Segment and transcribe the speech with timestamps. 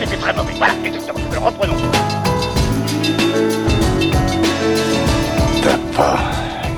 [0.00, 0.54] c'était très mauvais.
[0.56, 1.20] Voilà, exactement.
[1.30, 1.76] Alors reprenons.
[5.62, 6.18] T'as pas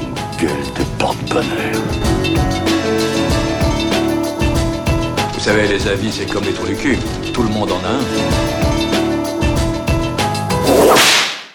[0.01, 1.83] une gueule de porte-bonheur.
[5.35, 6.99] Vous savez, les avis, c'est comme les trous du cul.
[7.33, 8.01] Tout le monde en a un.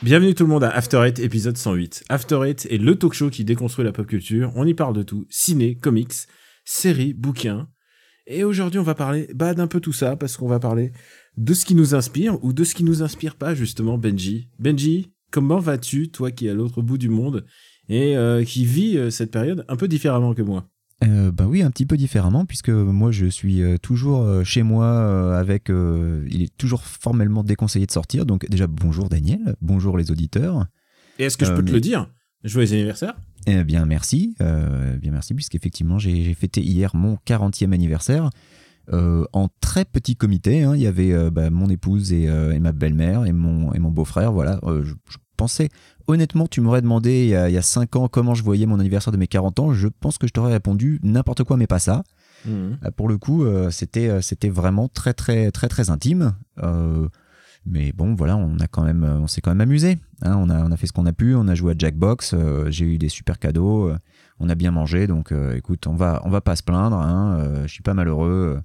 [0.02, 2.06] Bienvenue tout le monde à After Eight, épisode 108.
[2.08, 4.54] After Eight est le talk show qui déconstruit la pop culture.
[4.56, 5.26] On y parle de tout.
[5.30, 6.14] Ciné, comics,
[6.64, 7.68] séries, bouquins.
[8.26, 10.92] Et aujourd'hui, on va parler bah, d'un peu tout ça, parce qu'on va parler
[11.38, 14.50] de ce qui nous inspire ou de ce qui nous inspire pas, justement, Benji.
[14.60, 17.46] Benji, comment vas-tu, toi qui es à l'autre bout du monde
[17.90, 20.70] et euh, qui vit euh, cette période un peu différemment que moi?
[21.04, 24.64] Euh, bah oui, un petit peu différemment, puisque moi je suis euh, toujours euh, chez
[24.64, 25.70] moi avec.
[25.70, 28.26] il est toujours formellement déconseillé de sortir.
[28.26, 30.66] Donc, déjà, bonjour Daniel, bonjour les auditeurs.
[31.20, 32.12] Et est-ce que je peux te le dire?
[32.44, 33.16] Joyeux anniversaire
[33.48, 34.36] Eh bien, merci.
[34.40, 38.30] Bien, merci, puisqu'effectivement, j'ai fêté hier mon 40e anniversaire.
[38.94, 40.74] Euh, en très petit comité, hein.
[40.76, 43.80] il y avait euh, bah, mon épouse et, euh, et ma belle-mère et mon, et
[43.80, 44.32] mon beau-frère.
[44.32, 45.70] Voilà, je, je pensais,
[46.08, 48.66] honnêtement, tu m'aurais demandé il y, a, il y a 5 ans comment je voyais
[48.66, 49.74] mon anniversaire de mes 40 ans.
[49.74, 52.04] Je pense que je t'aurais répondu n'importe quoi, mais pas ça.
[52.86, 56.34] Euh, Pour le coup, c'était c'était vraiment très très très très intime.
[57.66, 59.98] Mais bon, voilà, on a quand même, on s'est quand même amusé.
[60.22, 60.36] hein.
[60.38, 61.36] on a on a fait ce qu'on a pu.
[61.36, 62.34] On a joué à Jackbox.
[62.34, 63.90] euh, J'ai eu des super cadeaux.
[63.90, 63.98] euh,
[64.40, 65.06] on a bien mangé.
[65.08, 66.96] Donc, euh, écoute, on va on va pas se plaindre.
[66.98, 68.62] Hein, je suis pas malheureux.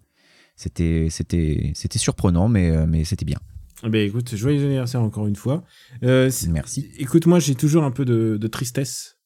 [0.57, 3.39] C'était c'était c'était surprenant, mais euh, mais c'était bien.
[3.85, 5.65] Eh Ben écoute, joyeux anniversaire encore une fois.
[6.05, 6.91] Euh, Merci.
[6.99, 9.19] Écoute, moi j'ai toujours un peu de, de tristesse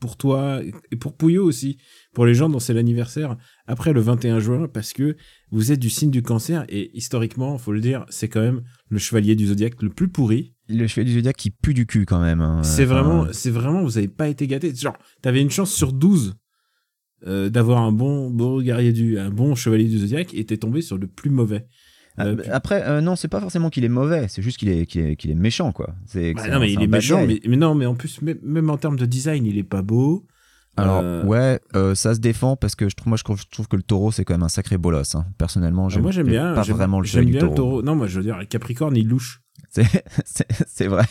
[0.00, 1.78] pour toi et pour Pouillot aussi,
[2.12, 5.16] pour les gens dont c'est l'anniversaire après le 21 juin, parce que
[5.50, 8.98] vous êtes du signe du cancer et historiquement, faut le dire, c'est quand même le
[8.98, 10.54] chevalier du zodiaque le plus pourri.
[10.68, 12.40] Le chevalier du zodiaque qui pue du cul quand même.
[12.40, 12.62] hein.
[12.62, 14.74] c'est Enfin, vraiment, c'est vraiment, vous avez pas été gâtés.
[14.74, 16.34] Genre, t'avais une chance sur 12
[17.26, 18.30] euh, d'avoir un bon,
[18.62, 21.66] guerrier du, un bon chevalier du zodiaque et t'es tombé sur le plus mauvais.
[22.16, 24.68] Ah, Euh, puis- Après, euh, non, c'est pas forcément qu'il est mauvais, c'est juste qu'il
[24.68, 25.94] est, qu'il est, qu'il est méchant, quoi.
[26.06, 28.68] C'est, Bah non, mais il est méchant, mais, mais non, mais en plus, même, même
[28.70, 30.26] en termes de design, il est pas beau.
[30.76, 31.60] Alors, Euh, ouais,
[31.94, 34.12] ça se défend parce que je trouve, moi, je trouve, je trouve que le taureau,
[34.12, 35.14] c'est quand même un sacré bolos.
[35.14, 35.26] hein.
[35.38, 36.54] Personnellement, Ah, je moi j'aime bien.
[36.54, 37.82] pas j'aime- vraiment le J'aime chevalier bien du le taureau.
[37.82, 39.40] Non, moi je veux dire, le Capricorne il louche.
[39.72, 39.84] C'est,
[40.24, 41.06] c'est, c'est vrai.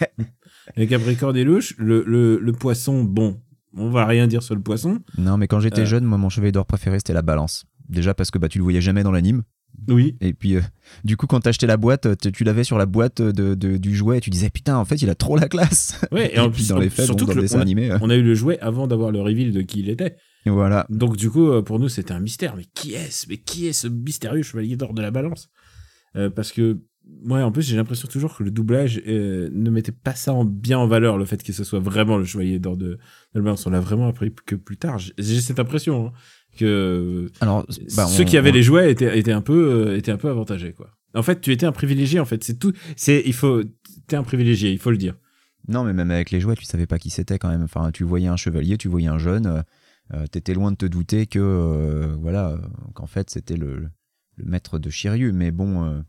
[0.76, 1.76] Le Capricorne il louche.
[1.78, 3.40] Le, le, le poisson, bon,
[3.76, 5.00] on va rien dire sur le poisson.
[5.18, 5.86] Non, mais quand j'étais Euh.
[5.86, 7.66] jeune, moi, mon chevalier d'or préféré, c'était la balance.
[7.88, 9.44] Déjà parce que bah, tu le voyais jamais dans l'anime.
[9.88, 10.18] Oui.
[10.20, 10.62] Et puis, euh,
[11.04, 13.96] du coup, quand t'achetais la boîte, tu, tu l'avais sur la boîte de, de- du
[13.96, 16.02] jouet et tu disais, putain, en fait, il a trop la classe.
[16.12, 17.60] Ouais, et, en plus, dans les faits, surtout bon, dans que le le- dessin on,
[17.60, 17.92] a, animé.
[17.92, 20.16] euh, on a eu le jouet avant d'avoir le reveal de qui il était.
[20.46, 20.86] voilà.
[20.90, 22.56] Donc du coup, euh, pour nous, c'était un mystère.
[22.56, 23.28] Mais qui est-ce?
[23.30, 25.50] Mais qui est ce mystérieux chevalier d'or de la balance?
[26.16, 26.80] Euh, Parce que,
[27.26, 30.46] ouais, en plus, j'ai l'impression toujours que le doublage euh, ne mettait pas ça en,
[30.46, 32.98] bien en valeur, le fait que ce soit vraiment le chevalier d'or de,
[33.36, 33.66] de balance.
[33.66, 34.98] On l'a vraiment appris que plus tard.
[35.00, 36.12] J'ai- cette impression hein,
[36.58, 37.66] que Alors,
[37.96, 40.18] bah, ceux on- qui avaient on- les jouets étaient, étaient un peu euh, étaient un
[40.18, 40.90] peu avantagés quoi.
[41.16, 43.64] En fait, tu étais un privilégié en fait, c'est tout c'est il faut
[44.08, 45.16] t'es un privilégié, il faut le dire.
[45.68, 47.64] Non, mais même avec les jouets, tu savais pas qui c'était quand même.
[47.64, 49.62] Enfin, tu voyais un chevalier, tu voyais un jeune, euh,
[50.14, 52.58] euh, t'étais loin de te douter que, euh, voilà,
[52.96, 53.88] qu'en fait c'était le,
[54.38, 55.32] le maître de Shiryu.
[55.34, 56.04] Mais bon,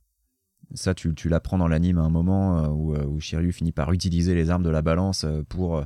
[0.75, 3.73] ça, tu, tu l'apprends dans l'anime à un moment euh, où, euh, où Shiryu finit
[3.73, 5.85] par utiliser les armes de la balance euh, pour,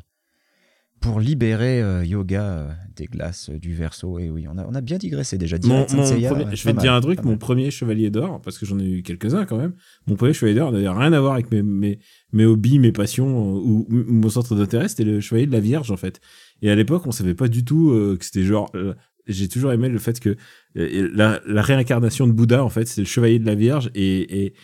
[1.00, 4.18] pour libérer Yoga des glaces du verso.
[4.18, 5.58] Et oui, on a, on a bien digressé déjà.
[5.68, 8.66] Mon, premier- ouais, je vais te dire un truc, mon premier chevalier d'or, parce que
[8.66, 9.74] j'en ai eu quelques-uns quand même,
[10.06, 11.98] mon premier chevalier d'or n'avait rien à voir avec mes, mes,
[12.32, 15.90] mes hobbies, mes passions ou, ou mon centre d'intérêt, c'était le chevalier de la Vierge
[15.90, 16.20] en fait.
[16.62, 18.70] Et à l'époque, on savait pas du tout euh, que c'était genre...
[18.74, 18.94] euh,
[19.26, 20.36] j'ai toujours aimé le fait que
[20.74, 24.54] la, la réincarnation de Bouddha, en fait, c'est le chevalier de la Vierge et, et,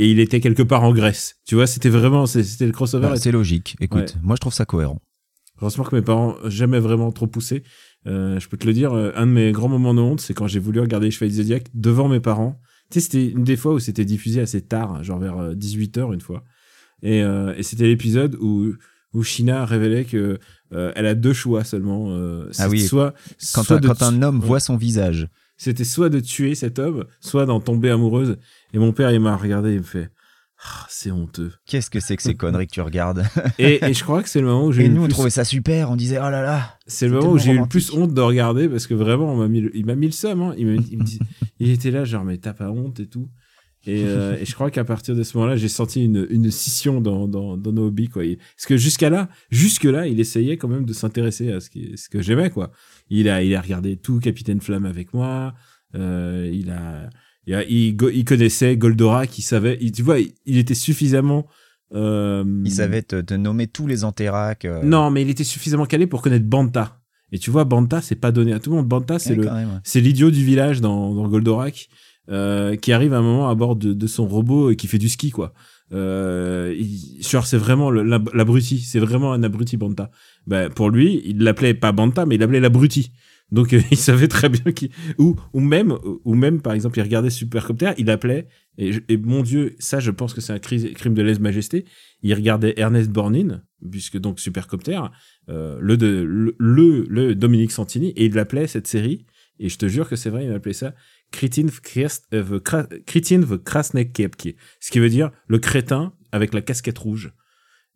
[0.00, 1.36] et il était quelque part en Grèce.
[1.46, 2.26] Tu vois, c'était vraiment...
[2.26, 3.08] C'était le crossover.
[3.08, 3.76] Bah, c'est logique.
[3.80, 4.20] Écoute, Ouais.
[4.22, 5.00] moi je trouve ça cohérent.
[5.60, 7.64] Heureusement que mes parents jamais vraiment trop poussé.
[8.06, 10.32] Euh, je peux te le dire, euh, un de mes grands moments de honte, c'est
[10.34, 12.60] quand j'ai voulu regarder les Chevaliers Zodiac devant mes parents.
[12.90, 16.20] Tu sais, c'était une des fois où c'était diffusé assez tard, genre vers 18h une
[16.20, 16.44] fois.
[17.02, 18.72] Et, euh, et c'était l'épisode où,
[19.14, 20.38] où Shina révélait que
[20.72, 22.06] euh, elle a deux choix seulement.
[22.10, 23.14] Euh, Ah oui, soit,
[23.54, 27.04] Quand, soit un, quand un homme voit son visage, C'était soit de tuer cet homme,
[27.20, 28.36] soit d'en tomber amoureuse.
[28.74, 30.10] Et mon père, il m'a regardé, il me fait
[30.62, 31.52] Ah, c'est honteux.
[31.66, 33.24] qu'est-ce que c'est que ces conneries que tu regardes
[33.58, 35.12] Et, et je crois que c'est le moment où j'ai Et eu nous, on plus...
[35.12, 35.90] trouvait ça super.
[35.90, 36.78] On disait, oh là là.
[36.86, 39.36] C'est le moment où j'ai eu le plus honte de regarder parce que vraiment, on
[39.36, 40.42] m'a mis le- il m'a mis le seum.
[40.42, 40.54] Hein.
[40.58, 41.18] Il, m'a- il me dit-
[41.60, 43.28] il était là, genre, mais t'as pas honte et tout.
[43.86, 47.00] Et, euh, et je crois qu'à partir de ce moment-là, j'ai senti une, une scission
[47.00, 48.22] dans, dans, dans nos hobbies, quoi.
[48.56, 51.96] Parce que jusqu'à là, jusque là, il essayait quand même de s'intéresser à ce, qui,
[51.96, 52.70] ce que j'aimais, quoi.
[53.08, 55.54] Il a, il a regardé tout Capitaine Flamme avec moi.
[55.94, 57.08] Euh, il a,
[57.68, 59.38] il, connaissait Goldorak.
[59.38, 61.46] Il savait, il- tu vois, il, il était suffisamment.
[61.94, 64.64] euh, Il savait te, te nommer tous les Anterac.
[64.64, 67.00] euh, Non, mais il était suffisamment calé pour connaître Banta.
[67.32, 68.88] Et tu vois, Banta, c'est pas donné à tout le monde.
[68.88, 71.88] Banta, c'est ouais, le, l'idiot du village dans, dans Goldorak.
[72.30, 74.98] euh, qui arrive à un moment à bord de, de son robot et qui fait
[74.98, 75.54] du ski, quoi.
[75.92, 78.80] Euh, il- genre, c'est vraiment l'abruti.
[78.80, 80.10] C'est vraiment un abruti Banta.
[80.46, 83.12] Ben, pour lui, il l'appelait pas Banta, mais il l'appelait l'abruti.
[83.50, 87.02] Donc, euh, il savait très bien qu'il, ou, ou même, ou même, par exemple, il
[87.02, 88.46] regardait Supercopter, il appelait,
[88.76, 91.84] et, et mon dieu, ça, je pense que c'est un cri- crime de lèse-majesté.
[92.22, 95.00] Il regardait Ernest Borgnine, puisque donc Supercopter,
[95.48, 99.26] euh, le, le, le, le Dominique Santini, et il l'appelait cette série,
[99.60, 100.94] et je te jure que c'est vrai, il appelait ça
[101.32, 106.12] Kritin Kras- euh, v Kra- Kritin v Krasnek Kepki, ce qui veut dire le crétin
[106.32, 107.32] avec la casquette rouge.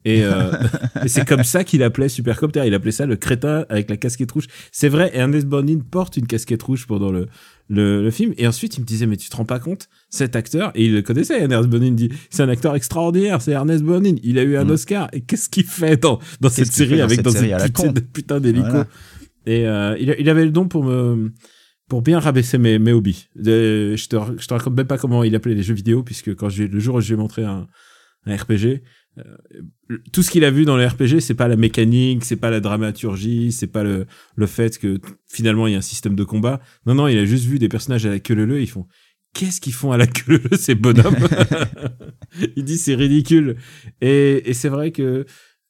[0.04, 0.50] Et, euh,
[1.04, 2.62] et c'est comme ça qu'il appelait Supercopter.
[2.66, 4.46] Il appelait ça le crétin avec la casquette rouge.
[4.72, 7.28] C'est vrai, Ernest Borgnine porte une casquette rouge pendant le,
[7.68, 8.34] le, le film.
[8.36, 10.92] Et ensuite, il me disait, mais tu te rends pas compte, cet acteur, et il
[10.94, 14.18] le connaissait, Ernest Borgnine, dit, c'est un acteur extraordinaire, c'est Ernest Borgnine.
[14.22, 14.70] Il a eu un Mm.
[14.70, 15.08] Oscar.
[15.12, 17.82] Et qu'est-ce qu'il fait dans, dans cette série dans avec cette dans série une putain
[17.82, 18.86] con de putain d'hélico Voilà.
[19.46, 21.32] Et euh, il, il avait le don pour me
[21.88, 23.28] pour bien rabaisser mes, mes hobbies.
[23.46, 26.34] Euh, je te je te raconte même pas comment il appelait les jeux vidéo puisque
[26.34, 27.66] quand j'ai le jour où je lui ai montré un,
[28.26, 28.82] un RPG,
[30.12, 32.60] tout ce qu'il a vu dans le RPG, c'est pas la mécanique, c'est pas la
[32.60, 34.06] dramaturgie, c'est pas le
[34.36, 36.60] le fait que finalement il y a un système de combat.
[36.86, 38.86] Non non, il a juste vu des personnages à la queue leu ils font
[39.34, 41.16] Qu'est-ce qu'ils font à la queue leu ces bonhommes
[42.56, 43.56] Il dit c'est ridicule.
[44.00, 45.26] Et, et c'est vrai que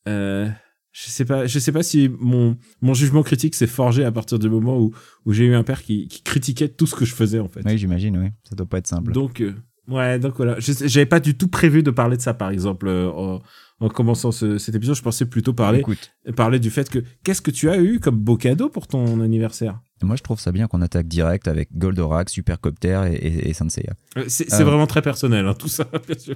[0.08, 0.48] euh,
[0.92, 4.38] je sais pas, je sais pas si mon, mon jugement critique s'est forgé à partir
[4.38, 4.92] du moment où,
[5.24, 7.62] où j'ai eu un père qui, qui critiquait tout ce que je faisais en fait.
[7.64, 8.28] Oui, j'imagine, oui.
[8.48, 9.12] Ça doit pas être simple.
[9.12, 9.54] Donc, euh,
[9.88, 10.56] ouais, donc voilà.
[10.58, 13.40] J'avais pas du tout prévu de parler de ça, par exemple, euh, en,
[13.80, 14.96] en commençant ce- cet épisode.
[14.96, 18.16] Je pensais plutôt parler, Écoute, parler du fait que qu'est-ce que tu as eu comme
[18.16, 19.80] beau cadeau pour ton anniversaire?
[20.04, 23.68] Moi je trouve ça bien qu'on attaque direct avec Goldorak, Supercopter et, et, et Saint
[23.68, 23.92] Seiya.
[24.16, 24.64] Euh, C'est Euh.
[24.64, 26.34] vraiment très personnel, hein, tout ça, bien sûr.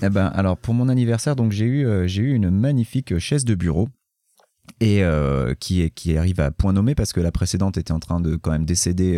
[0.00, 3.44] Eh ben, alors pour mon anniversaire, donc j'ai eu, euh, j'ai eu une magnifique chaise
[3.44, 3.88] de bureau
[4.80, 8.20] et euh, qui, qui arrive à point nommé parce que la précédente était en train
[8.20, 9.16] de quand même décéder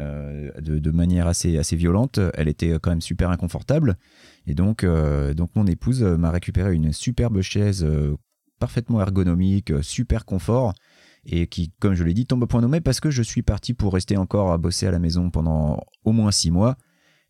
[0.00, 2.20] euh, de, manière assez, assez violente.
[2.34, 3.96] Elle était quand même super inconfortable
[4.46, 8.16] et donc, euh, donc mon épouse m'a récupéré une superbe chaise euh,
[8.58, 10.74] parfaitement ergonomique, super confort
[11.24, 13.74] et qui, comme je l'ai dit, tombe au point nommé parce que je suis parti
[13.74, 16.76] pour rester encore à bosser à la maison pendant au moins six mois,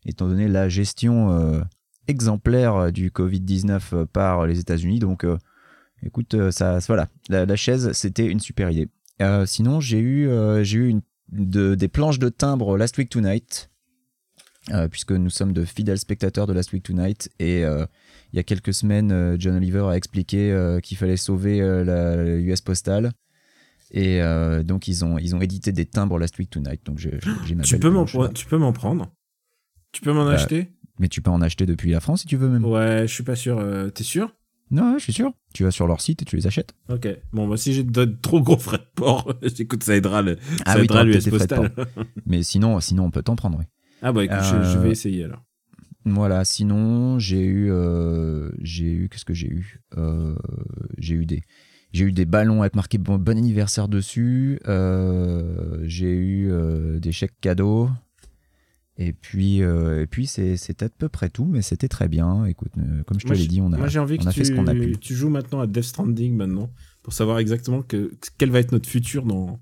[0.05, 1.63] étant donné la gestion
[2.07, 4.99] exemplaire du Covid-19 euh, par les États-Unis.
[4.99, 5.25] Donc,
[6.03, 8.89] écoute, ça, voilà, la, chaise, c'était une super idée.
[9.45, 10.29] Sinon, j'ai eu,
[10.63, 11.01] j'ai eu une,
[11.31, 13.69] de- des planches de timbre Last Week Tonight,
[14.71, 17.29] euh, puisque nous sommes de fidèles spectateurs de Last Week Tonight.
[17.39, 17.85] Et euh,
[18.33, 22.15] il y a quelques semaines, euh, John Oliver a expliqué euh, qu'il fallait sauver la
[22.37, 23.11] US Postal.
[23.91, 24.19] Et
[24.65, 26.85] donc, ils ont, ils ont édité des timbres Last Week Tonight.
[26.85, 29.09] Donc, j'ai j'ai ma Tu peux m'en tu peux m'en prendre?
[29.93, 30.67] Tu peux m'en Bah, acheter?
[30.99, 32.65] Mais tu peux en acheter depuis la France si tu veux même.
[32.65, 33.63] Ouais, je suis pas sûr.
[33.93, 34.33] T'es sûr?
[34.71, 35.31] Non, je suis sûr.
[35.53, 36.73] Tu vas sur leur site et tu les achètes.
[36.89, 37.07] Ok.
[37.31, 40.73] Bon, bah, si j'ai de trop gros frais de port, écoute, ça aidera le, Ah
[40.73, 41.71] ça oui, aidera l'US Postal.
[42.25, 43.65] Mais sinon, sinon on peut t'en prendre, oui.
[44.01, 45.43] ah bah écoute, je- je, Euh, vais essayer alors.
[46.05, 47.69] Voilà, sinon, j'ai eu.
[47.71, 49.09] euh, j'ai eu.
[49.09, 49.81] Qu'est-ce que j'ai eu?
[49.97, 50.35] Euh,
[50.97, 51.41] J'ai eu des.
[51.93, 54.59] J'ai eu des ballons avec marqué bon, bon anniversaire dessus.
[55.83, 56.51] j'ai eu
[56.99, 57.89] des chèques cadeaux.
[58.99, 62.45] Et puis, euh, et puis c'est c'est à peu près tout, mais c'était très bien.
[62.45, 64.43] Écoute, euh, comme je te l'ai dit, on a, Moi, j'ai envie on a fait
[64.43, 64.97] ce qu'on a pu.
[64.99, 66.71] tu, joues maintenant à Death Stranding maintenant
[67.03, 69.59] pour savoir exactement que, quel va être notre futur dans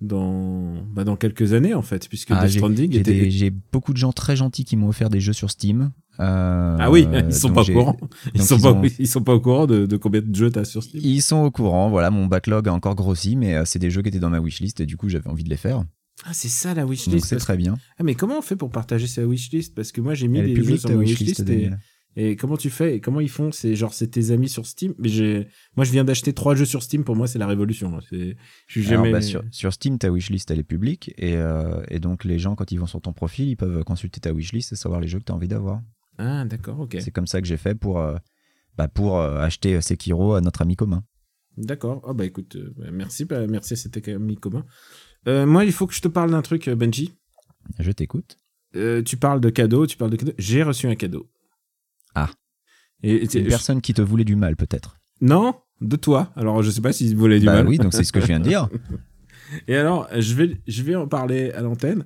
[0.00, 3.30] dans bah, dans quelques années en fait puisque Ah, Death j'ai- Stranding J'ai était des-
[3.30, 5.90] j'ai beaucoup de gens très gentils qui m'ont offert des jeux sur Steam.
[6.20, 7.96] Euh, ah oui ils sont pas au courant
[8.34, 10.50] ils sont ils pas ont- ils sont pas au courant de, de combien de jeux
[10.50, 13.64] t'as sur Steam Ils sont au courant, voilà, mon backlog a encore grossi, mais euh,
[13.64, 15.56] c'est des jeux qui étaient dans ma wishlist et du coup j'avais envie de les
[15.56, 15.82] faire.
[16.24, 17.76] Ah c'est ça la Donc wishlist c'est parce- très bien.
[17.98, 19.74] ah mais comment on fait pour partager sa wishlist?
[19.74, 21.70] Parce que moi j'ai mis Elle des jeux sur ma wishlist, et,
[22.16, 22.96] et comment tu fais?
[22.96, 23.52] Et comment ils font?
[23.52, 24.94] C'est genre c'est tes amis sur Steam.
[24.98, 25.46] Mais j'ai
[25.76, 27.04] moi je viens d'acheter trois jeux sur Steam.
[27.04, 27.98] Pour moi c'est la révolution.
[28.10, 31.12] C'est je suis Alors, jamais bah, sur, sur Steam, ta wishlist elle est publique.
[31.18, 34.18] Et, euh, et donc les gens quand ils vont sur ton profil, ils peuvent consulter
[34.20, 35.80] ta wishlist et savoir les jeux que tu as envie d'avoir.
[36.18, 36.96] ah d'accord ok.
[37.00, 38.16] C'est comme ça que j'ai fait pour, euh,
[38.76, 41.04] bah, pour euh, acheter Sekiro à notre ami commun.
[41.56, 42.04] D'accord.
[42.08, 44.64] Ah bah écoute, bah, merci, bah, merci, c'était ami commun.
[45.26, 47.14] Euh, moi, il faut que je te parle d'un truc, euh, Benji.
[47.78, 48.38] Je t'écoute.
[48.76, 50.32] Euh, tu parles de cadeaux, tu parles de cadeaux.
[50.38, 51.28] J'ai reçu un cadeau.
[52.14, 52.30] Ah.
[53.02, 54.98] Et, une je- personne qui te voulait du mal peut-être.
[55.20, 56.32] Non, de toi.
[56.36, 57.68] Alors, je sais pas s'il voulait du bah mal.
[57.68, 58.68] oui, donc c'est ce que je viens de dire.
[59.68, 62.04] Et alors, je vais, je vais en parler à l'antenne.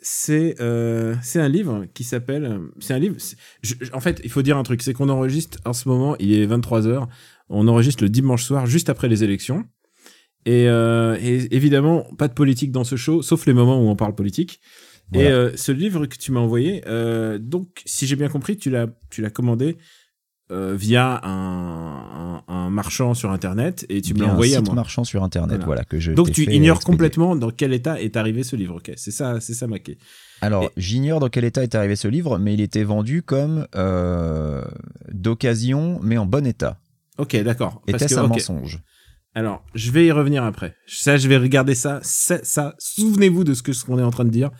[0.00, 2.60] C'est euh, c'est un livre qui s'appelle.
[2.78, 3.16] C'est un livre.
[3.62, 6.32] je- en fait, il faut dire un truc c'est qu'on enregistre en ce moment, il
[6.34, 7.08] est 23h.
[7.48, 9.64] On enregistre le dimanche soir, juste après les élections.
[10.48, 13.96] Et, euh, et évidemment, pas de politique dans ce show, sauf les moments où on
[13.96, 14.60] parle politique.
[15.12, 15.30] Et Voilà.
[15.30, 19.30] euh, ce livre que tu m'as envoyé, euh, donc, si j'ai bien compris, tu l'as
[19.30, 19.76] commandé
[20.50, 24.58] euh, via un, un, un marchand sur internet et tu me l'as un envoyé à
[24.60, 24.74] site moi.
[24.76, 25.64] marchand sur internet, Voilà.
[25.66, 26.84] voilà, que je Donc tu ignores expédier.
[26.96, 28.76] complètement dans quel état est arrivé ce livre.
[28.76, 29.98] Ok, c'est ça, c'est ça ma quai.
[30.40, 33.66] Alors, Et- j'ignore dans quel état est arrivé ce livre, mais il était vendu comme
[33.76, 34.64] euh,
[35.12, 36.80] d'occasion, mais en bon état.
[37.18, 37.82] Ok, d'accord.
[37.86, 38.80] Était-ce un mensonge?
[39.34, 40.74] Alors, je vais y revenir après.
[40.86, 42.00] Ça, je vais regarder ça.
[42.02, 44.50] Ça, ça souvenez-vous de ce que ce qu'on est en train de dire.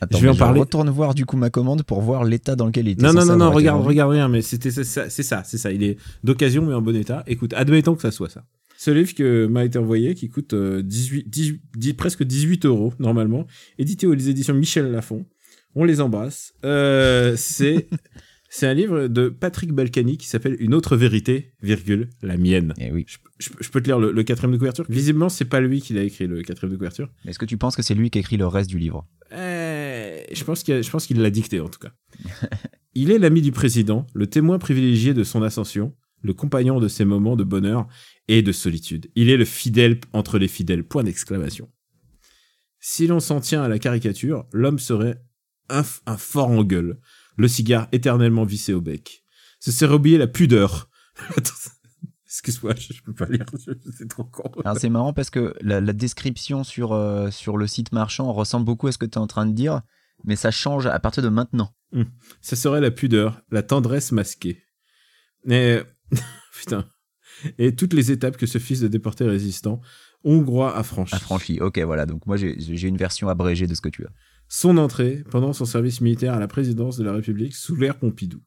[0.00, 0.60] Attends, Je vais en parler.
[0.60, 3.02] retourne voir du coup ma commande pour voir l'état dans lequel il était.
[3.02, 5.72] Non, non, non, non, regarde, regarde rien, mais c'était c'est ça, c'est ça.
[5.72, 7.24] Il est d'occasion, mais en bon état.
[7.26, 8.44] Écoute, admettons que ça soit ça.
[8.76, 12.92] Ce livre que m'a été envoyé, qui coûte euh, 18, 18 10 presque 18 euros
[13.00, 13.44] normalement,
[13.76, 15.26] édité aux éditions Michel Lafon.
[15.74, 16.52] On les embrasse.
[16.64, 17.88] Euh, c'est
[18.48, 22.74] c'est un livre de Patrick Balkany qui s'appelle Une autre vérité, virgule, la mienne.
[22.78, 23.04] Eh oui.
[23.06, 24.84] Je, je- je peux te lire le, le quatrième de couverture.
[24.88, 27.10] Visiblement, c'est pas lui qui l'a écrit le quatrième de couverture.
[27.26, 29.06] Est-ce que tu penses que c'est lui qui écrit le reste du livre?
[29.32, 31.92] Euh, je pense qu'il a- l'a dicté en tout cas.
[32.94, 37.04] Il est l'ami du président, le témoin privilégié de son ascension, le compagnon de ses
[37.04, 37.86] moments de bonheur
[38.26, 39.08] et de solitude.
[39.14, 40.82] Il est le fidèle entre les fidèles.
[40.84, 41.70] Point d'exclamation.
[42.80, 45.20] Si l'on s'en tient à la caricature, l'homme serait
[45.68, 45.82] un
[46.16, 46.98] fort en gueule,
[47.38, 49.24] le cigare éternellement vissé au bec.
[49.60, 50.90] Ce serait oublier la pudeur.
[52.26, 53.46] Excuse-moi, je, je peux pas lire,
[53.96, 54.52] c'est trop con.
[54.78, 58.86] C'est marrant parce que la, la description sur, euh, sur le site marchand ressemble beaucoup
[58.86, 59.80] à ce que tu es en train de dire,
[60.24, 61.74] mais ça change à partir de maintenant.
[62.42, 64.62] Ce serait la pudeur, la tendresse masquée.
[65.48, 65.80] Et...
[66.52, 66.86] Putain.
[67.56, 69.80] Et toutes les étapes que ce fils de déporté résistant
[70.24, 71.14] hongrois a franchies.
[71.14, 72.04] Affranchi, ok, voilà.
[72.04, 74.10] Donc moi j'ai une version abrégée de ce que tu as.
[74.48, 78.40] Son entrée pendant son service militaire à la présidence de la République sous l'ère Pompidou.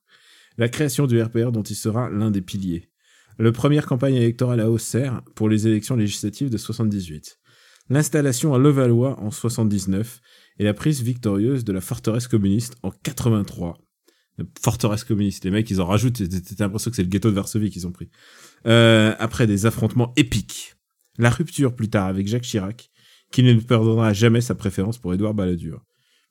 [0.58, 2.89] La création du RPR dont il sera l'un des piliers.
[3.38, 7.39] La première campagne électorale à Auxerre pour les élections législatives de 78.
[7.89, 10.22] L'installation à Levallois en 79
[10.58, 13.77] et la prise victorieuse de la forteresse communiste en 83.
[14.39, 17.36] La forteresse communiste, les mecs ils en rajoutent, t'as l'impression que c'est le ghetto de
[17.36, 18.10] Varsovie qu'ils ont pris.
[18.65, 20.75] Euh, après des affrontements épiques.
[21.20, 22.89] La rupture plus tard avec Jacques Chirac,
[23.31, 25.84] qui ne perdra jamais sa préférence pour Édouard Balladur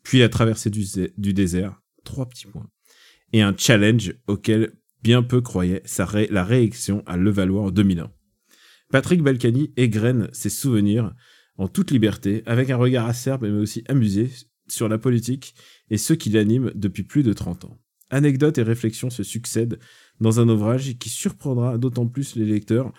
[0.02, 2.69] puis la traversée du, désert, trois petits points,
[3.33, 8.11] et un challenge auquel bien peu croyaient sa la réélection à Levallois en 2001.
[8.90, 11.14] Patrick Balkany égrène ses souvenirs
[11.57, 14.30] en toute liberté, avec un regard acerbe mais aussi amusé
[14.69, 15.54] sur la politique
[15.90, 17.78] et ceux qui l'animent depuis plus de 30 ans.
[18.11, 19.78] Anecdotes et réflexions se succèdent
[20.21, 22.92] dans un ouvrage qui surprendra d'autant plus les lecteurs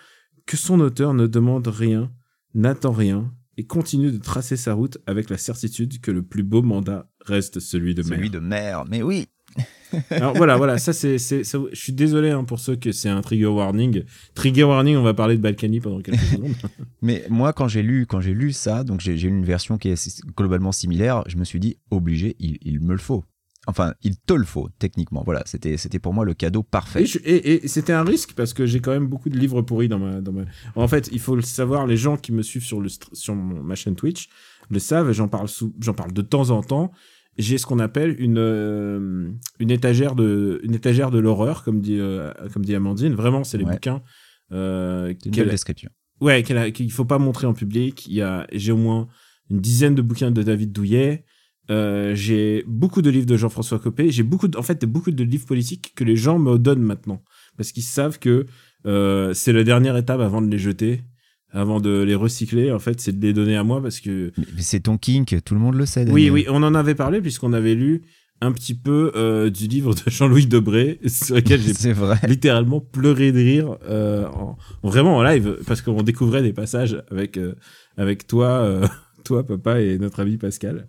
[0.46, 2.12] que son auteur ne demande rien,
[2.54, 6.62] n'attend rien et continue de tracer sa route avec la certitude que le plus beau
[6.62, 8.18] mandat reste celui de maire.
[8.18, 9.26] Celui de mer, mais oui.
[10.10, 13.46] Alors voilà, voilà, ça c'est, je suis désolé hein, pour ceux que c'est un trigger
[13.46, 14.04] warning.
[14.34, 16.54] Trigger warning, on va parler de Balkany pendant quelques secondes.
[17.02, 19.76] Mais moi, quand j'ai lu, quand j'ai lu ça, donc j'ai j'ai lu une version
[19.76, 23.24] qui est globalement similaire, je me suis dit obligé, il, il me le faut.
[23.68, 25.22] Enfin, il te le faut techniquement.
[25.24, 27.02] Voilà, c'était c'était pour moi le cadeau parfait.
[27.02, 29.62] Et, je- et- et c'était un risque parce que j'ai quand même beaucoup de livres
[29.62, 30.42] pourris dans ma, dans ma.
[30.74, 33.62] En fait, il faut le savoir, les gens qui me suivent sur, le, sur mon-
[33.62, 34.28] ma chaîne Twitch
[34.68, 36.90] le savent, j'en parle, sous- j'en parle de temps en temps.
[37.38, 41.98] J'ai ce qu'on appelle une, euh, une, étagère de, une étagère de l'horreur, comme dit,
[42.00, 43.14] euh, comme dit Amandine.
[43.14, 43.72] Vraiment, c'est les Ouais.
[43.74, 44.02] bouquins.
[44.50, 45.90] Euh, C'est une qu'elle- belle description.
[46.20, 46.42] Ouais,
[46.72, 48.06] qu'il faut pas montrer en public.
[48.06, 49.08] Il y a, j'ai au moins
[49.50, 51.24] une dizaine de bouquins de David Douillet.
[51.70, 54.10] Euh, j'ai beaucoup de livres de Jean-François Copé.
[54.10, 57.22] J'ai beaucoup, de- en fait, beaucoup de livres politiques que les gens me donnent maintenant
[57.56, 58.46] parce qu'ils savent que
[58.86, 61.02] euh, c'est la dernière étape avant de les jeter,
[61.50, 62.72] avant de les recycler.
[62.72, 65.54] En fait, c'est de les donner à moi parce que Mais, c'est ton kink, tout
[65.54, 66.00] le monde le sait.
[66.00, 66.32] oui, Daniel.
[66.32, 68.02] oui, on en avait parlé puisqu'on avait lu
[68.40, 71.94] un petit peu euh, du livre de Jean-Louis Debré sur lequel j'ai
[72.26, 77.36] littéralement pleuré de rire euh, en, vraiment en live parce qu'on découvrait des passages avec
[77.36, 77.54] euh,
[77.96, 78.84] avec toi euh,
[79.24, 80.88] toi papa et notre ami Pascal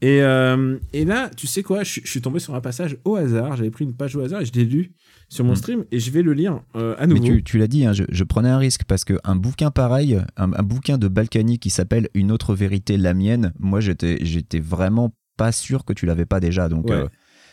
[0.00, 2.96] et euh, et là tu sais quoi je, suis- je suis tombé sur un passage
[3.04, 4.92] au hasard j'avais pris une page au hasard et je l'ai lu
[5.28, 5.56] sur mon Mm.
[5.56, 7.92] stream et je vais le lire euh, à Mais nouveau tu, tu l'as dit, hein,
[7.92, 11.58] je, je prenais un risque parce que un bouquin pareil, un, un bouquin de Balkany
[11.58, 16.06] qui s'appelle Une autre vérité, la mienne, moi j'étais, j'étais vraiment pas sûr que tu
[16.06, 16.68] l'avais pas déjà.
[16.68, 16.96] Donc Ouais.
[16.96, 17.08] euh,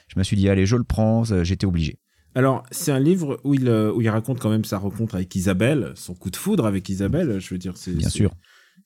[0.07, 1.97] je me suis dit, allez, je le prends, j'étais obligé.
[2.35, 5.91] alors c'est un livre où il où il raconte quand même sa rencontre avec Isabelle
[5.95, 8.31] son coup de foudre avec Isabelle je veux dire c'est Bien c'est- sûr.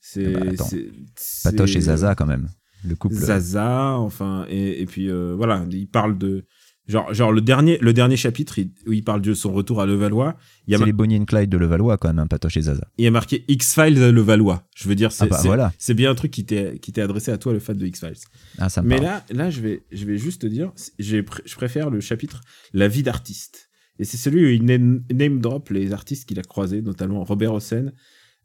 [0.01, 0.65] c'est Bah, attends.
[0.65, 0.89] c'est-
[1.43, 2.47] Patoche et Zaza quand même.
[2.87, 3.15] Le couple.
[3.15, 6.45] Zaza, enfin, et, et puis euh, voilà, il parle de
[6.87, 9.85] genre, genre le dernier, le dernier chapitre il- où il parle de son retour à
[9.85, 10.35] Levallois.
[10.67, 12.61] Il y a, C'est les Bonnie and Clyde de Levallois quand même, hein, Patoche et
[12.61, 12.87] Zaza.
[12.97, 14.63] il y a marqué X Files de Levallois.
[14.75, 15.73] Je veux dire, c'est Ah bah, c'est- voilà.
[15.77, 17.99] c'est bien un truc qui t'est qui t'est adressé à toi, le fan de X
[17.99, 18.13] Files.
[18.57, 19.07] Ah, ça me Mais parle.
[19.07, 22.41] là, là, je vais, je vais juste te dire, j'ai pr- je préfère le chapitre
[22.73, 23.69] La vie d'artiste.
[24.01, 27.53] Et c'est celui où il name, name drop les artistes qu'il a croisés, notamment Robert
[27.53, 27.91] Hossein,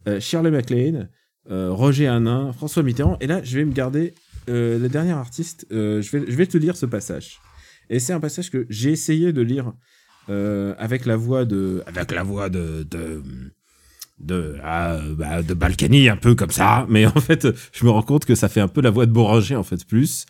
[0.09, 1.09] euh, Shirley MacLaine,
[1.49, 3.17] euh, Roger Hanin, François Mitterrand.
[3.21, 4.15] Et là, je vais me garder
[4.49, 5.67] euh, le dernier artiste.
[5.73, 7.41] euh, je, vais, je vais te lire ce passage.
[7.91, 9.73] Et c'est un passage que j'ai essayé de lire
[10.31, 13.23] euh, avec la voix de, avec la voix de, de,
[14.21, 16.87] de, ah, bah, de Balkany, un peu comme ça.
[16.89, 19.13] Mais en fait, je me rends compte que ça fait un peu la voix de
[19.13, 20.25] Boranger, en fait, plus.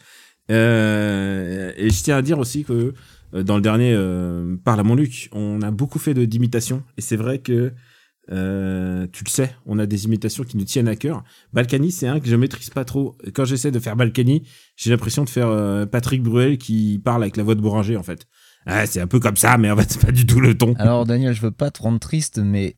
[0.50, 2.92] Euh, et je tiens à dire aussi que
[3.34, 3.94] euh, dans le dernier
[4.64, 6.82] Parle à mon Luc, on a beaucoup fait d'imitations.
[6.98, 7.72] Et c'est vrai que,
[8.32, 11.22] euh, tu le sais, on a des imitations qui nous tiennent à cœur.
[11.52, 13.16] Balkany, c'est un que je maîtrise pas trop.
[13.34, 17.36] Quand j'essaie de faire Balkany, j'ai l'impression de faire euh, Patrick Bruel qui parle avec
[17.36, 18.26] la voix de Boranger, en fait.
[18.66, 20.74] Ah, c'est un peu comme ça, mais en fait, c'est pas du tout le ton.
[20.74, 22.76] Alors Daniel, je veux pas te rendre triste, mais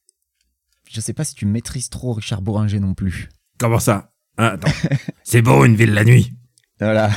[0.90, 3.28] je sais pas si tu maîtrises trop Richard Bouranger non plus.
[3.58, 4.12] Comment ça?
[4.36, 4.72] Ah, Attends.
[5.22, 6.32] c'est beau, une ville la nuit.
[6.80, 7.10] Voilà.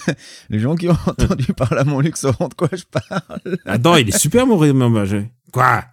[0.48, 3.58] Les gens qui ont entendu parler à mon luxe sauront de quoi je parle.
[3.66, 5.30] Attends, il est super, mon Baget.
[5.52, 5.84] Quoi?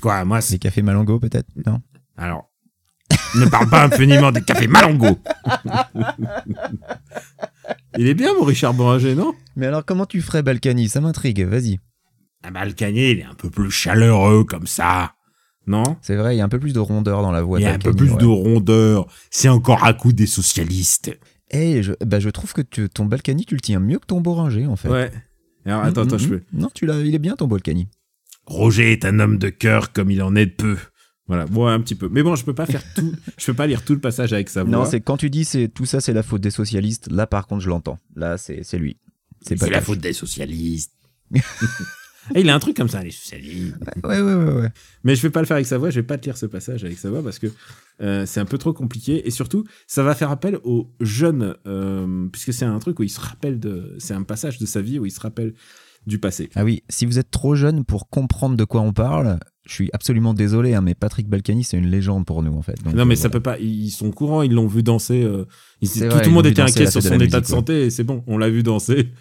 [0.00, 0.54] Quoi Moi, c'est...
[0.54, 1.80] Les cafés Malango peut-être Non?
[2.16, 2.50] Alors,
[3.34, 5.18] ne parle pas infiniment des cafés Malongo.
[7.98, 9.34] il est bien, mon Richard Boranger, non?
[9.56, 10.88] Mais alors comment tu ferais Balkany?
[10.88, 11.78] Ça m'intrigue, vas-y.
[12.42, 15.12] Ah, Balkany, il est un peu plus chaleureux, comme ça.
[15.66, 15.96] Non?
[16.00, 17.66] C'est vrai, il y a un peu plus de rondeur dans la voix Il y
[17.66, 18.18] a un peu plus ouais.
[18.18, 19.06] de rondeur.
[19.30, 21.18] C'est encore à coup des socialistes.
[21.50, 24.20] Eh, je, bah, je trouve que tu- ton Balkany, tu le tiens mieux que ton
[24.20, 24.88] Boranger, en fait.
[24.88, 25.10] Ouais.
[25.64, 26.30] Alors, attends, Mm, attends, mm, je mm.
[26.30, 26.42] peux...
[26.52, 27.88] Non, tu l'as, il est bien ton Balkany.
[28.46, 30.76] Roger est un homme de cœur comme il en est de peu.
[31.28, 32.08] Voilà, bon, un petit peu.
[32.08, 33.12] Mais bon, je peux pas faire tout.
[33.38, 34.70] je peux pas lire tout le passage avec sa voix.
[34.70, 37.10] Non, c'est quand tu dis c'est tout ça, c'est la faute des socialistes.
[37.10, 37.98] Là, par contre, je l'entends.
[38.14, 38.98] Là, c'est c'est lui.
[39.42, 40.92] C'est la faute des socialistes.
[42.34, 43.76] Et il a un truc comme ça, les socialistes.
[44.02, 44.68] Ouais, ouais, ouais, ouais.
[45.04, 46.46] Mais je vais pas le faire avec sa voix, je vais pas te lire ce
[46.46, 47.46] passage avec sa voix parce que
[48.00, 49.26] euh, c'est un peu trop compliqué.
[49.26, 53.10] Et surtout, ça va faire appel aux jeunes, euh, puisque c'est un truc où il
[53.10, 53.94] se rappelle de.
[53.98, 55.54] C'est un passage de sa vie où il se rappelle
[56.06, 56.50] du passé.
[56.54, 59.90] Ah oui, si vous êtes trop jeune pour comprendre de quoi on parle, je suis
[59.92, 62.80] absolument désolé, hein, mais Patrick Balkany, c'est une légende pour nous, en fait.
[62.84, 63.32] Donc, non, mais euh, ça voilà.
[63.32, 63.58] peut pas.
[63.58, 65.22] Ils sont courants, ils l'ont vu danser.
[65.24, 65.44] euh,
[65.80, 67.50] ils- tout, vrai, tout ils le monde était inquiet sur son état de ouais.
[67.50, 69.12] santé et c'est bon, on l'a vu danser.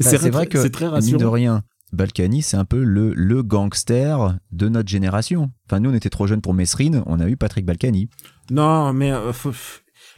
[0.00, 1.30] Bah, c'est vrai que, c'est très mine de rassurant.
[1.30, 5.50] rien, Balkany, c'est un peu le, le gangster de notre génération.
[5.66, 8.08] Enfin, nous, on était trop jeunes pour Mesrine, on a eu Patrick Balkany.
[8.50, 9.52] Non, mais euh, faut-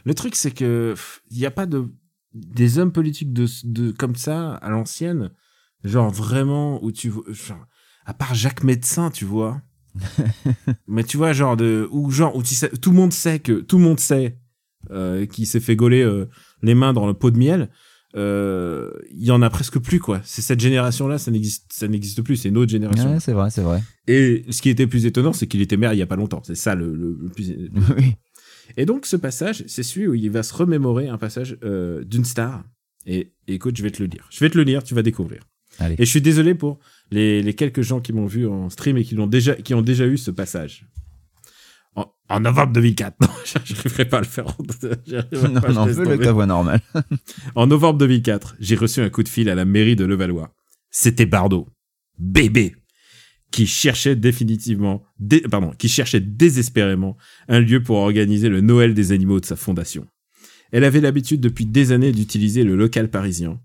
[0.05, 0.93] le truc c'est que
[1.31, 1.87] il y a pas de
[2.33, 5.31] des hommes politiques de, de comme ça à l'ancienne,
[5.83, 7.65] genre vraiment où tu genre,
[8.05, 9.61] à part Jacques Médecin, tu vois.
[10.87, 13.61] mais tu vois genre de ou genre où tu sais, tout le monde sait que
[13.61, 14.37] tout le monde sait
[14.91, 16.27] euh, qui s'est fait gauler euh,
[16.61, 17.69] les mains dans le pot de miel.
[18.15, 20.21] euh, Il y en a presque plus quoi.
[20.23, 22.35] C'est cette génération là, ça n'existe ça n'existe plus.
[22.37, 23.13] C'est une autre génération.
[23.13, 23.81] Ouais, c'est vrai, c'est vrai.
[24.07, 26.41] Et ce qui était plus étonnant, c'est qu'il était maire il y a pas longtemps.
[26.43, 27.55] C'est ça le, le- le plus.
[27.97, 28.15] oui.
[28.77, 32.25] Et donc ce passage, c'est celui où il va se remémorer un passage euh, d'une
[32.25, 32.63] star.
[33.05, 34.27] Et, et écoute, je vais te le lire.
[34.31, 35.43] Je vais te le lire, tu vas découvrir.
[35.79, 35.95] Allez.
[35.99, 36.79] Et je suis désolé pour
[37.11, 39.81] les, les quelques gens qui m'ont vu en stream et qui l'ont déjà, qui ont
[39.81, 40.85] déjà eu ce passage.
[41.95, 43.15] En, en novembre 2004.
[43.21, 44.47] Non, j'arriverai pas à le faire.
[44.47, 44.55] en-
[45.53, 46.81] Non, pas, non, fais ta voix normale.
[47.55, 50.53] En novembre 2004, j'ai reçu un coup de fil à la mairie de Levallois.
[50.91, 51.67] C'était Bardot,
[52.19, 52.75] bébé,
[53.51, 57.15] qui cherchait définitivement, dé- pardon, qui cherchait désespérément
[57.47, 60.05] un lieu pour organiser le Noël des animaux de sa fondation.
[60.71, 63.61] Elle avait l'habitude depuis des années d'utiliser le local parisien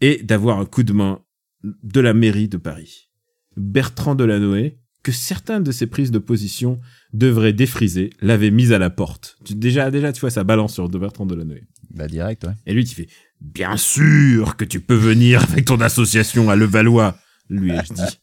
[0.00, 1.20] et d'avoir un coup de main
[1.64, 3.08] de la mairie de Paris.
[3.56, 6.80] Bertrand Delanoë, que certains de ses prises de position
[7.12, 9.36] devraient défriser, l'avait mise à la porte.
[9.44, 11.62] Tu- Déjà, déjà, tu vois, ça balance sur de Bertrand Delanoë.
[11.94, 12.52] bah, direct, ouais.
[12.66, 13.08] Et lui, tu fais
[13.40, 17.16] Bien sûr que tu peux venir avec ton association à Levallois.
[17.50, 18.18] Lui, je dis.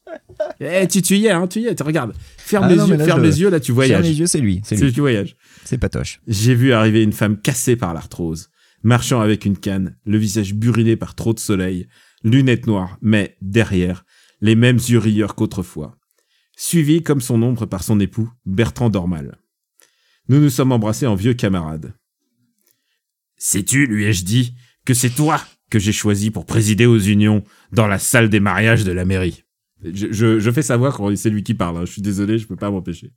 [0.61, 2.13] Eh, tu, tu y es, hein, tu y es, tu regardes.
[2.37, 4.03] Ferme Ah les non, yeux, là, ferme je- les yeux, là, tu Ferme voyages.
[4.05, 4.93] les yeux, c'est lui, c'est lui.
[4.93, 5.35] tu voyages.
[5.65, 6.21] C'est Patoche.
[6.27, 8.49] J'ai vu arriver une femme cassée par l'arthrose,
[8.81, 11.87] marchant avec une canne, le visage brûlé par trop de soleil,
[12.23, 14.05] lunettes noires, mais derrière,
[14.41, 15.97] les mêmes yeux rieurs qu'autrefois.
[16.55, 19.37] Suivi comme son ombre par son époux, Bertrand Dormal.
[20.27, 21.93] Nous nous sommes embrassés en vieux camarades.
[23.37, 24.55] Sais-tu, lui ai-je dit,
[24.85, 28.83] que c'est toi que j'ai choisi pour présider aux unions dans la salle des mariages
[28.83, 29.43] de la mairie?
[29.83, 31.85] Je, fais savoir quand c'est lui qui parle, hein.
[31.85, 33.13] je suis désolé, je peux pas m'empêcher.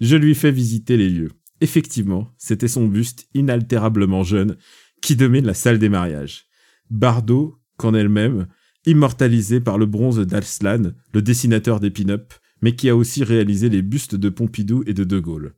[0.00, 1.32] Je lui fais visiter les lieux.
[1.60, 4.56] Effectivement, c'était son buste inaltérablement jeune
[5.00, 6.46] qui domine la salle des mariages.
[6.90, 8.46] Bardot, qu'en elle-même,
[8.86, 13.82] immortalisé par le bronze d'Alslan, le dessinateur des pin-up, mais qui a aussi réalisé les
[13.82, 15.54] bustes de Pompidou et de De Gaulle.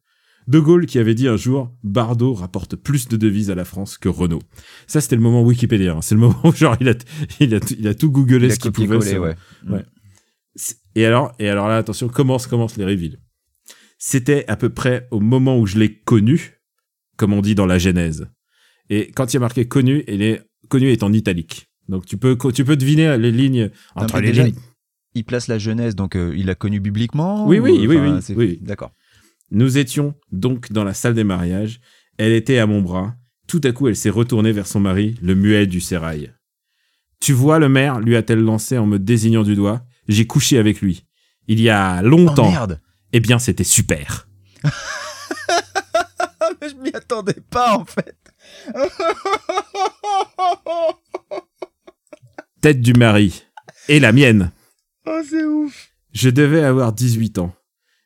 [0.47, 3.97] De Gaulle qui avait dit un jour Bardot rapporte plus de devises à la France
[3.97, 4.43] que Renault.
[4.87, 5.95] Ça, c'était le moment Wikipédia.
[5.95, 6.03] hein.
[6.03, 6.95] C'est le moment où, genre, il a,
[7.41, 9.11] il a, tout- il a tout googlé ce qu'il pouvait.
[9.71, 9.85] ouais.
[10.55, 13.19] C'est- Et alors, et alors là, attention, commence, commence les reveals.
[13.99, 16.61] C'était à peu près au moment où je l'ai connu,
[17.17, 18.29] comme on dit dans la Genèse.
[18.91, 21.71] Et quand il y a marqué connu, il est, connu est en italique.
[21.89, 24.55] Donc tu peux, tu peux deviner les lignes entre les déjà, lignes.
[25.15, 28.59] Il place la jeunesse, donc euh, il l'a connu publiquement Oui, ou, oui, oui, oui.
[28.63, 28.93] D'accord.
[29.51, 31.81] Nous étions donc dans la salle des mariages.
[32.19, 33.15] Elle était à mon bras.
[33.47, 36.33] Tout à coup, elle s'est retournée vers son mari, le muet du sérail.
[37.21, 39.83] Tu vois, le maire, lui a-t-elle lancé en me désignant du doigt.
[40.09, 41.05] J'ai couché avec lui.
[41.47, 42.51] Il y a Oh longtemps.
[42.51, 42.81] merde
[43.17, 44.29] eh bien, c'était super.
[44.65, 44.71] Mais
[46.69, 48.17] je m'y attendais pas en fait
[52.65, 53.43] Tête du mari.
[53.91, 54.51] Et la mienne.
[55.05, 57.55] Oh c'est ouf Je devais avoir 18 ans.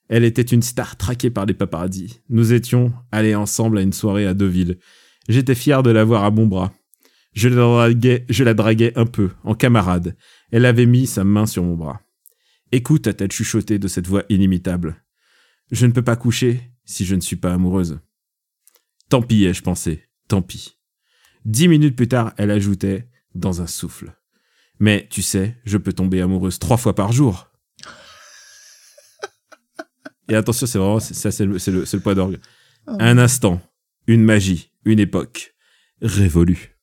[0.09, 2.23] Elle était une star traquée par les paparazzis.
[2.29, 4.81] Nous étions allés ensemble à une soirée à Deauville.
[5.29, 6.73] J'étais fier de l'avoir à mon bras.
[7.35, 10.17] Je la, draguais, je la draguais un peu, en camarade.
[10.51, 12.01] Elle avait mis sa main sur mon bras.
[12.73, 15.05] Écoute, a-t-elle chuchoté de cette voix inimitable.
[15.71, 18.01] Je ne peux pas coucher si je ne suis pas amoureuse.
[19.09, 20.03] Tant pis, ai-je pensé.
[20.27, 20.81] Tant pis.
[21.45, 24.18] Dix minutes plus tard, elle ajoutait, dans un souffle.
[24.81, 27.51] Mais, tu sais, je peux tomber amoureuse trois fois par jour.
[30.29, 32.39] Et attention, c'est vraiment, ça, c'est le, le, le poids d'orgue.
[32.87, 33.61] Un instant,
[34.07, 35.55] une magie, une époque,
[36.03, 36.79] révolue.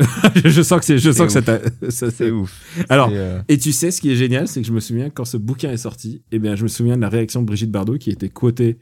[0.44, 1.60] je sens que c'est, je sens que ça
[2.10, 4.80] C'est ouf Alors, euh, et tu sais, ce qui est génial, c'est que je me
[4.80, 7.46] souviens quand ce bouquin est sorti, eh bien, je me souviens de la réaction de
[7.46, 8.78] Brigitte Bardot qui était quotée,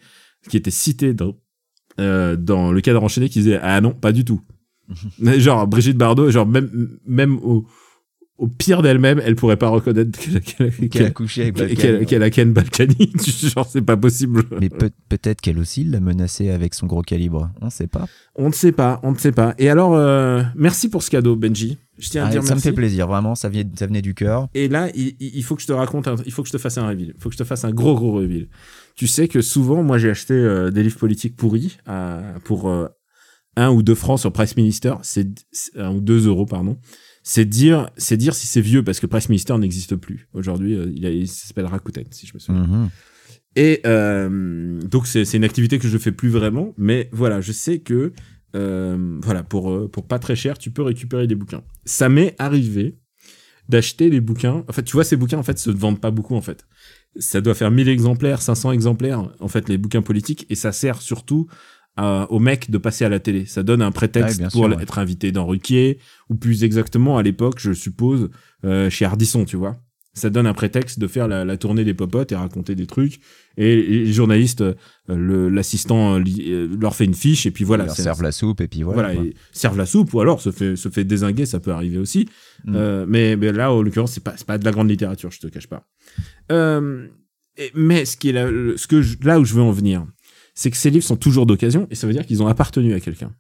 [0.49, 1.37] qui était citée dans,
[1.99, 4.41] euh, dans le cadre enchaîné, qui disait ah non, pas du tout.
[5.39, 6.71] Genre Brigitte Bardot, genre même
[7.07, 7.67] même au,
[8.39, 12.05] au pire d'elle-même, elle pourrait pas reconnaître qu'elle a couché avec qu'elle- Balkan.
[12.07, 13.13] qu'elle- a Ken Balkany.
[13.55, 14.45] genre c'est pas possible.
[14.61, 17.51] Mais peut- peut-être qu'elle aussi l'a menacé avec son gros calibre.
[17.61, 18.07] On sait pas.
[18.37, 19.55] On ne sait pas, on ne sait pas.
[19.59, 21.79] Et alors, euh, merci pour ce cadeau, Benji.
[21.99, 23.35] Je tiens à Ah, dire ça me fait plaisir, vraiment.
[23.35, 24.47] Ça, vient- ça venait du cœur.
[24.55, 26.53] Et là, il, il- il faut que je te raconte, un- il faut que je
[26.53, 27.13] te fasse un reveal.
[27.17, 28.47] Il faut que je te fasse un gros, gros reveal.
[28.95, 32.87] Tu sais que souvent, moi, j'ai acheté euh, des livres politiques pourris à- pour euh,
[33.59, 34.95] un ou deux francs sur Price Minister.
[35.03, 35.29] C'est
[35.77, 36.79] un ou deux euros, pardon.
[37.23, 40.29] C'est dire, c'est dire si c'est vieux parce que Price Minister n'existe plus.
[40.33, 42.67] Aujourd'hui, euh, il, s'appelle Rakuten, si je me souviens.
[42.67, 42.89] Mhm.
[43.57, 47.51] Et euh, donc c'est c'est une activité que je fais plus vraiment, mais voilà, je
[47.51, 48.13] sais que
[48.55, 51.63] euh, voilà pour euh, pour pas très cher, tu peux récupérer des bouquins.
[51.85, 52.99] Ça m'est arrivé
[53.69, 54.65] d'acheter des bouquins.
[54.69, 56.67] En fait, tu vois, ces bouquins en fait se vendent pas beaucoup en fait.
[57.19, 61.03] Ça doit faire 1000 exemplaires, 500 exemplaires en fait les bouquins politiques et ça sert
[61.03, 61.49] surtout
[61.99, 63.45] à- aux mecs de passer à la télé.
[63.47, 64.83] Ça donne un prétexte Ouais, pour sûr, ouais.
[64.83, 65.99] être invité dans Ruquier
[66.31, 68.31] ou plus exactement à l'époque, je suppose,
[68.65, 69.77] euh, chez Ardisson, tu vois.
[70.15, 73.21] Ça donne un prétexte de faire la, la tournée des popotes et raconter des trucs.
[73.57, 77.85] Et, et les journalistes, euh, l'assistant euh, euh, leur fait une fiche et puis voilà.
[77.87, 79.13] Ils servent la soupe et puis voilà.
[79.53, 82.29] servent la soupe ou alors se fait se fait désinguer, ça peut arriver aussi.
[82.65, 83.05] Mm.
[83.07, 85.69] Mais, mais là, en l'occurrence, c'est pas pas de la grande littérature, je te cache
[85.69, 85.87] pas.
[87.61, 88.35] Et- mais ce qui est
[88.77, 90.07] ce que je- là où je veux en venir,
[90.59, 92.99] c'est que ces livres sont toujours d'occasion et ça veut dire qu'ils ont appartenu à
[92.99, 93.31] quelqu'un.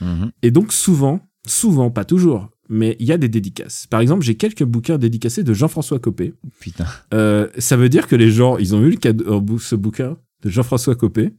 [0.00, 0.32] Mhm.
[0.40, 3.86] Et donc souvent, souvent, pas toujours, mais il y a des dédicaces.
[3.88, 6.32] Par exemple, j'ai quelques bouquins dédicacés de Jean-François Copé.
[6.60, 6.86] Putain.
[7.12, 10.16] Euh, ça veut dire que les gens, ils ont eu le cadeau, euh, ce bouquin
[10.42, 11.34] de Jean-François Copé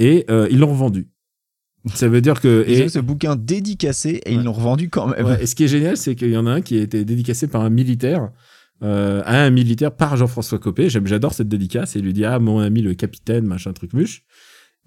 [0.00, 1.08] et euh, ils l'ont revendu.
[1.94, 5.24] Ça veut dire que Ils et, ce bouquin dédicacé et ils l'ont revendu quand même.
[5.24, 7.04] ouais, et ce qui est génial, c'est qu'il y en a un qui a été
[7.04, 8.32] dédicacé par un militaire.
[8.84, 10.88] Euh, à un militaire par Jean-François Copé.
[10.88, 11.96] J'adore cette dédicace.
[11.96, 14.22] Et il lui dit ah mon ami le capitaine machin truc muche.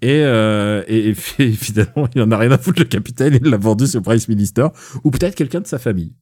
[0.02, 1.14] Et, euh, et, et
[1.52, 3.38] finalement il en a rien à foutre le capitaine.
[3.42, 4.66] Il l'a vendu sur Price Minister
[5.04, 6.14] ou peut-être quelqu'un de sa famille.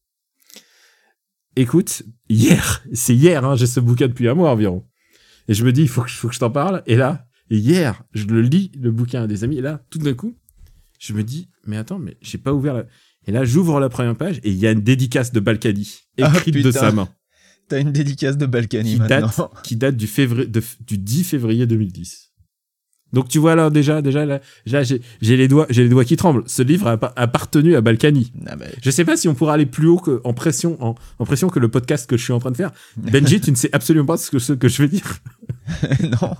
[1.56, 4.86] Écoute, hier, c'est hier, hein, j'ai ce bouquin depuis un mois environ.
[5.48, 6.82] Et je me dis, il faut que, faut que je t'en parle.
[6.86, 9.58] Et là, hier, je le lis, le bouquin à des amis.
[9.58, 10.36] Et là, tout d'un coup,
[11.00, 12.84] je me dis, mais attends, mais j'ai pas ouvert la...
[13.26, 15.90] Et là, j'ouvre la première page et il y a une dédicace de Balkany,
[16.22, 17.08] Ah, écrite de sa main,
[17.68, 19.26] T'as une dédicace de Balkany qui maintenant.
[19.28, 22.29] date, qui date du, février, de- du 10 février 2010.
[23.12, 25.00] Donc tu vois là déjà, déjà là, là, j'ai
[25.36, 26.44] les doigts, j'ai les doigts qui tremblent.
[26.46, 28.32] Ce livre a appa- appartenu à Balkany.
[28.46, 30.94] Ah bah, Je sais pas si on pourra aller plus haut que, en pression, en,
[31.18, 32.70] en pression que le podcast que je suis en train de faire.
[32.96, 35.18] Benji, tu ne sais absolument pas ce que, ce que je veux dire.
[36.02, 36.34] non.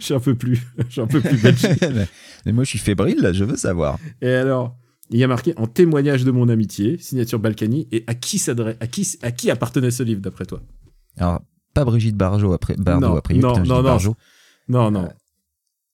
[0.00, 0.60] J'en peux plus.
[0.90, 1.66] J'en peux plus, Benji.
[1.80, 2.06] mais,
[2.46, 3.98] mais moi je suis fébrile là, je veux savoir.
[4.20, 4.76] Et alors,
[5.10, 8.76] il y a marqué en témoignage de mon amitié, signature Balkany, et à qui s'adresse,
[8.80, 10.62] à qui, à qui appartenait ce livre d'après toi?
[11.18, 13.82] Alors, pas Brigitte Bardot après Bardot Non, après non, putain, non, non.
[13.82, 14.16] Barjot.
[14.68, 15.08] Non, non.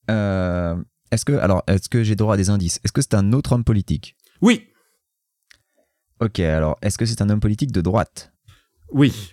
[0.09, 0.75] Euh,
[1.11, 2.79] est-ce que alors est-ce que j'ai droit à des indices?
[2.83, 4.15] Est-ce que c'est un autre homme politique?
[4.41, 4.65] Oui,
[6.21, 8.33] Ok, alors est-ce que c'est un homme politique de droite?
[8.91, 9.31] Oui.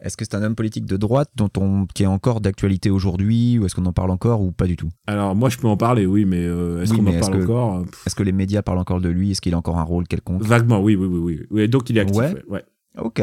[0.00, 3.58] Est-ce que c'est un homme politique de droite dont on qui est encore d'actualité aujourd'hui
[3.58, 4.88] ou est-ce qu'on en parle encore ou pas du tout?
[5.06, 7.42] Alors moi je peux en parler, oui, mais euh, est-ce Oui, qu'on en parle que-
[7.44, 7.76] encore?
[7.80, 9.30] Euh, Est-ce que les médias parlent encore de lui?
[9.32, 10.42] Est-ce qu'il a encore un rôle quelconque?
[10.42, 11.68] Vaguement, oui, oui, oui, oui.
[11.68, 12.16] Donc il est actif.
[12.16, 12.64] Ouais, ouais.
[12.98, 13.22] Ok,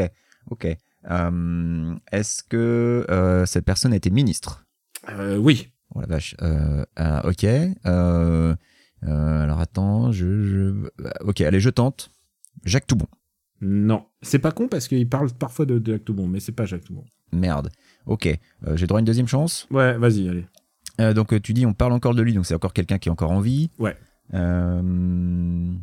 [0.50, 0.68] ok.
[1.08, 4.66] Euh, est-ce que euh, cette personne a été ministre?
[5.08, 5.68] Euh, oui.
[5.94, 6.34] Oh la vache.
[7.24, 7.44] Ok.
[9.02, 10.88] Alors attends, je, je-
[11.22, 12.10] Ok, allez, je tente.
[12.64, 13.06] Jacques Toubon.
[13.62, 16.64] Non, c'est pas con parce qu'il parle parfois de, de Jacques Toubon, mais c'est pas
[16.66, 17.04] Jacques Toubon.
[17.32, 17.70] Merde.
[18.06, 18.26] Ok.
[18.26, 19.66] Euh, J'ai droit à une deuxième chance?
[19.70, 20.46] Ouais, vas-y, allez.
[21.00, 23.12] Euh, donc tu dis on parle encore de lui, donc c'est encore quelqu'un qui est
[23.12, 23.70] encore en vie.
[23.78, 23.96] Ouais.
[24.34, 24.80] Euh,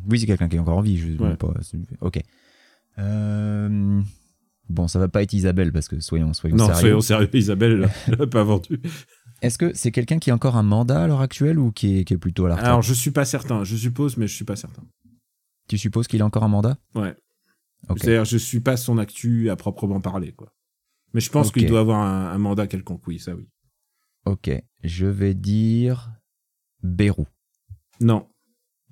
[0.08, 0.96] Oui, c'est quelqu'un qui est encore en vie.
[0.98, 1.36] Je Ouais.
[1.36, 1.52] pas.
[2.00, 2.20] Ok.
[4.68, 6.80] Euh, Bon, ça va pas être Isabelle parce que soyons, soyons Non, sérieux.
[6.80, 8.80] soyons sérieux, Isabelle, elle l'a pas vendu.
[9.40, 12.04] Est-ce que c'est quelqu'un qui a encore un mandat à l'heure actuelle ou qui est,
[12.04, 13.64] qui est plutôt à la retraite Alors, je suis pas certain.
[13.64, 14.82] Je suppose, mais je suis pas certain.
[15.68, 16.76] Tu supposes qu'il a encore un mandat?
[16.94, 17.14] Ouais.
[17.88, 17.98] Ok.
[18.00, 20.52] C'est-à-dire, je suis pas son actu à proprement parler, quoi.
[21.14, 23.48] Mais je pense qu'il doit avoir un, un mandat quelconque, oui, ça oui.
[24.26, 24.50] Ok.
[24.84, 26.10] Je vais dire
[26.82, 27.26] Bérou.
[28.00, 28.28] Non.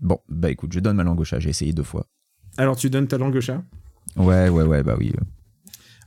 [0.01, 2.07] Bon, bah écoute, je donne ma langue au chat, j'ai essayé deux fois.
[2.57, 3.63] Alors, tu donnes ta langue au chat?
[4.17, 5.13] Ouais, ouais, ouais, bah oui.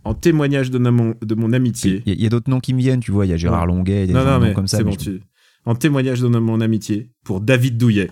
[0.05, 2.01] En témoignage de mon, de mon amitié.
[2.05, 3.33] Il y a, il y a d'autres noms qui me viennent, tu vois, il y
[3.33, 4.77] a Gérard Longuet, des Non, non, noms mais comme ça.
[4.77, 5.21] c'est bon, je- tu...
[5.65, 8.09] En témoignage de mon amitié pour David Douillet.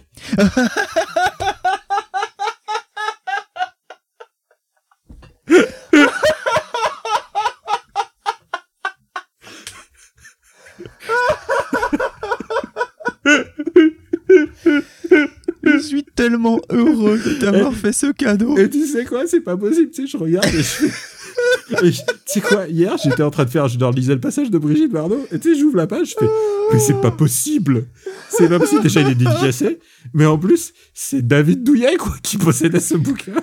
[15.64, 18.58] Je suis tellement heureux de t'avoir fait ce cadeau.
[18.58, 20.90] Et tu sais quoi, c'est pas possible, tu sais, je regarde et je fais- Et
[20.90, 21.37] je-
[21.80, 21.94] Tu
[22.26, 24.92] sais quoi, hier, j'étais en train de faire, je leur lisais le passage de Brigitte
[24.92, 26.30] Bardot, et tu sais, j'ouvre la page, je fais,
[26.74, 27.88] mais c'est pas possible.
[28.30, 29.80] C'est pas possible, déjà, il est dédicacé,
[30.14, 33.34] mais en plus, c'est David Douillet, quoi, qui possédait ce bouquin.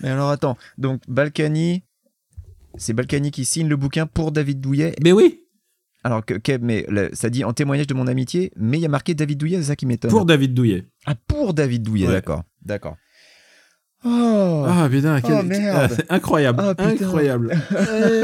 [0.00, 1.82] Mais alors attends, donc Balkany,
[2.76, 4.94] c'est Balkany qui signe le bouquin pour David Douillet.
[5.02, 5.40] Mais oui,
[6.02, 8.90] Alors que, mais le- ça dit en témoignage de mon amitié, mais il y a
[8.90, 10.10] marqué David Douillet, c'est ça qui m'étonne.
[10.10, 10.86] pour David Douillet.
[11.06, 12.12] Ah, pour David Douillet, Ouais.
[12.12, 12.42] d'accord.
[12.62, 12.96] D'accord.
[14.06, 15.78] Oh, Ah, putain, quel- Oh, merde.
[15.80, 16.90] ah, c'est incroyable, Ah, putain.
[17.04, 17.56] incroyable,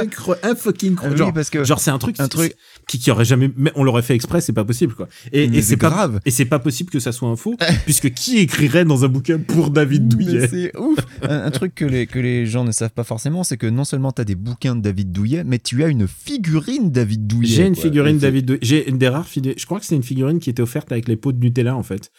[0.02, 2.54] Incro- un fucking Ah oui, genre, parce que genre c'est un truc, un truc-
[2.86, 5.08] qui, qui aurait jamais, mais on l'aurait fait exprès, c'est pas possible quoi.
[5.32, 6.20] Et, et c'est pas grave.
[6.26, 9.38] Et c'est pas possible que ça soit un faux, puisque qui écrirait dans un bouquin
[9.38, 10.48] pour David Douillet?
[10.48, 10.98] C'est ouf.
[11.22, 13.84] un, un truc que les, que les gens ne savent pas forcément, c'est que non
[13.84, 17.54] seulement tu as des bouquins de David Douillet, mais tu as une figurine David Douillet.
[17.56, 17.84] J'ai une quoi.
[17.84, 18.60] figurine David Douillet.
[18.62, 19.58] J'ai une des rares figurines.
[19.58, 21.82] Je crois que c'est une figurine qui était offerte avec les pots de Nutella en
[21.82, 22.10] fait.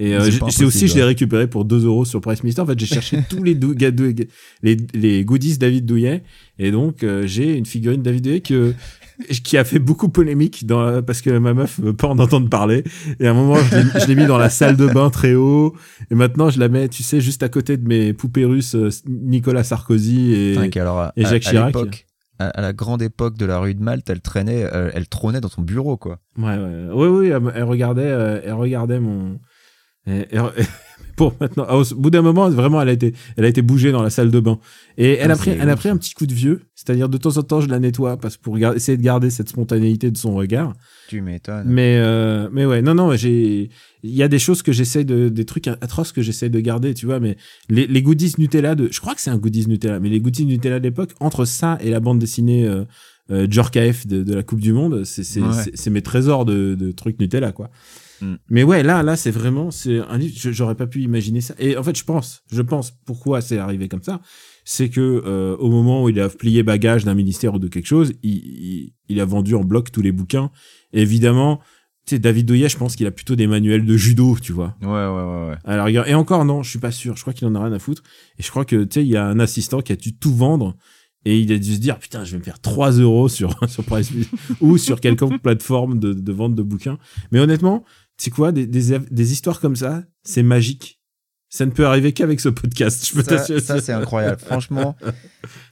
[0.00, 1.06] Et euh, C'est aussi, je l'ai ouais.
[1.08, 2.60] récupéré pour 2 euros sur Price Mister.
[2.62, 3.58] En fait, j'ai cherché tous les,
[4.62, 6.22] les, les goodies David Douillet.
[6.58, 8.74] Et donc, euh, j'ai une figurine David Douillet que,
[9.42, 12.84] qui a fait beaucoup polémique dans, parce que ma meuf veut pas en entendre parler.
[13.18, 15.74] Et à un moment, je l'ai- mis dans la salle de bain très haut.
[16.12, 18.90] Et maintenant, je la mets, tu sais, juste à côté de mes poupées russes, euh,
[19.08, 20.54] Nicolas Sarkozy et,
[20.98, 22.06] à- et Jacques à Chirac.
[22.40, 25.48] À, la grande époque de la rue de Malte, elle traînait, euh, elle trônait dans
[25.48, 26.20] ton bureau, quoi.
[26.38, 29.40] Ouais, ouais, oui, oui, elle, elle regardait, euh, elle regardait mon.
[30.08, 30.26] Et-
[30.58, 30.64] et-
[31.16, 33.90] pour maintenant, ah, au bout d'un moment, vraiment, elle a été, elle a été bougée
[33.90, 34.60] dans la salle de bain.
[34.98, 36.60] Et elle Ah, a pris, c'est elle a pris un petit coup de vieux.
[36.76, 40.12] C'est-à-dire, de temps en temps, je la nettoie parce pour essayer de garder cette spontanéité
[40.12, 40.74] de son regard.
[41.08, 41.64] Tu m'étonnes.
[41.66, 43.68] Mais, euh, mais ouais, non, non, j'ai,
[44.04, 46.94] il y a des choses que j'essaie de, des trucs atroces que j'essaie de garder,
[46.94, 47.36] tu vois, mais
[47.68, 50.46] les, les goodies Nutella de, je crois que c'est un goodies Nutella, mais les goodies
[50.46, 52.84] Nutella d'époque, entre ça et la bande dessinée, euh,
[53.32, 55.90] euh, de, de la Coupe du Monde, c'est, Ouais.
[55.90, 57.70] mes trésors de, de trucs Nutella, quoi.
[58.20, 58.34] Mm.
[58.48, 61.54] Mais ouais, là, là, c'est vraiment, c'est un livre, j'aurais pas pu imaginer ça.
[61.58, 64.20] Et en fait, je pense, je pense pourquoi c'est arrivé comme ça,
[64.64, 67.86] c'est que euh, au moment où il a plié bagage d'un ministère ou de quelque
[67.86, 70.50] chose, il, il, il a vendu en bloc tous les bouquins.
[70.92, 71.60] Et évidemment,
[72.08, 74.74] tu sais, David Doyer, je pense qu'il a plutôt des manuels de judo, tu vois.
[74.80, 75.80] Ouais, ouais, ouais, ouais.
[75.82, 76.08] Rigueur.
[76.08, 77.16] Et encore, non, je suis pas sûr.
[77.16, 78.02] Je crois qu'il en a rien à foutre.
[78.38, 80.34] Et je crois que, tu sais, il y a un assistant qui a dû tout
[80.34, 80.74] vendre.
[81.26, 83.84] Et il a dû se dire, putain, je vais me faire 3 euros sur, sur
[83.84, 84.10] Price
[84.62, 86.98] ou sur quelconque plateforme de, de vente de bouquins.
[87.30, 87.84] Mais honnêtement,
[88.18, 90.96] tu sais quoi, des, des, des histoires comme ça, c'est magique.
[91.50, 93.06] Ça ne peut arriver qu'avec ce podcast.
[93.08, 93.60] Je peux Ça, t'assurer.
[93.60, 94.40] ça, c'est incroyable.
[94.40, 94.94] Franchement.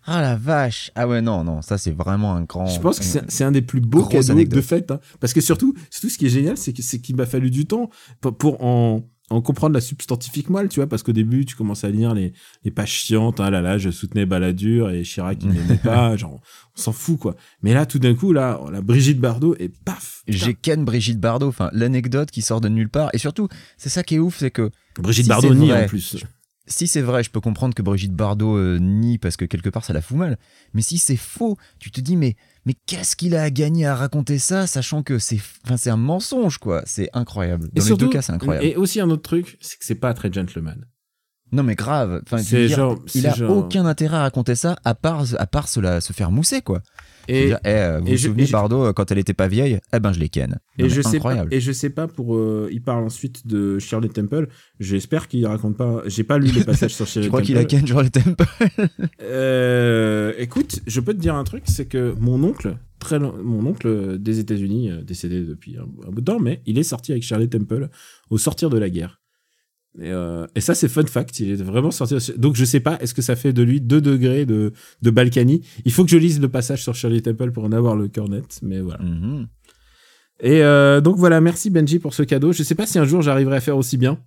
[0.08, 0.92] Ah la vache.
[0.94, 2.66] Ah ouais, non, non, ça c'est vraiment un grand.
[2.66, 4.56] Je pense que c'est c'est un des plus beaux cadeaux anecdote.
[4.56, 4.90] de fête.
[4.92, 5.00] hein.
[5.18, 7.66] Parce que surtout, surtout, ce qui est génial, c'est que- c'est qu'il m'a fallu du
[7.66, 10.88] temps pour, pour en, en comprendre la substantifique moelle, tu vois.
[10.88, 12.32] Parce qu'au début, tu commences à lire les,
[12.64, 13.40] les pages chiantes.
[13.40, 16.16] Ah là là, je soutenais Balladur et Chirac, il n'aimait pas.
[16.16, 16.40] Genre,
[16.76, 17.36] on s'en fout, quoi.
[17.62, 20.22] Mais là, tout d'un coup, là, la Brigitte Bardot et paf.
[20.28, 23.10] J'ai ken Brigitte Bardot, enfin l'anecdote qui sort de nulle part.
[23.12, 26.16] Et surtout, c'est ça qui est ouf, c'est que Brigitte si Bardot nie en plus.
[26.66, 29.84] si c'est vrai, je peux comprendre que Brigitte Bardot euh, nie parce que quelque part
[29.84, 30.38] ça la fout mal.
[30.72, 32.36] Mais si c'est faux, tu te dis mais
[32.66, 35.96] mais qu'est-ce qu'il a à gagner à raconter ça, sachant que c'est enfin c'est un
[35.96, 36.82] mensonge quoi.
[36.84, 37.64] C'est incroyable.
[37.68, 38.66] Dans Et les surtout, deux cas, c'est incroyable.
[38.66, 40.84] et aussi un autre truc, c'est que c'est pas très gentleman.
[41.52, 42.20] Non mais grave.
[42.26, 45.68] Enfin, dire, genre, il a genre- aucun intérêt à raconter ça à part à part
[45.68, 46.82] se, la- se faire mousser quoi.
[47.28, 49.34] Et, dire, eh, euh, vous et vous je- souvenez et Bardot euh, quand elle était
[49.34, 50.58] pas vieille Eh ben je les ken.
[50.78, 52.36] Et je, sais pas, et je sais pas pour.
[52.36, 54.48] euh, il parle ensuite de Shirley Temple.
[54.80, 56.02] J'espère qu'il raconte pas.
[56.06, 57.46] J'ai pas lu les passages sur Shirley Je crois Temple.
[57.46, 58.44] qu'il a ken les Temple.
[59.22, 63.66] Euh, écoute, je peux te dire un truc, c'est que mon oncle, très long- mon
[63.66, 67.12] oncle des États-Unis, euh, décédé depuis un, un bout de temps, mais il est sorti
[67.12, 67.88] avec Shirley Temple
[68.30, 69.20] au sortir de la guerre.
[70.00, 71.40] Et, euh, et ça, c'est fun fact.
[71.40, 72.16] Il est vraiment sorti.
[72.36, 75.62] Donc, je sais pas, est-ce que ça fait de lui 2 degrés de, de Balkany?
[75.84, 78.28] Il faut que je lise le passage sur Shirley Temple pour en avoir le cœur
[78.28, 79.02] net, mais voilà.
[79.02, 79.46] Mhm.
[80.40, 82.52] Et euh, donc voilà, merci Benji pour ce cadeau.
[82.52, 84.18] Je sais pas si un jour j'arriverai à faire aussi bien.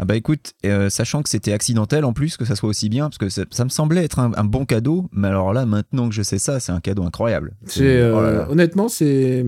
[0.00, 3.08] Ah bah écoute, euh, sachant que c'était accidentel en plus, que ça soit aussi bien,
[3.08, 6.08] parce que ça, ça me semblait être un, un bon cadeau, mais alors là, maintenant
[6.08, 7.56] que je sais ça, c'est un cadeau incroyable.
[7.66, 8.50] C'est, euh, oh là là.
[8.50, 9.44] honnêtement, c'est,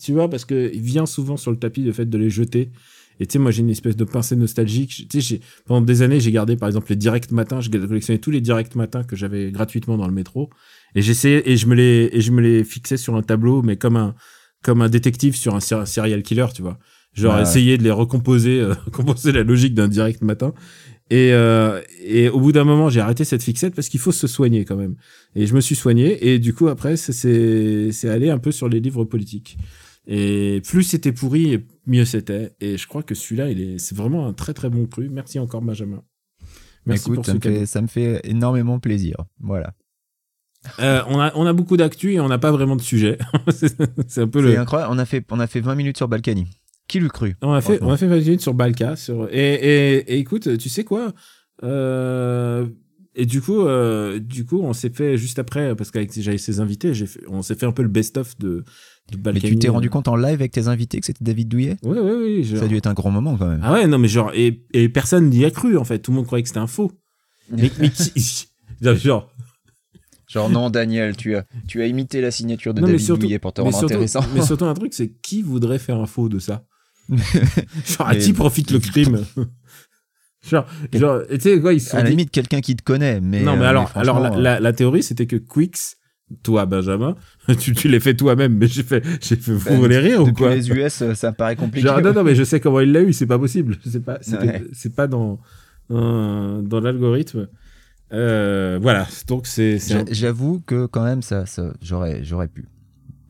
[0.00, 2.70] tu vois, parce que il vient souvent sur le tapis le fait de les jeter.
[3.20, 5.06] Et tu sais, moi, j'ai une espèce de pincée nostalgique.
[5.10, 7.60] Tu sais, j'ai- pendant des années, j'ai gardé, par exemple, les directs matins.
[7.60, 10.50] J'ai collectionné tous les directs matins que j'avais gratuitement dans le métro.
[10.94, 13.76] Et j'essayais, et je me les, et je me les fixais sur un tableau, mais
[13.76, 14.14] comme un,
[14.62, 16.78] comme un détective sur un, ser- un serial killer, tu vois.
[17.14, 20.52] Genre, Ouais, essayer de les recomposer, euh, composer la logique d'un direct matin.
[21.08, 24.26] Et, euh, et au bout d'un moment, j'ai arrêté cette fixette parce qu'il faut se
[24.26, 24.96] soigner quand même.
[25.36, 26.28] Et je me suis soigné.
[26.28, 29.56] Et du coup, après, c'est- c'est c'est allé un peu sur les livres politiques.
[30.06, 32.54] Et plus c'était pourri, et mieux c'était.
[32.60, 35.08] Et je crois que celui-là, il est, c'est vraiment un très très bon cru.
[35.08, 36.02] Merci encore, Benjamin.
[36.86, 39.16] Merci Écoute, pour ça ce me, fait, ça me fait énormément plaisir.
[39.40, 39.74] Voilà.
[40.80, 43.18] Euh, on, a, on a beaucoup d'actu et on n'a pas vraiment de sujet.
[43.48, 43.80] c'est
[44.20, 44.58] un peu C'est le.
[44.58, 46.46] incroyable, on a, fait, on a fait 20 minutes sur Balkany.
[46.88, 48.94] Qui l'eût cru On a fait, on a fait 20 minutes sur Balka.
[48.94, 49.28] Sur...
[49.32, 51.12] Et, et, et écoute, tu sais quoi
[51.64, 52.66] euh,
[53.16, 56.60] Et du coup, euh, du coup, on s'est fait juste après, parce qu'avec j'avais ses
[56.60, 58.64] invités, j'ai on s'est fait un peu le best-of de
[59.12, 59.52] Mais Balkany.
[59.52, 62.10] tu t'es rendu compte en live avec tes invités que c'était David Douillet Oui, oui,
[62.38, 62.44] oui.
[62.44, 63.60] genre- Ça a dû être un grand moment quand même.
[63.62, 66.00] Ah ouais, non, mais genre, et, et personne n'y a cru, en fait.
[66.00, 66.90] Tout le monde croyait que c'était un faux.
[67.50, 68.48] Mais, mais qui-
[68.82, 69.30] genre,
[70.28, 73.20] Genre, non, Daniel, tu as, tu as imité la signature de Non, mais David surtout-
[73.20, 74.20] Douillet pour te mais rendre surtout, intéressant.
[74.34, 76.64] mais surtout un truc, c'est qui voudrait faire un faux de ça
[77.08, 79.24] Genre, à Mais- qui profite le crime
[80.42, 82.82] Genre, genre, tu sais quoi, ils se sont à la dit- limite, quelqu'un qui te
[82.82, 83.42] connaît, mais.
[83.42, 85.94] non, mais euh, alors, alors la, euh, la- la théorie, c'était que Quix,
[86.42, 87.14] toi, Benjamin,
[87.58, 90.32] tu, tu l'as fait toi-même, mais j'ai fait, j'ai fait, vous Ben, voulez rire ou
[90.32, 90.54] quoi?
[90.54, 91.86] les US, euh, ça me paraît compliqué.
[91.86, 93.76] Genre, non, non, mais je sais comment il l'a eu, c'est pas possible.
[93.88, 94.62] C'est pas, Ouais.
[94.72, 95.38] c'est pas dans,
[95.88, 97.48] dans, dans l'algorithme.
[98.12, 99.78] Euh, voilà, donc c'est,
[100.10, 102.66] J'avoue que quand même, ça, ça j'aurais, j'aurais pu.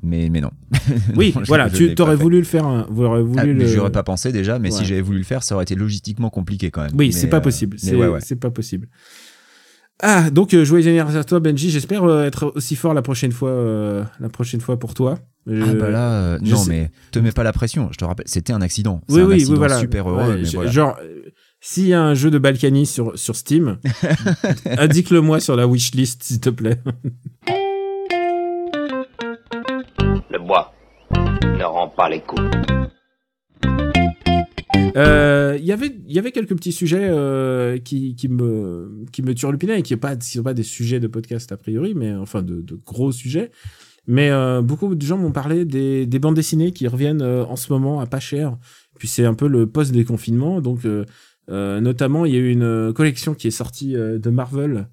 [0.02, 0.50] Mais, mais non.
[1.16, 3.66] Oui, Non, voilà, tu t'aurais voulu le faire, voulu Ah, mais le.
[3.66, 4.78] J'y aurais pas pensé déjà, mais Ouais.
[4.78, 6.92] si j'avais voulu le faire, ça aurait été logistiquement compliqué quand même.
[6.94, 7.76] Oui, Mais, c'est pas euh, possible.
[7.78, 8.86] c'est pas possible.
[10.02, 11.70] Ah, donc euh, joyeux anniversaire à toi, Benji.
[11.70, 15.18] J'espère euh, être aussi fort la prochaine fois, euh, la prochaine fois pour toi.
[15.48, 17.88] Ah Euh, bah là, euh, je non sais- mais te mets pas la pression.
[17.92, 19.00] Je te rappelle, c'était un accident.
[19.08, 19.78] Oui, un oui, accident oui, voilà.
[19.78, 20.28] super heureux.
[20.28, 20.70] Ouais, mais je- voilà.
[20.70, 21.22] Genre, euh,
[21.60, 23.78] s'il y a un jeu de Balkany sur, sur Steam,
[24.78, 26.78] indique-le moi sur la wishlist, s'il te plaît.
[30.30, 30.72] Le bois
[31.14, 32.42] ne rend pas les coups.
[34.96, 39.22] Euh, Il y avait, il y avait quelques petits sujets euh, qui, qui me, qui
[39.22, 42.42] me turlupinaient et qui ne sont pas des sujets de podcast a priori, mais enfin
[42.42, 43.50] de, de gros sujets.
[44.06, 47.56] Mais euh, beaucoup de gens m'ont parlé des, des bandes dessinées qui reviennent euh, en
[47.56, 48.56] ce moment à pas cher.
[48.98, 50.60] Puis c'est un peu le post-déconfinement.
[50.60, 51.04] Donc, euh,
[51.50, 54.88] euh, notamment, il y a eu une collection qui est sortie de Marvel,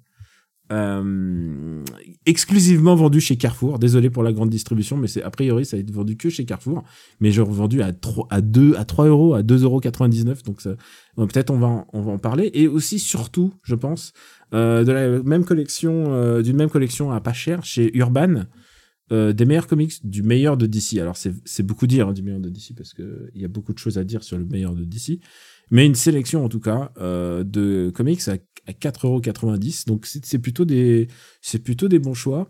[0.72, 1.84] euh,
[2.26, 3.78] exclusivement vendue chez Carrefour.
[3.78, 6.44] Désolé pour la grande distribution, mais c'est a priori, ça a été vendu que chez
[6.44, 6.84] Carrefour.
[7.20, 10.34] Mais genre vendu à 3, à 2, à 3 euros, à 2,99 euros.
[10.46, 10.70] Donc, ça,
[11.16, 12.50] peut-être on va, en, on va en parler.
[12.54, 14.12] Et aussi, surtout, je pense,
[14.54, 18.44] euh, de la même collection, euh, d'une même collection à pas cher chez Urban
[19.12, 20.98] euh, des meilleurs comics du meilleur de DC.
[20.98, 23.48] Alors c'est c'est beaucoup dire hein, du meilleur de DC parce que il y a
[23.48, 25.20] beaucoup de choses à dire sur le meilleur de DC,
[25.70, 29.86] mais une sélection en tout cas euh, de comics à, à 4,90€.
[29.86, 31.08] Donc c'est plutôt des
[31.40, 32.48] c'est plutôt des bons choix.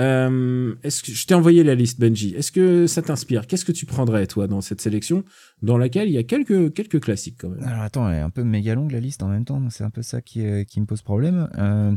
[0.00, 3.46] Euh, est-ce que je t'ai envoyé la liste Benji Est-ce que ça t'inspire?
[3.46, 5.24] Qu'est-ce que tu prendrais toi dans cette sélection
[5.62, 7.62] dans laquelle il y a quelques quelques classiques quand même?
[7.62, 9.62] Alors attends, elle est un peu méga longue la liste en même temps.
[9.70, 11.48] C'est un peu ça qui, qui me pose problème.
[11.58, 11.96] Euh,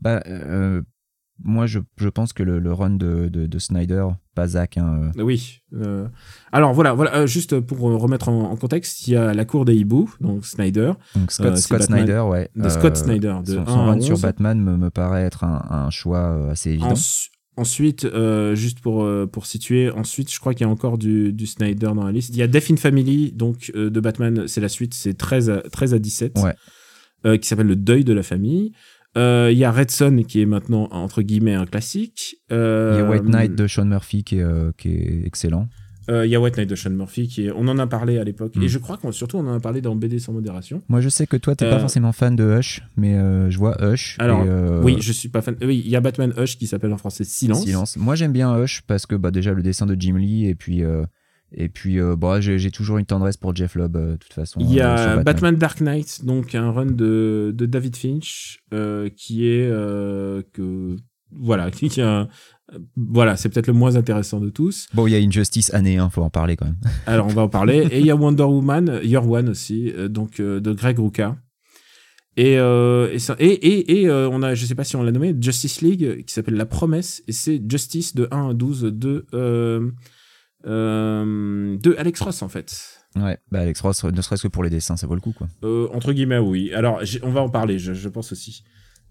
[0.00, 0.82] bah, euh,
[1.44, 5.10] moi, je, je pense que le, le run de, de, de Snyder, pas Zach, hein,
[5.18, 5.60] euh, Oui.
[5.74, 6.06] euh,
[6.52, 9.64] alors voilà, voilà, euh, juste pour remettre en, en contexte, il y a la cour
[9.64, 12.48] des hiboux, donc Snyder, donc Scott, c'est Scott Batman- Snyder, ouais.
[12.56, 14.22] de Scott Snyder, de son, 1 son run sur 11.
[14.22, 16.92] Batman me, me paraît être un, un choix assez évident.
[16.94, 20.96] Ensu- ensuite, euh, juste pour, euh, pour situer, ensuite, je crois qu'il y a encore
[20.96, 22.30] du, du Snyder dans la liste.
[22.30, 25.50] Il y a Death in Family, donc euh, de Batman, c'est la suite, c'est 13
[25.50, 26.54] à, 13 à 17, Ouais.
[27.26, 28.72] euh, qui s'appelle Le deuil de la famille.
[29.16, 32.36] Euh, Il y a Red Son, qui est maintenant, entre guillemets, un classique.
[32.50, 35.68] Euh, Il y a White Knight de Sean Murphy qui est, euh, qui est excellent.
[36.08, 38.18] euh, Il y a White Knight de Sean Murphy, qui est, on en a parlé
[38.18, 38.56] à l'époque.
[38.56, 38.62] Mm.
[38.62, 40.82] Et je crois qu'on surtout, on en a parlé dans BD sans modération.
[40.88, 43.58] Moi, je sais que toi, t'es Euh, pas forcément fan de Hush, mais euh, je
[43.58, 44.16] vois Hush.
[44.18, 45.56] Alors, et, euh, Oui, je suis pas fan.
[45.62, 47.64] Oui, il y a Batman Hush qui s'appelle en français Silence.
[47.64, 47.96] Silence.
[47.98, 50.82] Moi, j'aime bien Hush parce que bah, déjà le dessin de Jim Lee et puis
[50.82, 51.04] euh,
[51.54, 54.60] et puis euh, bah, j'ai toujours une tendresse pour Jeff Lobb euh, de toute façon.
[54.60, 55.56] Il y euh, a Batman.
[55.56, 58.60] Dark Knight, donc un run de, de David Finch,
[59.16, 59.68] qui est
[60.52, 60.96] que
[61.30, 62.28] voilà, qui qui a,
[62.96, 64.86] voilà, c'est peut-être le moins intéressant de tous.
[64.94, 66.78] Bon, il y a Injustice année 1, faut en parler quand même.
[67.06, 67.86] Alors on va en parler.
[67.90, 71.36] Et il y a Wonder Woman, Year One aussi, donc de Greg Rucka.
[72.38, 75.34] Et, et, ça- et, et, et, on a, je sais pas si on l'a nommé,
[75.38, 79.26] Justice League, qui s'appelle La Promesse, et c'est Justice de 1 à 12 de,
[80.64, 82.98] de Alex Ross en fait.
[83.16, 85.46] Ouais, bah Alex Ross, ne serait-ce que pour les dessins, ça vaut le coup, quoi.
[85.64, 86.72] Euh, entre guillemets, oui.
[86.72, 88.64] Alors, on va en parler, je, je pense aussi.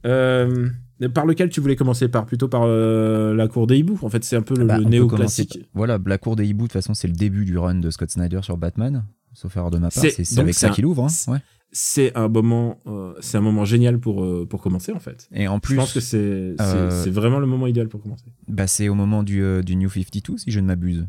[0.07, 0.67] Euh,
[1.13, 2.07] par lequel tu voulais commencer?
[2.07, 3.99] Par Plutôt par euh, la cour des hiboux.
[4.01, 5.59] En fait, c'est un peu le, Bah, peut commencer néo-classique.
[5.59, 7.89] par- Voilà, la cour des hiboux, de toute façon, c'est le début du run de
[7.91, 9.05] Scott Snyder sur Batman.
[9.33, 11.03] Sauf erreur de ma part, C'est- avec ça qu'il ouvre.
[11.05, 11.09] Hein.
[11.09, 11.37] c'est- Ouais.
[11.73, 15.29] C'est un moment, euh, c'est un moment génial pour euh, pour commencer en fait.
[15.31, 18.25] Et en Je plus, pense que c'est c'est euh, vraiment le moment idéal pour commencer.
[18.49, 21.07] bah, c'est au moment du, euh, du New 52, si je ne m'abuse.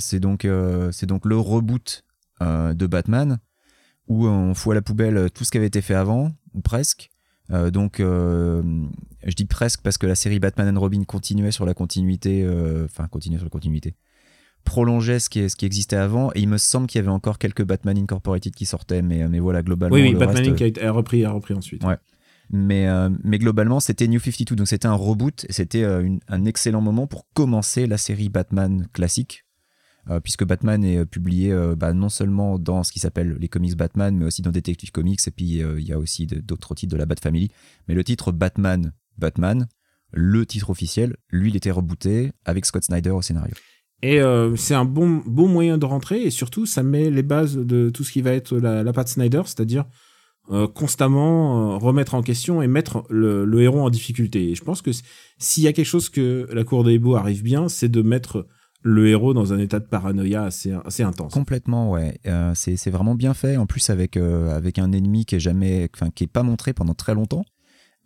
[0.00, 2.04] C'est donc, euh, c'est donc le reboot
[2.42, 3.38] euh, de Batman,
[4.08, 7.10] où on fout à la poubelle tout ce qui avait été fait avant, ou presque.
[7.52, 8.62] Euh, donc, euh,
[9.24, 12.84] je dis presque parce que la série Batman and Robin continuait sur la continuité, euh,
[12.84, 13.94] enfin, continuait sur la continuité,
[14.64, 17.38] prolongeait ce qui, ce qui existait avant, et il me semble qu'il y avait encore
[17.38, 19.94] quelques Batman Incorporated qui sortaient, mais, mais voilà, globalement.
[19.96, 21.82] Oui, oui, le Batman reste, a, été- a repris, a repris ensuite.
[21.84, 21.96] Ouais.
[22.52, 26.44] Mais, euh, mais globalement, c'était New 52, donc c'était un reboot, et c'était euh, un
[26.44, 29.49] excellent moment pour commencer la série Batman classique, euh,
[30.22, 33.76] puisque Batman est euh, publié euh, bah, non seulement dans ce qui s'appelle les comics
[33.76, 36.92] Batman, mais aussi dans Detective Comics, et puis euh, il y a aussi d'autres titres
[36.92, 37.50] de la Bat Family.
[37.88, 39.66] Mais le titre Batman, Batman,
[40.12, 43.54] le titre officiel, lui, il était rebooté avec Scott Snyder au scénario.
[44.02, 47.90] Et euh, c'est un bon, moyen de rentrer et surtout ça met les bases de
[47.90, 49.84] tout ce qui va être la, la patte Snyder, c'est-à-dire
[50.50, 54.50] euh, constamment euh, remettre en question et mettre le, héros en difficulté.
[54.50, 54.90] Et je pense que
[55.38, 58.48] s'il y a quelque chose que la Cour des Hiboux arrive bien, c'est de mettre
[58.82, 61.32] le héros dans un état de paranoïa assez, assez intense.
[61.32, 62.18] Complètement, ouais.
[62.26, 63.56] Euh, c'est vraiment bien fait.
[63.56, 66.72] En plus, avec, euh, avec un ennemi qui est jamais, enfin, qui est pas montré
[66.72, 67.44] pendant très longtemps.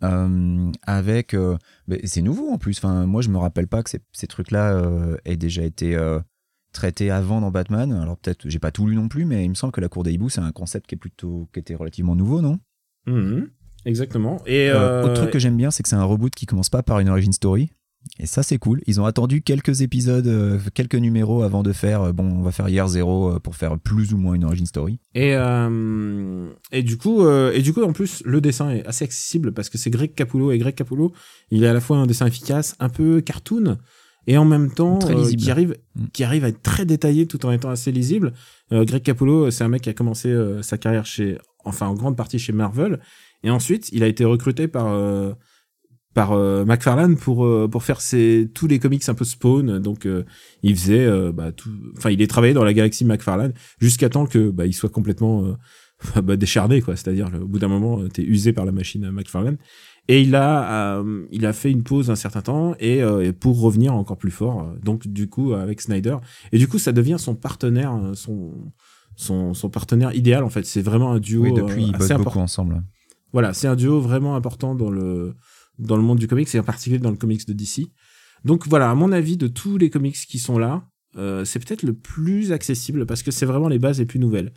[0.03, 1.57] Euh, avec, euh,
[2.03, 2.77] c'est nouveau en plus.
[2.77, 6.19] Enfin, moi, je me rappelle pas que ces, ces trucs-là euh, aient déjà été euh,
[6.73, 7.93] traités avant dans Batman.
[7.93, 10.03] Alors peut-être, j'ai pas tout lu non plus, mais il me semble que la cour
[10.03, 12.59] des hiboux, c'est un concept qui est plutôt, qui était relativement nouveau, non?
[13.07, 13.47] Mhm.
[13.85, 14.41] Exactement.
[14.45, 16.69] Et Euh, euh, Autre truc que j'aime bien, c'est que c'est un reboot qui commence
[16.69, 17.71] pas par une origin story.
[18.19, 18.81] Et ça, c'est cool.
[18.87, 22.51] Ils ont attendu quelques épisodes, euh, quelques numéros avant de faire, euh, bon, on va
[22.51, 24.99] faire Year Zero euh, pour faire plus ou moins une origin story.
[25.13, 29.51] Et, euh, et du coup, et du coup, en plus, le dessin est assez accessible
[29.51, 31.13] parce que c'est Greg Capullo et Greg Capullo,
[31.51, 33.77] il est à la fois un dessin efficace, un peu cartoon,
[34.27, 36.05] et en même temps euh, qui arrive, Mm.
[36.11, 38.33] qui arrive à être très détaillé tout en étant assez lisible.
[38.71, 41.93] Euh, Greg Capullo, c'est un mec qui a commencé euh, sa carrière chez, enfin en
[41.93, 42.99] grande partie chez Marvel,
[43.43, 44.87] et ensuite il a été recruté par
[46.15, 49.77] par euh, McFarlane pour euh, pour faire ses tous les comics un peu Spawn.
[49.77, 50.23] Donc euh,
[50.63, 54.49] il faisait bah, tout enfin il est travaillé dans la galaxie McFarlane jusqu'à temps que
[54.49, 55.55] bah, il soit complètement
[56.23, 56.95] bah, décharné quoi.
[56.95, 59.57] C'est-à-dire au bout d'un moment t'es usé par la machine McFarlane.
[60.07, 63.33] Et il a euh, il a fait une pause un certain temps et, euh, et
[63.33, 66.17] pour revenir encore plus fort donc du coup avec Snyder.
[66.53, 68.53] Et du coup ça devient son partenaire son
[69.17, 70.65] son, son partenaire idéal en fait.
[70.65, 72.43] C'est vraiment un duo oui, depuis, euh, ils bossent assez beaucoup important.
[72.43, 72.83] ensemble.
[73.33, 75.35] voilà, c'est un duo vraiment important dans le
[75.79, 77.87] dans le monde du comics et en particulier dans le comics de DC.
[78.43, 81.83] Donc voilà, à mon avis, de tous les comics qui sont là, euh, c'est peut-être
[81.83, 84.53] le plus accessible parce que c'est vraiment les bases les plus nouvelles.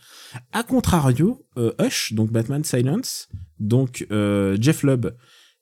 [0.53, 3.29] A contrario, euh, Hush, donc Batman Silence,
[3.61, 5.15] donc euh, Jeff Lubb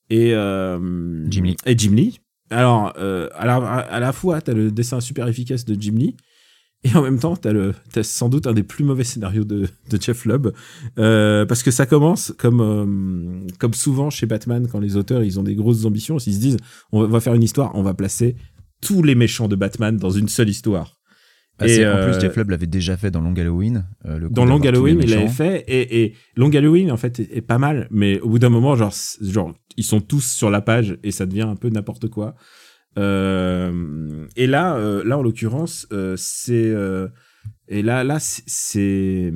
[0.08, 1.56] et Jim Lee.
[1.66, 2.20] et Jim Lee.
[2.48, 6.16] Alors à, la, à la fois t'as le dessin super efficace de Jim Lee
[6.86, 10.00] et en même temps t'as le sans doute un des plus mauvais scénarios de, de
[10.00, 10.52] Jeff Lubb
[10.98, 15.38] euh, parce que ça commence comme euh, comme souvent chez Batman quand les auteurs ils
[15.40, 16.56] ont des grosses ambitions ils se disent
[16.92, 18.36] on va- faire une histoire on va placer
[18.80, 20.98] tous les méchants de Batman dans une seule histoire
[21.58, 23.86] Ah, Et, En euh, plus, Jeff Lubb l'avait déjà fait dans Long Halloween.
[24.04, 27.30] euh, le dans Long Halloween, il l'avait fait et, et Long Halloween en fait est,
[27.38, 30.60] est pas mal, mais au bout d'un moment, genre, genre, ils sont tous sur la
[30.60, 32.34] page et ça devient un peu n'importe quoi.
[32.98, 36.74] Euh, et là, euh, là en l'occurrence, euh, c'est
[37.68, 39.32] et là, là, c'est-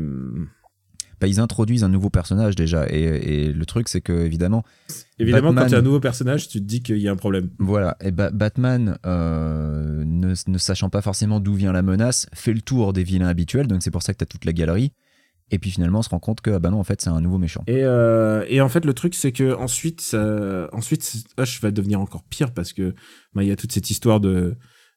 [1.21, 2.87] Bah, ils introduisent un nouveau personnage déjà.
[2.89, 4.65] Et, et le truc, c'est que, évidemment,
[5.19, 7.13] évidemment Batman- quand il y a un nouveau personnage, tu te dis qu'il y a
[7.13, 7.51] un problème.
[7.59, 12.63] Voilà, et Ba- Batman, ne, ne sachant pas forcément d'où vient la menace, fait le
[12.63, 14.93] tour des vilains habituels, donc c'est pour ça que tu as toute la galerie.
[15.51, 17.21] Et puis finalement, on se rend compte que, ah bah non, en fait, c'est un
[17.21, 17.65] nouveau méchant.
[17.67, 22.01] Et, euh, et en fait, le truc, c'est que ensuite, ça, ensuite, Hush va devenir
[22.01, 22.95] encore pire parce que
[23.35, 24.57] bah, il y a toute cette histoire de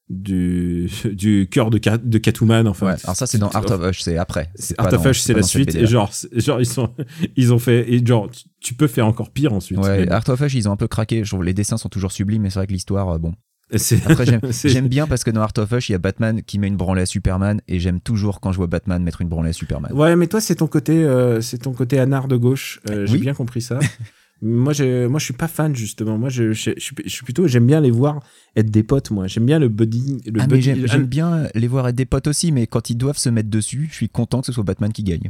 [0.10, 2.68] du du cœur de, Cat- de Catwoman.
[2.68, 4.52] Enfin, Ouais, alors ça, c'est dans Art of Hush, c'est après.
[4.78, 5.76] Art of Hush, c'est la suite.
[5.76, 6.94] Et genre, genre ils sont,
[7.36, 8.30] ils ont fait, et genre,
[8.62, 9.80] tu, peux faire encore pire ensuite.
[9.80, 11.24] Ouais, Art of Hush, ils ont un peu craqué.
[11.24, 13.34] Je trouve les dessins sont toujours sublimes, mais c'est vrai que l'histoire, euh, bon.
[13.78, 14.26] C'est- Après,
[14.66, 16.78] j'aime bien parce que dans Art of Hush, il y a Batman qui met une
[16.78, 19.92] branlée à Superman, et j'aime toujours quand je vois Batman mettre une branlée à Superman.
[19.94, 22.80] Ouais, mais toi, c'est ton côté, euh, c'est ton côté anard de gauche.
[22.90, 23.20] Euh, J'ai Oui.
[23.20, 23.80] bien compris ça.
[24.42, 26.18] moi, je, moi, je suis pas fan justement.
[26.18, 28.20] Moi, je, je, je suis- je suis plutôt, j'aime bien les voir
[28.56, 29.10] être des potes.
[29.12, 30.22] Moi, j'aime bien le buddy.
[30.26, 32.90] Le Ah, mais buddy- j'aime j'aime bien les voir être des potes aussi, mais quand
[32.90, 35.30] ils doivent se mettre dessus, je suis content que ce soit Batman qui gagne.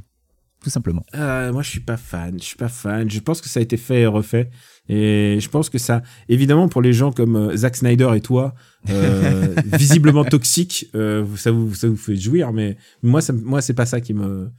[0.63, 1.05] Tout simplement.
[1.13, 2.39] Euh, moi, je suis pas fan.
[2.39, 3.09] Je suis pas fan.
[3.09, 4.49] Je pense que ça a été fait et refait.
[4.89, 8.55] Et je pense que ça, évidemment, pour les gens comme euh, Zack Snyder et toi,
[8.89, 12.53] euh, visiblement toxique, euh, ça vous ça vous fait jouir.
[12.53, 14.49] Mais moi, ça, moi, c'est pas ça qui me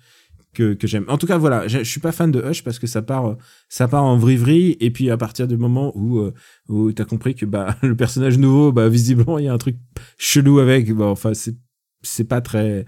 [0.55, 1.05] que, que j'aime.
[1.09, 3.37] En tout cas, voilà, je, je suis pas fan de Hush parce que ça part
[3.69, 6.31] ça part en vrille et puis à partir du moment où
[6.69, 9.77] où t'as compris que bah le personnage nouveau, bah visiblement il y a un truc
[10.17, 10.93] chelou avec.
[10.93, 11.57] Bah, enfin, c'est
[12.03, 12.87] c'est pas très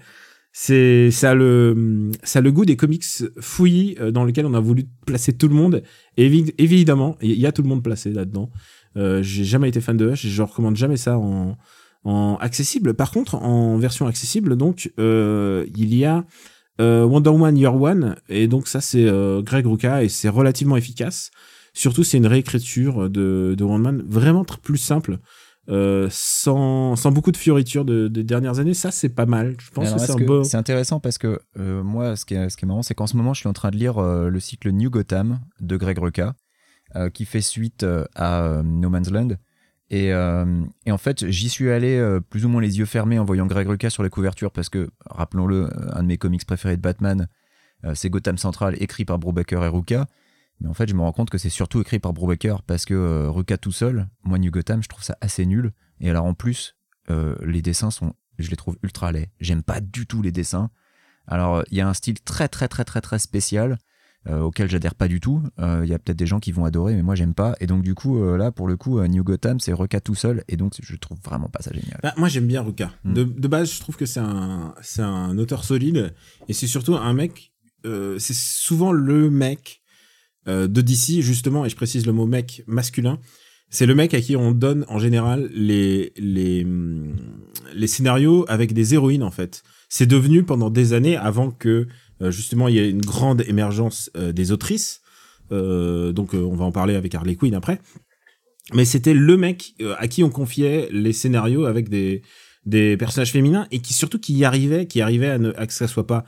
[0.59, 3.05] c'est ça le ça le goût des comics
[3.41, 5.83] fouillis euh, dans lesquels on a voulu placer tout le monde.
[6.17, 8.51] Évidemment il y a tout le monde placé là-dedans.
[8.97, 11.59] Euh, j'ai jamais été fan de Hush je recommande jamais ça en
[12.05, 12.95] en accessible.
[12.95, 16.25] Par contre en version accessible donc euh, il y a
[16.81, 18.17] euh, Wonder Woman Year One.
[18.31, 21.33] Et donc ça c'est euh, Greg Rucka et c'est relativement efficace.
[21.75, 25.19] Surtout c'est une réécriture de de Wonder Woman vraiment plus simple
[25.69, 29.57] euh, sans, sans beaucoup de fioritures de, des dernières années, ça c'est pas mal.
[29.59, 32.57] Je pense Alors, que c'est un intéressant parce que euh, moi, ce qui est, ce
[32.57, 34.41] qui est marrant, c'est qu'en ce moment, je suis en train de lire euh, le
[34.41, 36.35] cycle New Gotham de Greg Rucka,
[37.12, 39.29] qui fait suite à No Man's Land.
[39.91, 43.45] Et, et en fait, j'y suis allé plus ou moins les yeux fermés en voyant
[43.45, 47.29] Greg Rucka sur les couvertures parce que, rappelons-le, un de mes comics préférés de Batman,
[47.93, 50.07] c'est Gotham Central, écrit par Brubaker et Rucka.
[50.61, 52.95] Mais en fait, je me rends compte que c'est surtout écrit par Brubaker parce que
[52.95, 55.73] euh, Rucka tout seul, moi, New Gotham, je trouve ça assez nul.
[56.01, 56.77] Et alors, en plus,
[57.11, 59.31] euh, les dessins sont, je les trouve ultra laids.
[59.41, 60.71] J'aime pas du tout les dessins.
[61.27, 63.79] Alors, il y a un style très, très, très, très, très spécial
[64.29, 65.43] euh, auquel j'adhère pas du tout.
[65.61, 67.55] Euh, Il y a peut-être des gens qui vont adorer, mais moi, j'aime pas.
[67.61, 70.15] Et donc, du coup, euh, là, pour le coup, euh, New Gotham, c'est Rucka tout
[70.15, 70.43] seul.
[70.49, 72.01] Et donc, je trouve vraiment pas ça génial.
[72.03, 72.91] Bah, moi j'aime bien Ruka.
[73.05, 73.13] Mm.
[73.15, 76.15] De, de base, je trouve que c'est un, c'est un auteur solide
[76.49, 77.53] et c'est surtout un mec.
[77.85, 79.86] Euh, c'est souvent le mec euh,
[80.47, 83.19] de DC justement, et je précise le mot mec masculin.
[83.69, 87.17] C'est le mec à qui on donne en général les les hum,
[87.75, 89.63] les scénarios avec des héroïnes en fait.
[89.89, 91.89] C'est devenu pendant des années avant que
[92.23, 95.01] euh, justement il y ait une grande émergence euh, des autrices.
[95.53, 97.81] Euh, donc euh, on va en parler avec Harley Quinn après.
[98.73, 102.23] Mais c'était le mec euh, à qui on confiait les scénarios avec des
[102.65, 105.73] des personnages féminins et qui surtout qui y arrivait, qui arrivait à, ne, à que
[105.73, 106.25] ça soit pas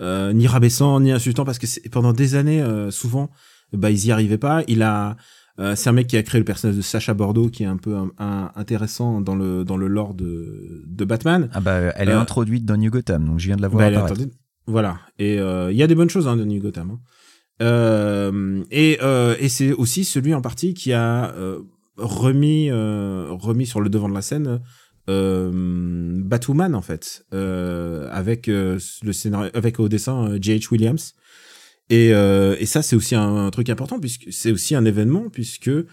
[0.00, 3.30] euh, ni rabaissant ni insultant parce que pendant des années euh, souvent
[3.72, 4.62] bah ils y arrivaient pas.
[4.68, 5.16] Il a
[5.58, 7.76] euh, c'est un mec qui a créé le personnage de Sacha Bordeaux qui est un
[7.76, 11.50] peu un- un- intéressant dans le dans le lore de de Batman.
[11.52, 13.80] Ah bah, elle est Euh, introduite dans New Gotham, donc je viens de la voir
[13.90, 14.30] Bah, elle est.
[14.66, 14.98] Voilà.
[15.18, 16.92] Et euh, il y a des bonnes choses hein, de New Gotham.
[16.92, 16.98] hein.
[18.70, 18.98] Et
[19.40, 21.34] et c'est aussi celui en partie qui a
[21.96, 24.60] remis remis sur le devant de la scène
[26.24, 28.78] Batwoman en fait avec le
[29.12, 30.68] scénario avec au dessin J.H.
[30.72, 31.14] Williams.
[31.92, 35.68] Et, euh, et ça, c'est aussi un, truc important puisque c'est aussi un événement puisque
[35.68, 35.84] euh,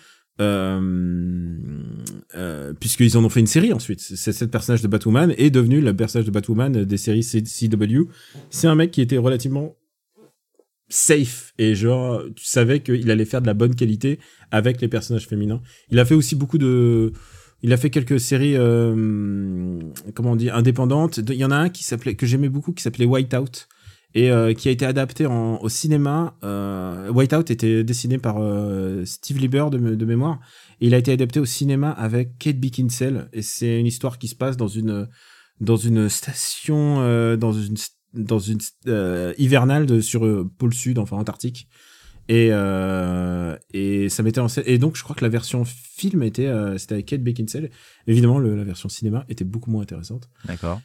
[2.36, 4.00] euh, puisqu'ils en ont fait une série ensuite.
[4.00, 8.04] C'est ce personnage de Batwoman est devenu le personnage de Batwoman des séries CW.
[8.50, 9.76] C'est un mec qui était relativement
[10.88, 14.20] safe et genre tu savais qu'il allait faire de la bonne qualité
[14.52, 15.62] avec les personnages féminins.
[15.91, 17.12] Il a fait aussi beaucoup de
[17.62, 21.18] il a fait quelques séries comment on dit indépendantes.
[21.18, 23.68] Il y en a un qui s'appelait que j'aimais beaucoup qui s'appelait Whiteout
[24.16, 26.36] et euh, qui a été adapté en, au cinéma.
[26.43, 30.39] Euh, Whiteout était dessiné par euh, Steve Lieber de, mémoire.
[30.82, 33.30] Et il a été adapté au cinéma avec Kate Beckinsale.
[33.34, 35.07] Et c'est une histoire qui se passe dans une
[35.60, 37.76] dans une station euh, dans une
[38.14, 41.68] dans une euh, hivernale de, sur euh, pôle sud, enfin Antarctique.
[42.28, 44.64] Et euh, et ça mettait en scène.
[44.68, 47.72] Et donc je crois que la version film était c'était avec Kate Beckinsale.
[48.05, 50.30] Évidemment, la version cinéma était beaucoup moins intéressante.
[50.45, 50.80] D'accord.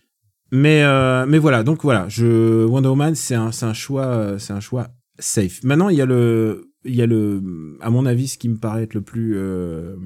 [0.56, 4.60] Mais euh, mais voilà, donc voilà, je Wonder Woman, c'est un choix euh, c'est un
[4.60, 4.88] choix
[5.18, 5.62] safe.
[5.64, 7.42] Maintenant, il y a le il y a le
[7.80, 9.96] à mon avis ce qui me paraît être le plus euh,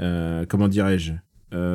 [0.00, 1.12] euh, comment dirais-je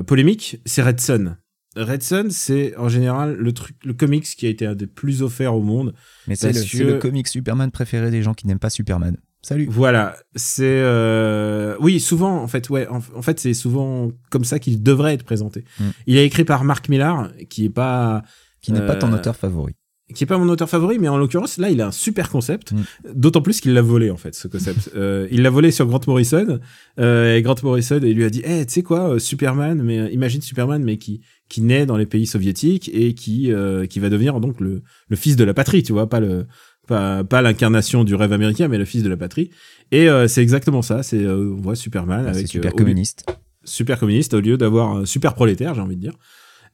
[0.05, 1.35] polémique, c'est Red Son.
[1.75, 5.23] Red Son, c'est en général le truc le comics qui a été un des plus
[5.23, 5.95] offerts au monde.
[6.27, 9.17] Mais c'est le, que- le comic Superman préféré des gens qui n'aiment pas Superman.
[9.45, 9.67] Salut.
[9.69, 11.75] Voilà, c'est euh...
[11.81, 15.23] oui, souvent en fait, ouais, en, en fait, c'est souvent comme ça qu'il devrait être
[15.25, 15.65] présenté.
[15.79, 15.83] Mm.
[16.07, 18.23] Il est écrit par Mark Millar, qui est pas
[18.61, 19.73] Qui n'est pas ton Euh, auteur favori.
[20.15, 22.71] qui est pas mon auteur favori, mais en l'occurrence, là, il a un super concept.
[22.71, 22.83] Mm.
[23.15, 24.91] D'autant plus qu'il l'a volé, en fait, ce concept.
[24.95, 26.59] Euh, il l'a volé sur Grant Morrison.
[26.99, 30.09] Euh, et Grant Morrison, il lui a dit, eh, tu sais quoi, euh, Superman, mais
[30.13, 31.19] imagine Superman, mais qui
[31.49, 35.15] qui naît dans les pays soviétiques et qui euh, qui va devenir donc le le
[35.17, 36.47] fils de la patrie, tu vois, pas le
[36.87, 39.49] pas pas l'incarnation du rêve américain, mais le fils de la patrie.
[39.91, 41.03] Et euh, c'est exactement ça.
[41.03, 43.25] C'est euh, on voit Superman Ah, avec super euh, lieu- communiste.
[43.63, 46.13] super communiste au lieu d'avoir un super prolétaire, j'ai envie de dire.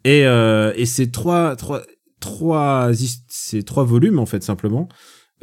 [0.05, 1.81] Et, euh, et c'est trois, trois,
[2.19, 2.91] trois,
[3.27, 4.87] c'est trois volumes en fait simplement.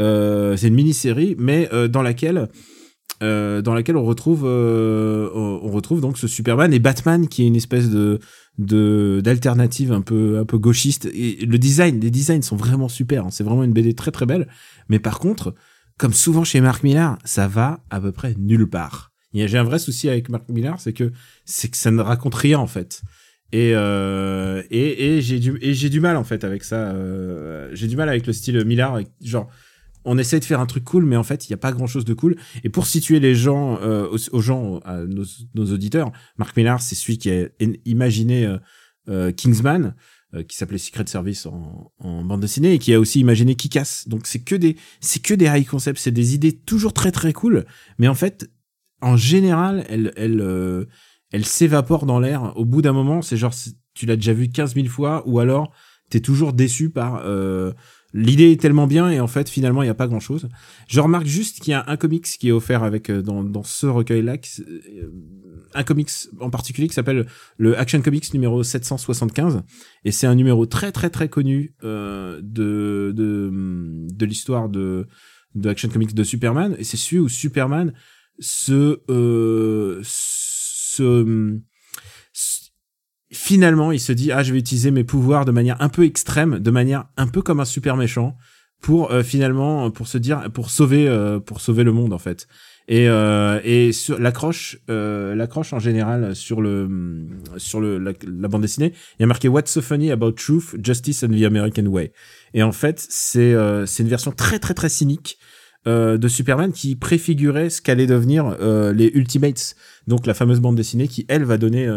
[0.00, 2.48] Euh, c'est une mini-série, mais euh, dans laquelle
[3.22, 7.46] euh, dans laquelle on retrouve euh, on retrouve donc ce Superman et Batman qui est
[7.46, 8.20] une espèce de
[8.58, 11.06] d'alternative un peu un peu gauchiste.
[11.14, 13.30] Et le design les designs sont vraiment super hein.
[13.30, 14.48] c'est vraiment une BD très très belle.
[14.88, 15.54] Mais par contre
[15.98, 19.12] comme souvent chez Mark Millar ça va à peu près nulle part.
[19.32, 21.12] J'ai un vrai souci avec Mark Millar c'est que
[21.44, 23.02] c'est que ça ne raconte rien en fait.
[23.52, 27.70] Et euh, et, et j'ai du et j'ai du mal en fait avec ça euh,
[27.72, 29.48] j'ai du mal avec le style Millar genre
[30.06, 31.88] on essaie de faire un truc cool, mais en fait, il n'y a pas grand
[31.88, 32.36] chose de cool.
[32.64, 36.94] Et pour situer les gens, euh, aux, gens, à nos, nos, auditeurs, Marc Millar, c'est
[36.94, 37.48] celui qui a
[37.84, 38.58] imaginé euh,
[39.08, 39.94] euh, Kingsman,
[40.48, 44.06] qui s'appelait Secret Service en, en, bande dessinée, et qui a aussi imaginé Kick-Ass.
[44.06, 47.32] Donc c'est que des, c'est que des high concepts, c'est des idées toujours très très
[47.32, 47.64] cool,
[47.98, 48.50] mais en fait,
[49.00, 50.86] en général, elles, elles,
[51.32, 52.52] elles s'évaporent dans l'air.
[52.56, 53.54] Au bout d'un moment, c'est genre,
[53.94, 55.72] tu l'as déjà vu 15 000 fois, ou alors
[56.10, 57.24] t'es toujours déçu par
[58.16, 60.48] l'idée est tellement bien et en fait finalement il n'y a pas grand chose.
[60.88, 63.62] Je remarque juste qu'il y a un comics qui est offert avec euh, dans, dans
[63.62, 65.12] ce recueil-là, euh,
[65.74, 66.10] un comics
[66.40, 67.26] en particulier qui s'appelle
[67.58, 69.62] le Action Comics numéro 775
[70.04, 73.50] et c'est un numéro très très très connu euh, de de,
[74.12, 75.06] de l'histoire de
[75.54, 77.92] de Action Comics de Superman et c'est celui où Superman
[78.38, 81.60] se euh, se
[83.30, 86.58] finalement, il se dit ah je vais utiliser mes pouvoirs de manière un peu extrême,
[86.58, 88.36] de manière un peu comme un super méchant
[88.80, 92.46] pour euh, finalement pour se dire pour sauver euh, pour sauver le monde en fait.
[92.88, 96.88] Et euh, et sur l'accroche l'accroche en général sur le
[97.56, 101.24] sur le la, bande dessinée, il y a marqué What's so funny about truth, justice
[101.24, 102.12] and the American way?
[102.54, 103.56] Et en fait, c'est
[103.86, 105.38] c'est une version très très très cynique
[105.84, 108.56] de Superman qui préfigurait ce qu'allait devenir
[108.92, 109.74] les Ultimates,
[110.06, 111.88] donc la fameuse bande dessinée qui elle va donner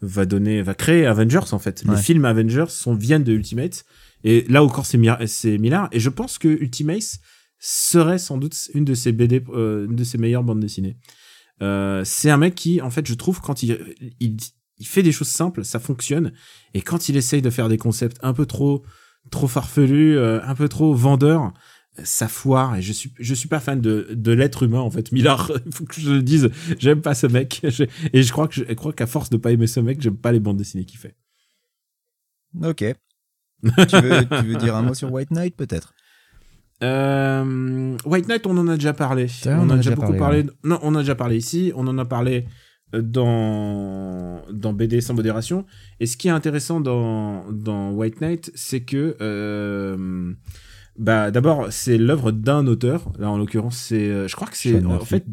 [0.00, 1.84] va donner, va créer Avengers en fait.
[1.84, 3.84] Les films Avengers sont viennent de Ultimate
[4.24, 7.18] et là encore c'est c'est Millard et je pense que Ultimate
[7.58, 10.96] serait sans doute une de ses BD, euh, une de ses meilleures bandes dessinées.
[11.62, 13.78] Euh, c'est un mec qui en fait je trouve quand il,
[14.20, 14.36] il
[14.78, 16.32] il fait des choses simples, ça fonctionne
[16.72, 18.82] et quand il essaye de faire des concepts un peu trop
[19.30, 21.52] trop farfelus, euh, un peu trop vendeurs,
[22.04, 25.12] ça foire et je suis je suis pas fan de de l'être humain en fait
[25.12, 27.62] Millard il faut que je le dise j'aime pas ce mec
[28.12, 30.32] et je crois que je, crois qu'à force de pas aimer ce mec j'aime pas
[30.32, 31.16] les bandes dessinées qu'il fait.
[32.62, 32.84] Ok.
[33.62, 35.92] Tu, veux, tu veux dire un mot sur White Knight peut-être?
[36.82, 39.26] Euh, White Knight on en a déjà parlé.
[39.46, 42.46] On, a, déjà, beaucoup parlé, non on a déjà parlé ici on en a parlé
[42.94, 45.66] euh, dans dans BD sans modération.
[45.98, 50.32] Et ce qui est intéressant dans dans White Knight c'est que euh,
[51.00, 53.10] bah d'abord c'est l'œuvre d'un auteur.
[53.18, 55.24] Là en l'occurrence c'est, euh, je crois que c'est en fait,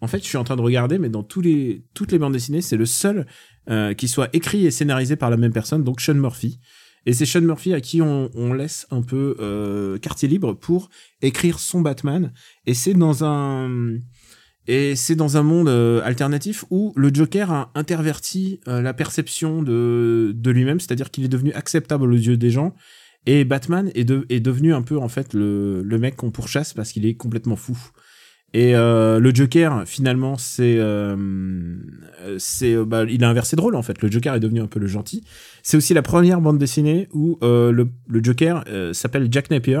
[0.00, 2.32] en fait je suis en train de regarder, mais dans tous les toutes les bandes
[2.32, 3.26] dessinées c'est le seul
[3.68, 6.58] euh, qui soit écrit et scénarisé par la même personne, donc Sean Murphy.
[7.04, 10.88] Et c'est Sean Murphy à qui on, on laisse un peu euh, quartier libre pour
[11.20, 12.32] écrire son Batman.
[12.64, 13.98] Et c'est dans un
[14.66, 20.32] et c'est dans un monde euh, alternatif où le Joker a interverti la perception de,
[20.34, 22.74] de lui-même, c'est-à-dire qu'il est devenu acceptable aux yeux des gens
[23.26, 26.74] et Batman est, de, est devenu un peu en fait le, le mec qu'on pourchasse
[26.74, 27.78] parce qu'il est complètement fou.
[28.52, 31.16] Et euh, le Joker, finalement, c'est, euh,
[32.38, 34.00] c'est, euh, bah, il a inversé de rôle en fait.
[34.00, 35.24] Le Joker est devenu un peu le gentil.
[35.64, 39.80] C'est aussi la première bande dessinée où euh, le, le Joker euh, s'appelle Jack Napier,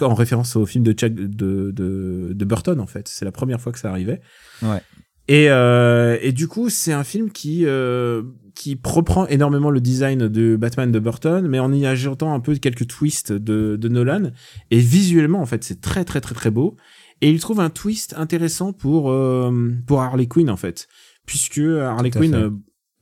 [0.00, 3.06] en référence au film de, Jack, de, de, de Burton en fait.
[3.06, 4.20] C'est la première fois que ça arrivait.
[4.62, 4.82] Ouais.
[5.28, 8.22] Et, euh, et du coup, c'est un film qui euh,
[8.60, 12.54] qui reprend énormément le design de Batman de Burton, mais en y ajoutant un peu
[12.56, 14.32] quelques twists de, de Nolan.
[14.70, 16.76] Et visuellement, en fait, c'est très très très très beau.
[17.22, 20.88] Et il trouve un twist intéressant pour euh, pour Harley Quinn en fait,
[21.24, 22.50] puisque Harley Quinn, euh,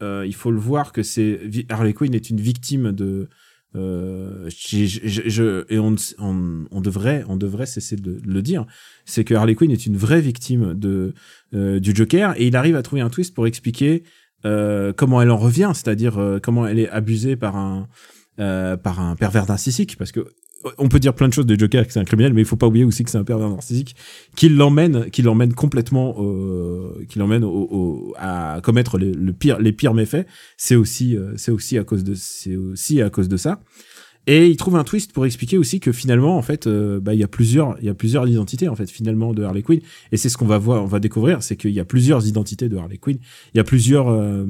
[0.00, 1.40] euh, il faut le voir que c'est
[1.70, 3.28] Harley Quinn est une victime de
[3.76, 8.64] euh, je, je, et on, on, on, devrait on devrait cesser de le dire
[9.04, 11.12] c'est que Harley Quinn est une vraie victime de
[11.52, 14.04] euh, du Joker et il arrive à trouver un twist pour expliquer
[14.42, 17.88] comment elle en revient c'est-à-dire euh, comment elle est abusée par un
[18.40, 20.26] euh, par un pervers narcissique parce que
[20.76, 22.56] on peut dire plein de choses de Joker que c'est un criminel, mais il faut
[22.56, 23.94] pas oublier aussi que c'est un pervers narcissique
[24.34, 29.60] qui l'emmène, qui l'emmène complètement, euh, qui l'emmène au, au, à commettre le, le, pire,
[29.60, 30.26] les pires méfaits.
[30.56, 33.60] C'est aussi, euh, c'est aussi à cause de, c'est aussi à cause de ça.
[34.30, 37.18] Et il trouve un twist pour expliquer aussi que finalement, en fait, euh, bah, il
[37.18, 39.80] y a plusieurs, il y a plusieurs identités en fait finalement de Harley Quinn.
[40.12, 42.68] Et c'est ce qu'on va voir, on va découvrir, c'est qu'il y a plusieurs identités
[42.68, 43.16] de Harley Quinn.
[43.54, 44.44] Il y a plusieurs, euh,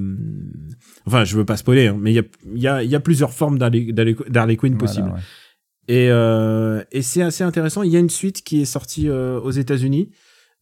[1.07, 2.25] enfin, je veux pas spoiler, hein, mais il y a,
[2.57, 5.11] il y a, il y a plusieurs formes d'Harley Quinn possibles.
[5.11, 5.21] ouais.
[5.87, 7.85] Et, euh, et c'est assez intéressant.
[7.85, 10.11] Il y a une suite qui est sortie aux États-Unis,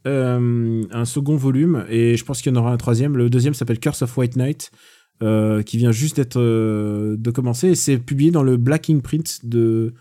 [0.05, 3.17] un second volume, et je pense qu'il y en aura un troisième.
[3.17, 4.71] Le deuxième s'appelle Curse of White Knight,
[5.23, 7.69] euh, qui vient juste d'être euh, de commencer.
[7.69, 9.95] Et c'est publié dans le Black Ink Print de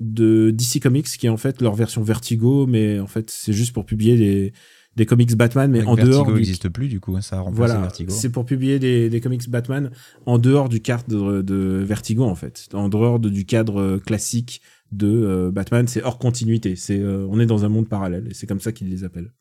[0.00, 3.72] de DC Comics, qui est en fait leur version Vertigo, mais en fait c'est juste
[3.72, 4.52] pour publier des
[4.94, 7.40] des comics Batman, mais en Vertigo dehors du n'existe plus, du coup, hein, ça a
[7.40, 8.12] remplacé voilà, Vertigo.
[8.12, 9.90] c'est pour publier des, des comics Batman
[10.26, 14.60] en dehors du cadre de Vertigo en fait, en dehors de- du cadre euh, classique
[14.90, 18.34] de euh, Batman, c'est hors continuité, c'est euh, on est dans un monde parallèle et
[18.34, 19.32] c'est comme ça qu'ils les appellent.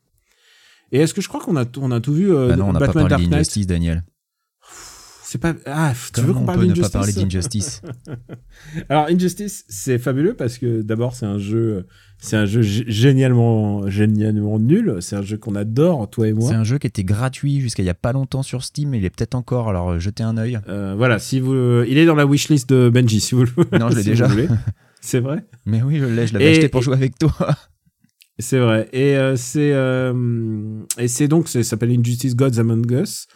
[0.93, 2.73] Et est-ce que je crois qu'on a on a tout vu euh, Bah non, on
[2.73, 4.03] pas Batman parlé Dark Knight Daniel.
[5.31, 7.81] C'est pas ah tu veux Comment qu'on on parle ne pas d'Injustice parler d'Injustice
[8.89, 11.87] Alors Injustice, c'est fabuleux parce que d'abord c'est un jeu,
[12.19, 14.97] c'est un jeu gé- génialement, génialement nul.
[14.99, 16.49] C'est un jeu qu'on adore, toi et moi.
[16.49, 19.05] C'est un jeu qui était gratuit jusqu'à il y a pas longtemps sur Steam, il
[19.05, 20.59] est peut-être encore, alors euh, jetez un œil.
[20.67, 21.53] Euh, voilà, si vous,
[21.87, 23.79] il est dans la wishlist de Benji, si vous le.
[23.79, 24.27] Non, je l'ai si déjà.
[24.27, 24.49] voulez.
[24.99, 25.45] C'est vrai.
[25.65, 27.31] Mais oui, je l'ai, je l'avais Et- acheté pour et- jouer avec toi.
[28.39, 28.89] C'est vrai.
[28.91, 33.27] Et euh, c'est euh, et c'est donc ça s'appelle Injustice Gods Among Us.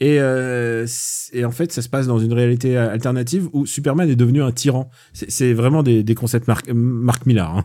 [0.00, 0.86] Et, euh,
[1.32, 4.52] et en fait, ça se passe dans une réalité alternative où Superman est devenu un
[4.52, 4.90] tyran.
[5.12, 7.56] C'est vraiment des, concepts Marc, Marc Millar.
[7.56, 7.64] hein.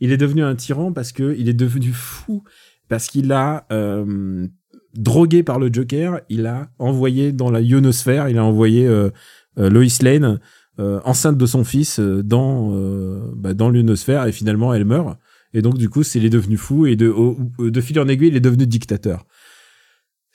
[0.00, 2.42] Il est devenu un tyran parce que il est devenu fou
[2.88, 4.46] parce qu'il a euh,
[4.94, 6.20] drogué par le Joker.
[6.30, 8.28] Il a envoyé dans la ionosphère.
[8.30, 9.10] Il a envoyé euh,
[9.58, 10.40] euh, Lois Lane
[10.80, 15.18] euh, enceinte de son fils euh, dans euh, bah, dans l'ionosphère et finalement elle meurt.
[15.56, 18.08] Et donc, du coup, c'est il est devenu fou et de, au- de fil en
[18.08, 19.24] aiguille, il est devenu dictateur.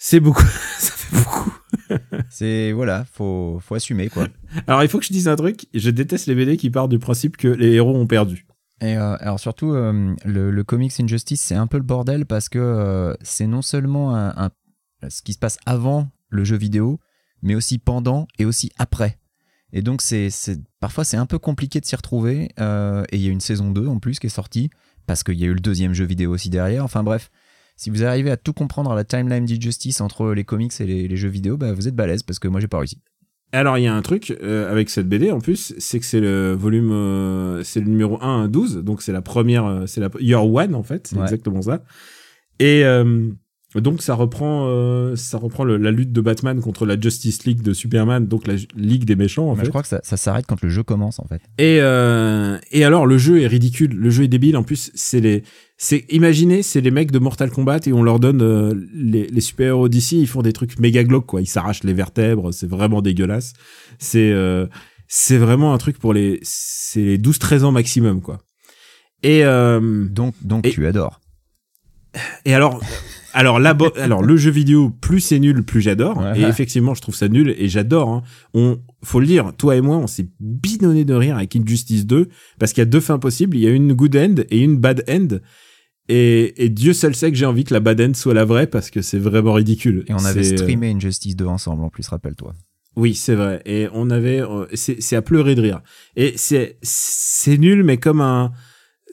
[0.02, 0.44] C'est beaucoup.
[0.80, 1.54] ça fait beaucoup.
[2.30, 4.28] C'est, voilà, faut, faut assumer, quoi.
[4.66, 5.68] Alors, il faut que je dise un truc.
[5.74, 8.48] Je déteste les BD qui partent du principe que les héros ont perdu.
[8.82, 12.48] Et euh, alors surtout, euh, le, le Comics Injustice, c'est un peu le bordel parce
[12.48, 17.00] que euh, c'est non seulement un, un- ce qui se passe avant le jeu vidéo,
[17.42, 19.18] mais aussi pendant et aussi après.
[19.74, 22.52] Et donc, c'est, c'est- parfois, c'est un peu compliqué de s'y retrouver.
[22.60, 24.70] euh, et il y a une saison 2 en plus qui est sortie,
[25.08, 26.86] parce qu'il y a eu le deuxième jeu vidéo aussi derrière.
[26.86, 27.32] Enfin bref,
[27.80, 31.08] si vous arrivez à tout comprendre à la timeline d'Injustice entre les comics et les,
[31.08, 33.00] les jeux vidéo, bah, vous êtes balèze, parce que moi, j'ai pas réussi.
[33.54, 36.20] Alors, il y a un truc euh, avec cette BD en plus, c'est que c'est
[36.20, 40.02] le volume, euh, c'est le numéro 1 à 12, donc c'est la première, euh, c'est
[40.02, 41.24] la Year One en fait, c'est Ouais.
[41.24, 41.82] exactement ça.
[42.60, 43.30] Et euh,
[43.76, 47.62] donc ça reprend, euh, ça reprend le- la lutte de Batman contre la Justice League
[47.62, 49.66] de Superman, donc la Ligue des méchants en Bah, fait.
[49.66, 51.42] je crois que ça, ça s'arrête quand le jeu commence, en fait.
[51.60, 54.58] Et, euh, et alors le jeu est ridicule, le jeu est débile.
[54.58, 55.44] En plus, c'est les,
[55.78, 59.42] c'est imaginez, c'est les mecs de Mortal Kombat et on leur donne euh, les, les
[59.42, 61.42] super héros d'ici, ils font des trucs méga glauques quoi.
[61.42, 63.54] Ils s'arrachent les vertèbres, c'est vraiment dégueulasse.
[64.00, 64.34] C'est,
[65.08, 68.40] c'est vraiment un truc pour les, c'est les 12-13 ans maximum quoi.
[69.22, 71.20] Et Donc, donc Et- tu adores.
[72.46, 72.82] et alors,
[73.34, 76.18] alors bo- alors le jeu vidéo, plus c'est nul, plus j'adore.
[76.36, 78.10] Et effectivement, je trouve ça nul et j'adore.
[78.10, 78.24] hein.
[78.54, 82.28] On, faut le dire, toi et moi, on s'est bidonné de rire avec Injustice 2
[82.60, 83.56] parce qu'il y a deux fins possibles.
[83.58, 85.38] Il y a une good end et une bad end.
[86.12, 88.68] Et, et Dieu seul sait que j'ai envie que la bad end soit la vraie
[88.68, 90.06] parce que c'est vraiment ridicule.
[90.08, 92.54] Et on avait euh, streamé Injustice 2 ensemble, en plus, rappelle-toi.
[92.96, 93.62] oui, c'est vrai.
[93.66, 95.82] Et on avait, euh, c'est c'est à pleurer de rire.
[96.16, 98.52] Et c'est c'est nul, mais comme un,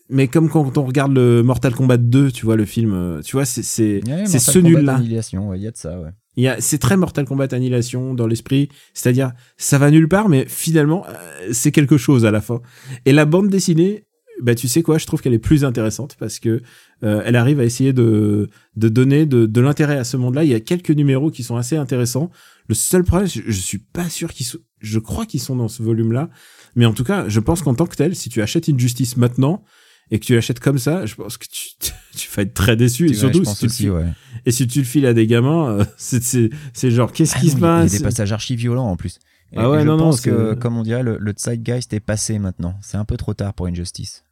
[0.09, 3.37] mais comme quand on regarde le Mortal Kombat 2, tu vois le film, euh, tu
[3.37, 4.95] vois, c'est c'est Ouais, ce Kombat nul là.
[4.97, 6.11] Annihilation, ouais, il y a de ça, ouais.
[6.37, 10.29] Il y a, c'est très Mortal Kombat Annihilation dans l'esprit, c'est-à-dire ça va nulle part,
[10.29, 12.61] mais finalement euh, c'est quelque chose à la fin.
[13.07, 14.05] Et la bande dessinée,
[14.43, 16.61] bah tu sais quoi, je trouve qu'elle est plus intéressante parce que
[17.03, 20.45] euh, elle arrive à essayer de de donner de, de l'intérêt à ce monde-là.
[20.45, 22.31] Il y a quelques numéros qui sont assez intéressants.
[22.69, 25.69] Le seul problème, je, je suis pas sûr qu'ils sont, je crois qu'ils sont dans
[25.69, 26.29] ce volume-là,
[26.75, 29.65] mais en tout cas, je pense qu'en tant que tel, si tu achètes Injustice maintenant
[30.11, 31.71] et que tu l'achètes comme ça, je pense que tu,
[32.17, 33.11] tu vas être très déçu.
[33.11, 34.07] Et surtout, si tu aussi, ouais.
[34.45, 37.41] et si tu le files à des gamins, euh, c'est c'est c'est genre qu'est-ce Ah
[37.41, 39.19] qui se a- Il y passe a des passages archi violents en plus.
[39.53, 42.01] Et Ah ouais, je non, non, pense que, comme on dirait, le, le zeitgeist est
[42.01, 42.75] passé maintenant.
[42.83, 44.25] C'est un peu trop tard pour Injustice.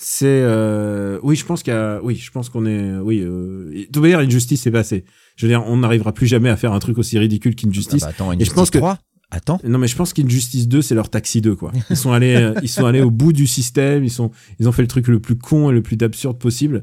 [0.00, 3.20] C'est euh, oui, je pense qu'il y a oui, je pense qu'on est oui.
[3.20, 5.04] Euh, de toute manière, Injustice est passé.
[5.36, 8.02] Je veux dire, on n'arrivera plus jamais à faire un truc aussi ridicule qu'Injustice.
[8.04, 8.98] Ah bah attends, je Injustice pense que- 3
[9.30, 9.60] Attends.
[9.62, 11.70] Non, mais je pense qu'Injustice 2, c'est leur Taxi 2, quoi.
[11.90, 14.02] Ils sont allés, euh, ils sont allés au bout du système.
[14.04, 16.82] Ils sont, ils ont fait le truc le plus con et le plus absurde possible.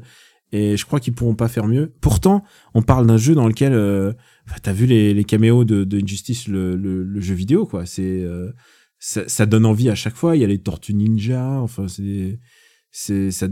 [0.52, 1.92] Et je crois qu'ils pourront pas faire mieux.
[2.00, 2.44] Pourtant,
[2.74, 4.12] on parle d'un jeu dans lequel, euh,
[4.62, 7.84] t'as vu les, les caméos de, de Injustice, le, le, jeu vidéo, quoi.
[7.84, 8.52] C'est, euh,
[9.00, 10.36] ça, ça donne envie à chaque fois.
[10.36, 11.60] Il y a les Tortues Ninja.
[11.60, 12.38] Enfin, c'est,
[12.92, 13.48] c'est, ça,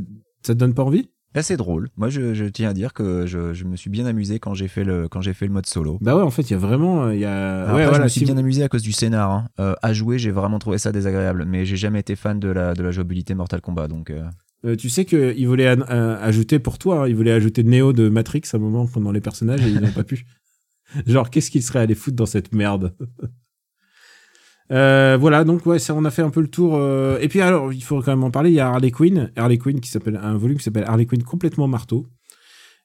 [0.47, 1.11] ça donne pas envie?
[1.43, 1.89] C'est drôle.
[1.97, 4.68] Moi, je, je tiens à dire que je, je me suis bien amusé quand j'ai
[4.68, 5.99] fait le, quand j'ai fait le mode solo.
[6.01, 8.09] Bah ouais, en fait, il y a vraiment, il y a, Après, ouais, je me
[8.09, 9.30] suis si bien vous- amusé à cause du scénar.
[9.30, 9.49] hein.
[9.61, 11.45] Euh, à jouer, j'ai vraiment trouvé ça désagréable.
[11.47, 13.89] Mais j'ai jamais été fan de la, de la jouabilité Mortal Kombat.
[13.89, 14.22] Donc, euh,
[14.64, 17.93] Euh, tu sais qu'il voulait an- euh, ajouter pour toi, hein, il voulait ajouter Neo
[17.93, 20.24] de Matrix à un moment pendant les personnages et ils n'ont pas pu.
[21.07, 22.95] Genre, qu'est-ce qu'il serait allé foutre dans cette merde?
[24.73, 26.77] Euh, voilà, donc ouais, ça, on a fait un peu le tour.
[26.77, 28.51] euh, Et puis alors, il faut quand même en parler.
[28.51, 31.23] Il y a Harley Quinn, Harley Quinn qui s'appelle un volume qui s'appelle Harley Quinn
[31.23, 32.07] complètement marteau.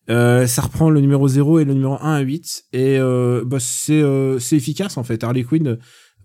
[0.09, 3.57] Euh, ça reprend le numéro 0 et le numéro 1 à 8 et euh, bah,
[3.59, 5.23] c'est euh, c'est efficace en fait.
[5.23, 5.77] Harley Quinn,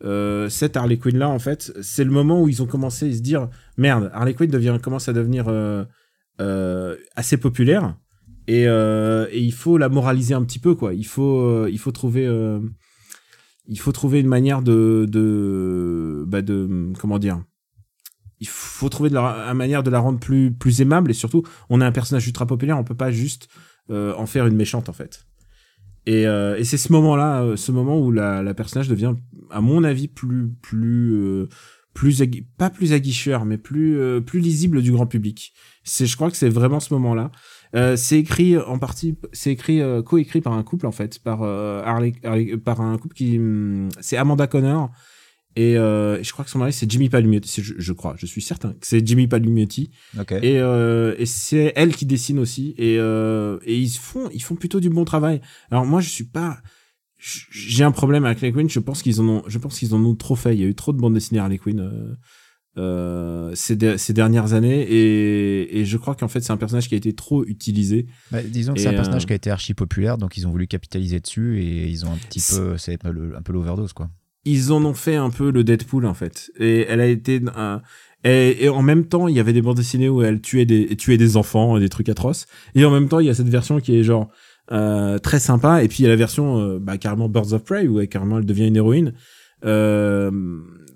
[0.05, 3.13] euh, cette Harley Quinn là en fait, c'est le moment où ils ont commencé à
[3.13, 5.47] se dire merde, Harley Quinn devient commence à devenir
[7.15, 7.97] assez populaire
[8.49, 10.95] et, et il faut la moraliser un petit peu quoi.
[10.95, 12.27] Il faut il faut trouver
[13.67, 17.43] il faut trouver une manière de de bah de comment dire.
[18.41, 21.43] Il faut trouver de la, une manière de la rendre plus plus aimable et surtout
[21.71, 23.49] on a un personnage ultra populaire, on peut pas juste
[23.91, 25.27] euh, en faire une méchante en fait.
[26.07, 29.15] Et, euh, et c'est ce moment-là, euh, ce moment où la, la personnage devient,
[29.51, 31.49] à mon avis, plus plus euh,
[31.95, 32.23] plus
[32.59, 35.55] pas plus aguicheur, mais plus euh, plus lisible du grand public.
[35.85, 37.31] C'est, je crois que c'est vraiment ce moment-là.
[37.75, 41.43] Euh, c'est écrit en partie, c'est écrit euh, co-écrit par un couple en fait, par
[41.43, 44.91] euh, Harley, Harley- par un couple qui, hum, c'est Amanda Connor
[45.57, 48.43] et euh, je crois que son mari c'est Jimmy Palmiotti, je, je crois, je suis
[48.43, 49.91] certain que c'est Jimmy Palmiotti.
[50.19, 50.33] Ok.
[50.33, 54.55] et, euh, et c'est elle qui dessine aussi et, euh, et ils font ils font
[54.57, 55.41] plutôt du bon travail.
[55.71, 56.59] Alors moi je suis pas
[57.19, 60.05] j'ai un problème avec Harley Quinn je pense qu'ils en ont je pense qu'ils en
[60.05, 60.55] ont trop fait.
[60.55, 61.81] Il y a eu trop de bandes dessinées Harley Quinn
[62.77, 66.89] euh, ces, de- ces dernières années et, et je crois qu'en fait c'est un personnage
[66.89, 68.07] qui a été trop utilisé.
[68.33, 70.47] Bah, disons que Et, c'est un personnage euh, qui a été archi populaire, donc ils
[70.49, 73.43] ont voulu capitaliser dessus et ils ont un petit peu, c'est un peu le- un
[73.43, 74.11] peu l'overdose quoi.
[74.45, 76.51] ils en ont fait un peu le Deadpool en fait.
[76.59, 77.81] Et elle a été un
[78.25, 80.97] et, et en même temps il y avait des bandes dessinées où elle tuait des
[80.97, 82.47] tuait des enfants des trucs atroces.
[82.75, 84.31] Et en même temps il y a cette version qui est genre
[84.73, 85.85] euh, très sympa.
[85.85, 88.09] Et puis il y a la version euh, bah, carrément Birds of Prey où elle,
[88.09, 89.13] carrément elle devient une héroïne.
[89.65, 90.31] Euh,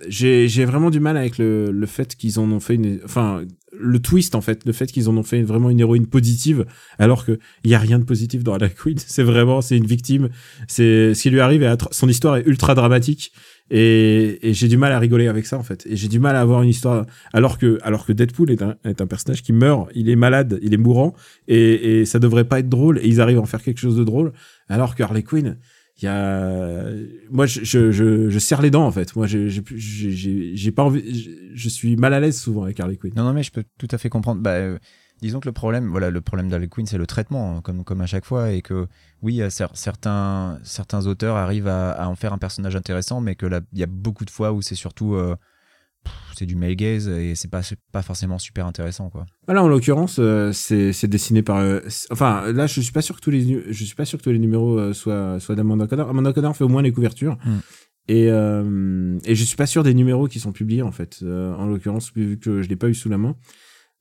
[0.06, 3.42] j'ai vraiment du mal avec le le fait qu'ils en ont fait une enfin
[3.78, 6.64] le twist en fait le fait qu'ils en ont fait vraiment une héroïne positive
[6.98, 8.96] alors que il y a rien de positif dans Harley Quinn.
[9.06, 10.28] C'est vraiment c'est une victime.
[10.68, 13.32] C'est ce qui lui arrive atro- son histoire est ultra dramatique.
[13.70, 15.84] Et, et j'ai du mal à rigoler avec ça en fait.
[15.86, 18.76] Et j'ai du mal à avoir une histoire alors que alors que Deadpool est un
[18.84, 19.90] est un personnage qui meurt.
[19.94, 21.14] Il est malade il est mourant.
[21.48, 22.98] Et, et ça devrait pas être drôle.
[23.00, 24.32] Et ils arrivent à en faire quelque chose de drôle.
[24.68, 25.58] Alors que Harley Quinn
[26.00, 26.84] il y a
[27.30, 31.50] moi je, je, je, je serre les dents en fait moi j'ai j'ai pas envie
[31.54, 33.88] je, suis mal à l'aise souvent avec Harley Quinn Non, non, mais je peux tout
[33.90, 34.40] à fait comprendre.
[34.40, 34.78] Bah, euh,
[35.20, 38.00] disons que le problème, voilà, le problème d'Harley Quinn, c'est le traitement, hein, comme, comme
[38.00, 38.86] à chaque fois, et que
[39.22, 43.46] oui, cer- certains, certains auteurs arrivent à, à en faire un personnage intéressant, mais que
[43.72, 45.36] il y a beaucoup de fois où c'est surtout, euh,
[46.38, 49.26] c'est du male gaze et c'est pas, pas forcément super intéressant, quoi.
[49.48, 51.56] Là, en l'occurrence, euh, c'est dessiné par.
[51.56, 51.80] euh,
[52.10, 54.30] enfin, là, je suis pas sûr que tous les je suis pas sûr que tous
[54.30, 56.08] les numéros euh, soient soient d'Amanda Connor.
[56.08, 57.36] Amanda Connor fait au moins les couvertures.
[57.44, 57.58] Mm.
[58.10, 61.22] Et euh, et je suis pas sûr des numéros qui sont publiés en fait.
[61.22, 63.34] en l'occurrence, vu que je l'ai pas eu sous la main.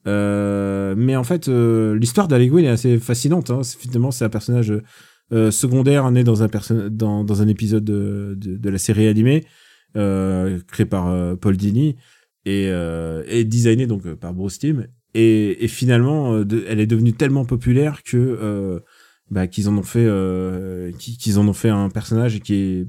[0.06, 3.50] Mais en fait, l'histoire Quinn est assez fascinante.
[3.50, 3.64] Hein.
[3.64, 4.72] C'est- Finalement, c'est un personnage
[5.32, 6.50] secondaire né dans un
[6.90, 9.44] dans dans un épisode de de, de la série animée
[10.68, 11.96] créé par euh, Paul Dini
[12.46, 16.80] et euh, et designé donc euh, par Bruce Timm et, et finalement euh, de- elle
[16.80, 18.80] est devenue tellement populaire que euh,
[19.32, 22.88] bah, qu'ils en ont fait euh, qu'ils en ont fait un personnage qui est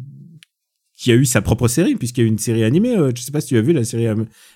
[0.94, 3.22] qui a eu sa propre série puisqu'il y a eu une série animée euh, je
[3.22, 4.08] sais pas si tu as vu la série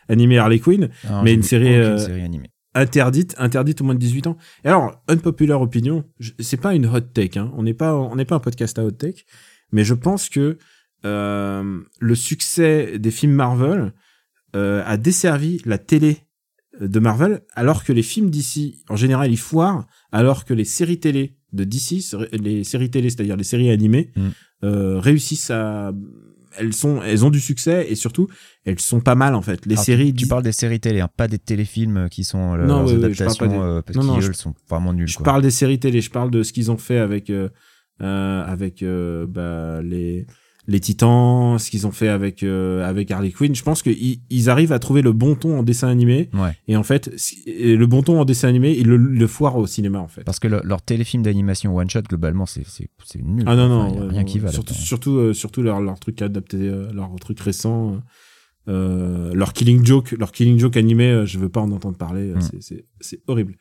[0.09, 2.51] animée Harley Quinn Alors, Mais une série, aucune euh, série animée.
[2.75, 6.05] interdite interdite au moins de 18 ans et alors unpopular opinion
[6.41, 7.53] c'est pas une hot take hein.
[7.57, 9.23] on n'est pas on n'est pas un podcast à hot take
[9.73, 10.59] mais je pense que euh,
[11.05, 13.93] le succès des films Marvel
[14.55, 16.19] euh, a desservi la télé
[16.81, 21.01] de Marvel alors que les films d'ici en général ils foirent alors que les séries
[21.01, 24.29] télé de DC les séries télé c'est-à-dire les séries animées Mm.
[24.65, 25.93] euh, réussissent à
[26.59, 28.27] elles sont elles ont du succès et surtout
[28.65, 31.01] elles sont pas mal en fait les Alors, séries tu, tu parles des séries télé,
[31.01, 33.97] hein, pas des téléfilms euh, qui sont euh, Non, leurs oui, adaptations, des- euh, parce
[33.99, 35.09] Non, non, je- elles sont vraiment nulles.
[35.09, 35.25] Je quoi.
[35.25, 37.49] parle des séries télé, je parle de ce qu'ils ont fait avec euh,
[38.03, 40.27] euh, avec euh, bah, les
[40.69, 43.53] les Titans, ce qu'ils ont fait avec euh, avec Harley Quinn.
[43.55, 46.57] Je pense qu'ils ils arrivent à trouver le bon ton en dessin animé Ouais.
[46.69, 47.11] et en fait
[47.47, 50.23] et le bon ton en dessin animé, ils le, le foirent au cinéma en fait.
[50.23, 53.43] Parce que le- leur téléfilm d'animation one shot globalement c'est c'est c'est nul.
[53.47, 54.53] Ah non non, Enfin, y a ouais, rien non, qui va.
[54.53, 58.01] Surtout surtout euh, surtout leur leur truc adapté, euh, leur truc récent.
[58.69, 62.41] Euh, leur Killing Joke, leur Killing Joke animé, je veux pas en entendre parler, Mm.
[62.41, 63.57] c'est- c'est c'est horrible.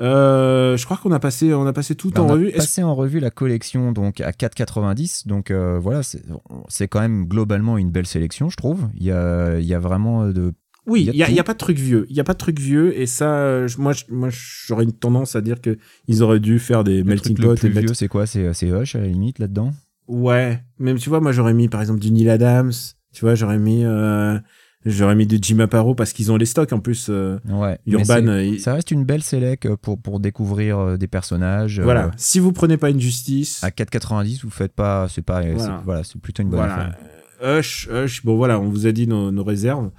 [0.00, 2.50] Euh, je crois qu'on a passé on a passé tout Bah, en on a revue.
[2.52, 7.76] Passé en revue la collection donc à 4,90 donc euh, voilà c'est quand même globalement
[7.78, 8.88] une belle sélection je trouve.
[8.94, 10.54] Il y a il y a vraiment de
[10.86, 12.06] Oui, Il y a pas de truc vieux.
[12.08, 12.98] Il y a pas de truc vieux.
[12.98, 13.92] Et ça, euh, je- moi,
[14.30, 15.78] j'aurais une tendance à dire que
[16.08, 18.26] ils auraient dû faire des le melting truc le plus et vieux c'est quoi?
[18.26, 19.72] C'est c'est Hush à la limite là-dedans?
[20.08, 22.72] Ouais, même tu vois, moi, j'aurais mis par exemple du Neil Adams.
[23.12, 24.38] Tu vois, j'aurais mis, euh,
[24.84, 27.06] j'aurais mis du Jim Aparo parce qu'ils ont les stocks en plus.
[27.10, 28.26] euh, ouais Urban.
[28.26, 32.10] euh, il- ça reste une belle sélec pour pour découvrir euh, des personnages euh, Voilà.
[32.16, 36.02] Si vous prenez pas une justice, à 4,90 vous faites pas c'est pas c'est- Voilà.
[36.04, 36.74] c'est plutôt une bonne voilà.
[36.74, 36.96] affaire
[37.42, 38.24] Euh, Hush, Hush.
[38.24, 39.90] Bon, voilà, on vous a dit nos, nos réserves.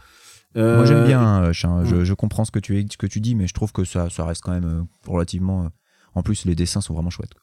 [0.55, 1.83] Euh, moi j'aime bien Hush hein.
[1.85, 2.05] je, ouais.
[2.05, 4.23] je comprends ce que tu ce que tu dis mais je trouve que ça ça
[4.23, 5.67] reste quand même euh, relativement euh,
[6.13, 7.33] en plus les dessins sont vraiment chouettes.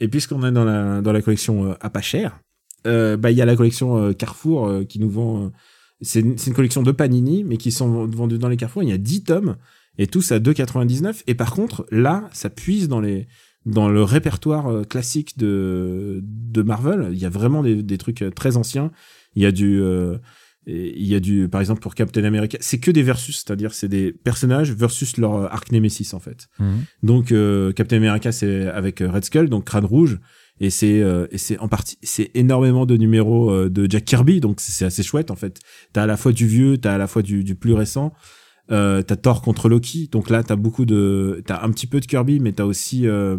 [0.00, 2.38] Et puisqu'on est dans la, dans la collection euh, à pas cher,
[2.86, 5.50] euh, bah, il y a la collection euh, Carrefour euh, qui nous vend.
[6.04, 8.82] C'est une, collection de Panini, mais qui sont vendus dans les Carrefour.
[8.82, 9.56] Il y a 10 tomes
[9.98, 11.22] et tous à 2,99.
[11.26, 13.26] Et par contre, là, ça puise dans les,
[13.66, 17.08] dans le répertoire euh, classique de de Marvel.
[17.12, 18.90] Il y a vraiment des, des trucs euh, très anciens.
[19.34, 20.18] Il y a du euh,
[20.66, 23.88] il y a du, par exemple, pour Captain America, c'est que des versus, c'est-à-dire c'est
[23.88, 26.48] des personnages versus leur arc Nemesis en fait.
[26.58, 26.84] Mhm.
[27.02, 30.18] Donc euh, Captain America c'est avec Red Skull, donc crâne rouge,
[30.60, 34.40] et c'est euh, et c'est en partie c'est énormément de numéros euh, de Jack Kirby,
[34.40, 35.60] donc c'est assez chouette en fait.
[35.92, 38.12] T'as à la fois du vieux, t'as à la fois du, plus récent.
[38.70, 42.06] Euh, t'as Thor contre Loki, donc là t'as beaucoup de, t'as un petit peu de
[42.06, 43.36] Kirby, mais t'as aussi euh,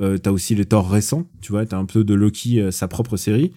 [0.00, 3.16] euh, t'as aussi les Thor récents, tu vois, t'as un peu de Loki, sa propre
[3.16, 3.52] série.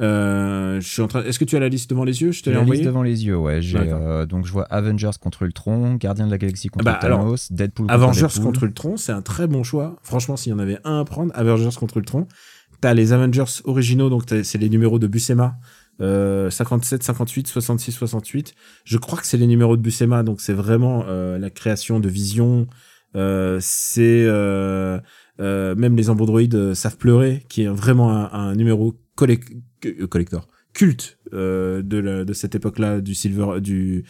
[0.00, 1.22] Euh, je suis en train.
[1.24, 2.32] Est-ce que tu as la liste devant les yeux?
[2.32, 2.80] Je te l'ai la envoyé.
[2.80, 3.60] liste devant les yeux, ouais.
[3.60, 4.00] J'ai, D'accord.
[4.02, 7.52] euh, donc je vois Avengers contre Ultron, Gardien de la Galaxie contre Bah, alors, Thanos,
[7.52, 8.44] Deadpool contre Avengers Deadpool.
[8.44, 9.96] contre Ultron, c'est un très bon choix.
[10.02, 12.26] Franchement, s'il y en avait un à prendre, Avengers contre Ultron.
[12.80, 15.56] T'as les Avengers originaux, donc t'as- c'est les numéros de Buscema.
[16.00, 18.54] Euh, 57, 58, 66, 68.
[18.84, 22.08] Je crois que c'est les numéros de Buscema, donc c'est vraiment euh, la création de
[22.08, 22.66] Vision.
[23.16, 24.98] Euh, c'est euh,
[25.40, 29.60] euh, même les ambrodroïdes euh, savent pleurer, qui est vraiment un, un numéro collec-
[30.08, 34.04] collector culte euh, de, la- de cette époque-là du silver du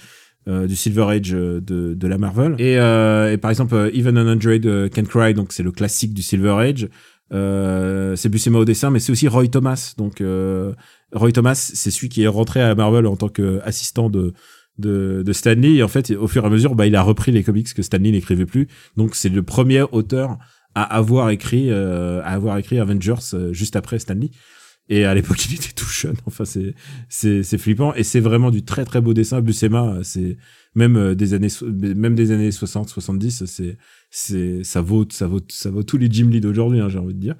[0.49, 2.55] euh, du Silver Age euh, de, de la Marvel.
[2.59, 5.71] Et, euh, et par exemple, euh, Even an Android euh, Can Cry, donc c'est le
[5.71, 6.89] classique du Silver Age.
[7.33, 9.95] Euh, c'est Buscema au dessin, mais c'est aussi Roy Thomas.
[9.99, 10.73] Donc euh,
[11.13, 14.33] Roy Thomas, c'est celui qui est rentré à Marvel en tant qu'assistant de
[14.79, 15.75] de, de Stanley.
[15.75, 17.83] Et en fait, au fur et à mesure, bah, il a repris les comics que
[17.83, 18.67] Stanley n'écrivait plus.
[18.97, 20.39] Donc c'est le premier auteur
[20.75, 24.31] à avoir écrit euh, à avoir écrit Avengers euh, juste après Stanley.
[24.91, 26.17] Et à l'époque, il était tout jeune.
[26.27, 26.75] Enfin, c'est
[27.09, 29.41] c'est c'est flippant et c'est vraiment du très très beau dessin.
[29.41, 30.37] Buscema, c'est
[30.75, 33.77] même euh, des années même des années 60 70 c'est
[34.11, 37.15] c'est ça vaut ça vaut ça vaut tous les Jim Lee d'aujourd'hui hein, j'ai envie
[37.15, 37.35] de dire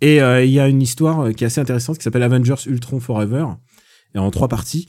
[0.00, 2.66] et euh, il y a une histoire euh, qui est assez intéressante qui s'appelle Avengers
[2.66, 3.46] Ultron Forever
[4.14, 4.86] et en trois parties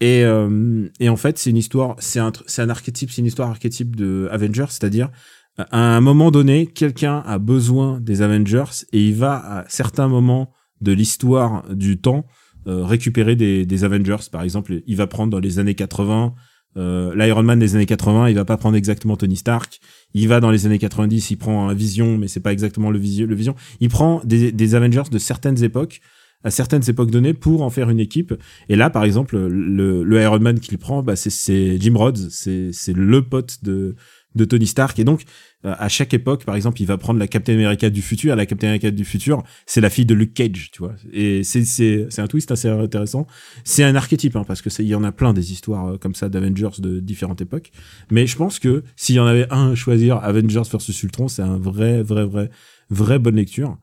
[0.00, 3.26] et euh, et en fait c'est une histoire c'est un c'est un archétype c'est une
[3.26, 5.10] histoire archétype de Avengers c'est-à-dire
[5.58, 10.52] à un moment donné quelqu'un a besoin des Avengers et il va à certains moments
[10.82, 12.26] de l'histoire du temps
[12.66, 16.34] euh, récupérer des, des Avengers par exemple il va prendre dans les années 80
[16.76, 19.80] euh, l'Iron Man des années 80, il va pas prendre exactement Tony Stark.
[20.14, 22.98] Il va dans les années 90, il prend un Vision, mais c'est pas exactement le,
[22.98, 23.54] visio, le Vision.
[23.80, 26.00] Il prend des, des Avengers de certaines époques,
[26.44, 28.34] à certaines époques données, pour en faire une équipe.
[28.68, 32.72] Et là, par exemple, le, le Iron Man qu'il prend, bah, c'est- Jim Rhodes, c'est
[32.94, 33.94] le pote de,
[34.34, 34.98] de Tony Stark.
[34.98, 35.22] Et donc,
[35.64, 38.34] euh, à chaque époque, par exemple, il va prendre la Captain America du futur.
[38.36, 40.94] La Captain America du futur, c'est la fille de Luke Cage, tu vois.
[41.12, 43.26] Et c'est c'est c'est un twist assez intéressant.
[43.64, 46.14] C'est un archétype, hein, parce que il y en a plein des histoires euh, comme
[46.14, 47.70] ça d'Avengers de différentes époques.
[48.10, 51.42] Mais je pense que s'il y en avait un à choisir, Avengers versus Ultron, c'est
[51.42, 52.50] un vrai, vrai, vrai,
[52.90, 53.78] vraie bonne lecture.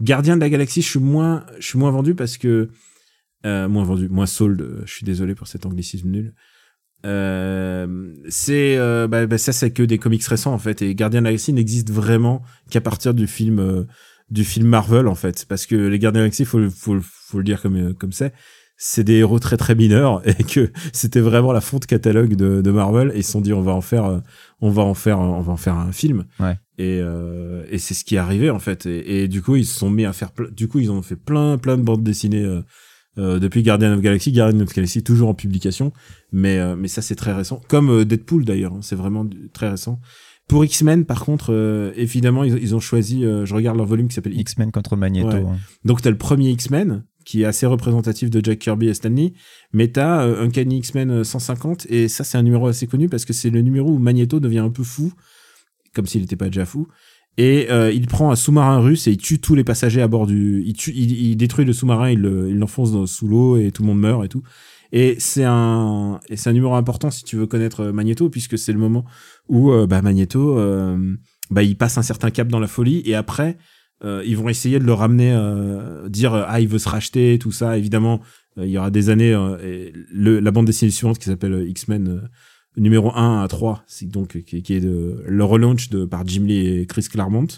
[0.00, 2.70] Gardien de la Galaxie, je suis moins, je suis moins vendu parce que
[3.46, 4.60] euh, moins vendu, moins sold.
[4.60, 6.34] euh, Je suis désolé pour cet anglicisme nul.
[7.04, 10.82] Euh, c'est euh, bah, bah, ça, c'est que des comics récents en fait.
[10.82, 13.84] Et Gardien de la Galaxie n'existe vraiment qu'à partir du film euh,
[14.30, 16.96] du film Marvel en fait, parce que les Gardiens de la Galaxie, faut le- faut
[17.02, 18.32] faut le dire comme euh, comme c'est,
[18.76, 22.70] c'est des héros très très mineurs et que c'était vraiment la fonte catalogue de, de
[22.70, 24.22] Marvel et ils se sont dit on va en faire
[24.60, 26.56] on va en faire on va en faire un film Ouais.
[26.78, 29.66] et euh, et c'est ce qui est arrivé en fait et, et du coup ils
[29.66, 32.44] se sont mis à faire du coup ils ont fait plein plein de bandes dessinées
[33.18, 35.92] euh, depuis Guardian of Galaxy Guardian of Galaxy toujours en publication
[36.32, 39.68] mais euh, mais ça c'est très récent comme euh, Deadpool d'ailleurs hein, c'est vraiment très
[39.68, 40.00] récent
[40.48, 44.08] pour X-Men par contre euh, évidemment ils, ils ont choisi euh, je regarde leur volume
[44.08, 45.28] qui s'appelle X-Men contre Magneto.
[45.28, 45.44] Ouais.
[45.46, 45.56] hein.
[45.84, 49.32] donc t'as le premier X-Men qui est assez représentatif de Jack Kirby et Stanley,
[49.72, 53.32] mais t'as Uncanny X-Men euh, 150 et ça c'est un numéro assez connu parce que
[53.32, 55.12] c'est le numéro où Magneto devient un peu fou,
[55.94, 56.88] comme s'il n'était pas déjà fou,
[57.38, 60.26] et euh, il prend un sous-marin russe et il tue tous les passagers à bord
[60.26, 63.82] du, il, tue, il, détruit le sous-marin, il le- il l'enfonce sous l'eau et tout
[63.82, 64.42] le monde meurt et tout.
[64.92, 68.58] Et c'est un, et c'est un numéro important si tu veux connaître euh, Magneto puisque
[68.58, 69.06] c'est le moment
[69.48, 71.16] où euh, bah, Magneto, euh,
[71.50, 73.56] bah, il passe un certain cap dans la folie et après
[74.04, 77.52] euh, ils vont essayer de le ramener, euh, dire ah il veut se racheter, tout
[77.52, 77.78] ça.
[77.78, 78.20] Évidemment,
[78.58, 79.30] il y aura des années.
[79.64, 82.28] et le, la bande dessinée suivante qui s'appelle X-Men
[82.76, 86.44] numéro 1 à 3, c'est donc qui, qui est de, le relaunch de par Jim
[86.44, 87.48] Lee et Chris Claremont.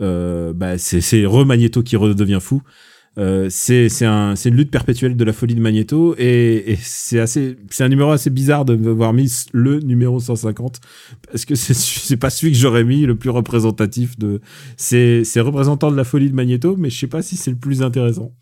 [0.00, 2.62] Euh, bah c'est c'est re Magneto qui redevient fou.
[3.18, 7.20] Euh, c'est c'est un une lutte perpétuelle de la folie de Magneto et, et c'est
[7.20, 10.80] assez c'est un numéro assez bizarre de m'avoir mis le numéro 150
[11.30, 14.40] parce que c'est c'est pas celui que j'aurais mis le plus représentatif de
[14.78, 17.58] c'est c'est représentant de la folie de Magneto mais je sais pas si c'est le
[17.58, 18.32] plus intéressant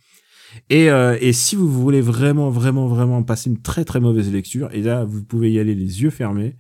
[0.69, 4.69] et euh, et si vous voulez vraiment vraiment vraiment passer une très très mauvaise lecture
[4.73, 6.57] et là vous pouvez y aller les yeux fermés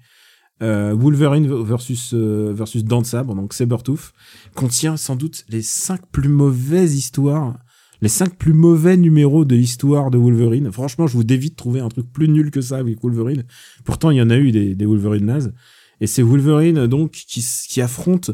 [0.62, 4.12] euh, Wolverine versus euh, versus Sabre donc Sabertooth
[4.54, 7.56] contient sans doute les cinq plus mauvaises histoires
[8.02, 10.72] les cinq plus mauvais numéros de l'histoire de Wolverine.
[10.72, 13.44] Franchement, je vous dévie de trouver un truc plus nul que ça avec Wolverine.
[13.84, 15.52] Pourtant, il y en a eu des, des Wolverine nazes.
[16.00, 18.30] Et c'est Wolverine, donc, qui affronte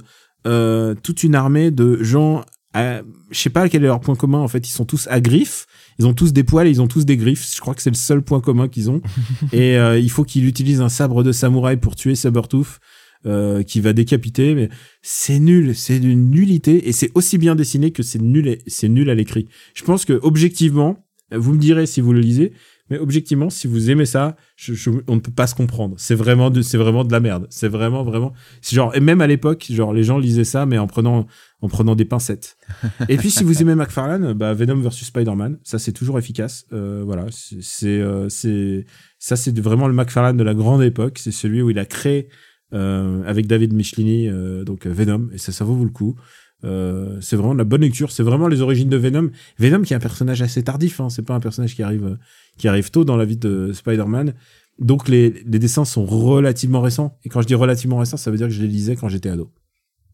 [0.46, 2.44] euh, toute une armée de gens.
[2.76, 4.38] À- Je sais pas quel est leur point commun.
[4.38, 5.66] En fait, ils sont tous à griffes.
[5.98, 7.46] Ils ont tous des poils et ils ont tous des griffes.
[7.54, 9.00] Je crois que c'est le seul point commun qu'ils ont.
[9.52, 12.78] et euh, il faut qu'il utilise un sabre de samouraï pour tuer Sabertooth,
[13.24, 14.54] euh, qui va décapiter.
[14.54, 14.68] Mais
[15.02, 19.10] c'est nul, c'est d'une nullité et c'est aussi bien dessiné que c'est nul, c'est nul
[19.10, 19.48] à l'écrit.
[19.74, 22.52] Je pense que objectivement, vous me direz si vous le lisez,
[22.88, 25.96] mais objectivement, si vous aimez ça, je, je- on ne peut pas se comprendre.
[25.98, 27.46] C'est vraiment, de, c'est vraiment de la merde.
[27.50, 28.32] C'est vraiment, vraiment.
[28.62, 31.26] C'est genre, et même à l'époque, genre les gens lisaient ça, mais en prenant,
[31.62, 32.56] en prenant des pincettes.
[33.08, 36.64] et puis si vous aimez McFarlane, bah Venom versus Spider-Man, ça c'est toujours efficace.
[36.72, 38.84] Euh, voilà, c'est, c'est, euh, c'est,
[39.18, 41.18] ça c'est vraiment le McFarlane de la grande époque.
[41.18, 42.28] C'est celui où il a créé
[42.72, 46.16] euh, avec David Michelini, euh, donc euh, Venom, et ça, ça vaut le coup.
[46.64, 48.11] Euh, c'est vraiment de la bonne lecture.
[48.11, 49.30] C'est vraiment les origines de Venom.
[49.59, 51.00] Venom qui est un personnage assez tardif.
[51.00, 52.16] Hein, c'est pas un personnage qui arrive, euh,
[52.59, 54.34] qui arrive tôt dans la vie de Spider-Man.
[54.78, 57.18] Donc les, les dessins sont relativement récents.
[57.24, 59.28] Et quand je dis relativement récents, ça veut dire que je les lisais quand j'étais
[59.28, 59.50] ado.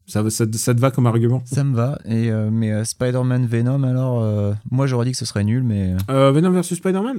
[0.07, 1.43] Ça, ça, ça te va comme argument?
[1.47, 1.99] Ça me va.
[2.05, 5.95] Et, euh, mais euh, Spider-Man Venom, alors, moi j'aurais dit que ce serait nul, mais.
[6.09, 7.19] Venom versus Spider-Man?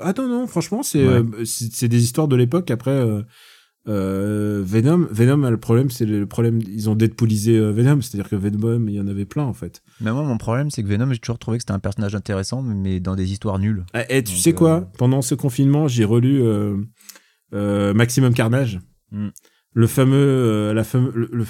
[0.00, 1.22] Attends, non, franchement, c'est Ouais.
[1.44, 2.70] c'est c'est des histoires de l'époque.
[2.70, 3.04] Après,
[3.86, 6.60] euh, Venom, Venom, le problème, c'est le problème.
[6.66, 9.82] Ils ont Deadpoolisé euh, Venom, c'est-à-dire que Venom, il y en avait plein en fait.
[10.00, 12.62] Mais moi, mon problème, c'est que Venom, j'ai toujours trouvé que c'était un personnage intéressant,
[12.62, 13.84] mais dans des histoires nulles.
[14.08, 14.70] Et, tu Donc, sais quoi?
[14.76, 16.42] euh, Pendant ce confinement, j'ai relu
[17.52, 18.80] euh, Maximum Carnage.
[19.10, 19.28] Hmm.
[19.76, 21.44] Le fameux, euh, la fameux, le, le-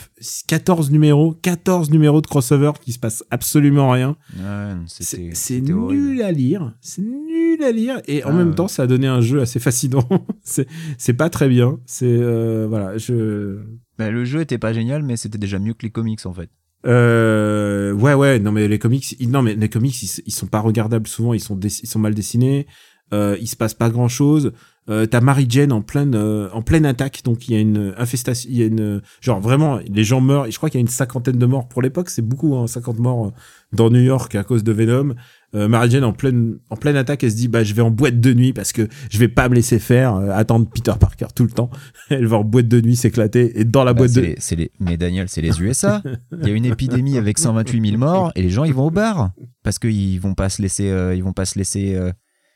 [0.49, 4.17] 14 numéros, 14 numéros de crossover qui se passe absolument rien.
[4.39, 6.03] Ouais, C'est horrible.
[6.03, 8.55] nul à lire, c'est nul à lire et en Ah, même ouais.
[8.55, 10.09] temps ça a donné un jeu assez fascinant.
[10.43, 10.67] c'est
[10.97, 11.79] c'est pas très bien.
[11.85, 13.59] C'est euh, voilà, je
[13.99, 16.49] Bah, le jeu était pas génial, mais c'était déjà mieux que les comics en fait.
[16.87, 20.47] Euh, ouais, ouais, non, mais les comics, ils, non, mais les comics, ils, ils sont
[20.47, 22.67] pas regardables souvent, ils sont, ils sont mal dessinés,
[23.13, 24.53] euh, il se passe pas grand chose.
[24.91, 27.95] Euh, t'as Mary Jane en pleine, euh, en pleine attaque, donc il y a une
[27.97, 30.83] infestation, il y a une, genre vraiment, les gens meurent, et je crois qu'il y
[30.83, 33.31] a une cinquantaine de morts pour l'époque, c'est beaucoup, hein, 50 morts euh,
[33.73, 35.15] dans New York à cause de Venom.
[35.55, 37.91] Euh, Mary Jane en pleine, en pleine attaque, elle se dit, bah, je vais en
[37.91, 41.29] boîte de nuit parce que je vais pas me laisser faire, euh, attendre Peter Parker
[41.35, 41.71] tout le temps.
[42.11, 44.57] elle va en boîte de nuit s'éclater, et dans la Bah, boîte de, les- c'est
[44.57, 44.71] les...
[44.81, 46.03] Mais Daniel, c'est les USA.
[46.43, 48.91] Il y a une épidémie avec 128 000 morts et les gens ils vont au
[48.91, 49.31] bar
[49.63, 51.99] parce qu'ils vont pas se laisser, ils vont pas se laisser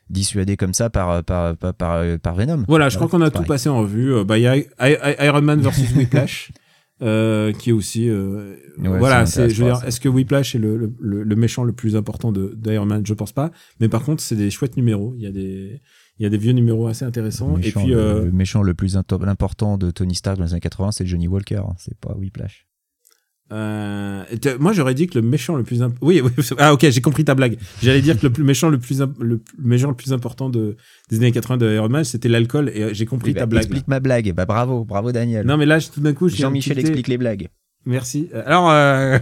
[0.09, 2.63] euh, dissuader comme ça par par par, par, euh, par Venom.
[2.67, 4.13] Voilà, je crois qu'on a tout passé en revue.
[4.13, 6.51] Euh, Bah, il y a Iron Man versus Whiplash,
[7.01, 8.09] euh, qui est aussi.
[8.09, 9.49] euh, Ouais, voilà, c'est.
[9.49, 12.85] Je veux dire, est-ce que Whiplash est le, le, méchant le plus important de d'Iron
[12.85, 13.03] Man?
[13.05, 13.51] Je pense pas.
[13.79, 15.13] Mais par contre, c'est des chouettes numéros.
[15.17, 15.81] Il y a des.
[16.17, 17.55] Il y a des vieux numéros assez intéressants.
[17.55, 20.43] Le Et méchant, puis, le, euh, le méchant le plus important de Tony Stark dans
[20.43, 22.65] les années 80, c'est Johnny Walker, hein, c'est pas Whiplash.
[23.51, 24.23] Euh,
[24.59, 25.81] moi, j'aurais dit que le méchant le plus.
[25.81, 26.31] imp- Oui, oui.
[26.57, 27.57] Ah, ok, j'ai compris ta blague.
[27.81, 30.77] J'allais dire que le plus méchant le plus imp- le méchant le plus important de
[31.09, 32.71] des années 80 de Iron Man, c'était l'alcool.
[32.73, 33.63] Et euh, j'ai compris ben, ta blague.
[33.63, 34.33] Explique ma blague.
[34.33, 35.45] Bah bravo, bravo Daniel.
[35.45, 37.47] Non, mais là, tout d'un coup, Jean-Michel explique les blagues.
[37.85, 38.29] Merci.
[38.35, 39.17] Euh, Alors, euh,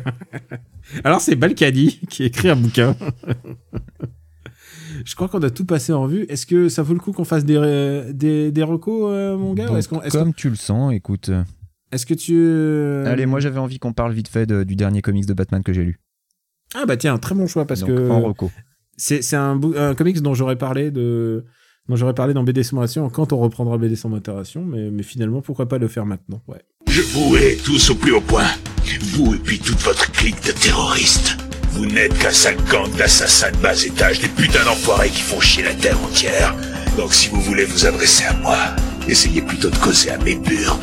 [1.03, 2.95] alors c'est Balkany qui écrit un bouquin.
[5.05, 6.25] Je crois qu'on a tout passé en vue.
[6.27, 9.53] Est-ce que ça vaut le coup qu'on fasse des, ré- des, des recos, euh, mon
[9.53, 11.29] gars Donc, Est-ce qu'on- est-ce comme tu le sens, écoute.
[11.91, 12.33] Est-ce que tu...
[12.35, 15.63] euh, Allez, moi j'avais envie qu'on parle vite fait de- du dernier comics de Batman
[15.63, 15.99] que j'ai lu.
[16.75, 18.51] Ah bah tiens, très bon choix parce Donc, que en reco.
[18.97, 21.45] c'est c'est un, un comics dont j'aurais parlé de
[21.87, 25.67] dont j'aurais parlé dans BD Sommation quand on reprendra BD Sommation, mais, mais finalement pourquoi
[25.69, 26.61] pas le faire maintenant ouais.
[26.89, 28.43] Je vous hais tous au plus haut point.
[29.13, 31.37] Vous et puis toute votre clique de terroristes.
[31.71, 35.63] Vous n'êtes qu'un sale gang d'assassins de bas étage, des putains d'enfoirés qui font chier
[35.63, 36.55] la terre entière.
[36.97, 38.57] Donc si vous voulez vous adresser à moi,
[39.07, 40.79] essayez plutôt de causer à mes burnes.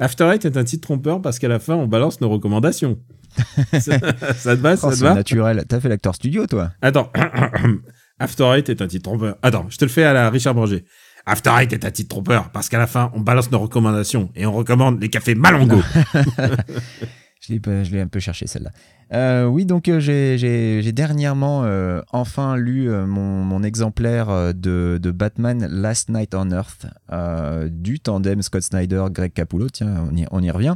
[0.00, 2.98] After Eight est un titre trompeur parce qu'à la fin on balance nos recommandations.
[3.72, 3.98] ça,
[4.34, 5.64] ça te va, ça Oh, te c'est va naturel.
[5.68, 7.12] T'as fait l'acteur studio, toi Attends.
[8.18, 9.36] After Eight est un titre trompeur.
[9.42, 10.84] Attends, je te le fais à la Richard Branger.
[11.26, 14.46] After Eight est un titre trompeur parce qu'à la fin, on balance nos recommandations et
[14.46, 15.52] on recommande les cafés pas-
[17.84, 18.70] je l'ai un peu cherché celle-là.
[19.14, 24.52] Euh, oui, donc euh, j'ai, j'ai- j'ai dernièrement euh, enfin lu euh, mon, mon exemplaire
[24.54, 26.86] de, de Batman Last Night on Earth
[27.70, 29.68] du tandem Scott Snyder, Greg Capullo.
[29.70, 30.74] Tiens, on y, on y revient.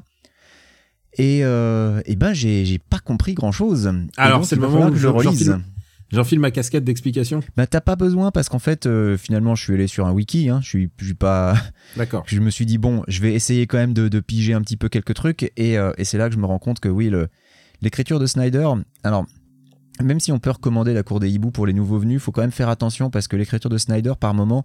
[1.18, 3.92] Et, et ben j'ai, j'ai pas compris grand chose.
[4.16, 5.44] Alors, c'est le moment où que je je- relise.
[5.46, 5.64] j'enfile-
[6.10, 7.40] J'enfile ma casquette d'explication.
[7.56, 10.50] Bah t'as pas besoin parce qu'en fait euh, finalement je suis allé sur un wiki.
[10.50, 11.54] Hein, je suis, je suis pas.
[11.96, 12.22] D'accord.
[12.26, 14.76] je me suis dit bon, je vais essayer quand même de, de piger un petit
[14.76, 17.09] peu quelques trucs et, euh, et c'est là que je me rends compte que oui,
[17.09, 17.28] le-
[17.82, 18.68] l'écriture de Snyder,
[19.02, 19.26] alors
[20.00, 22.40] même si on peut recommander la cour des hiboux pour les nouveaux venus, faut quand
[22.40, 24.64] même faire attention parce que l'écriture de Snyder par moment,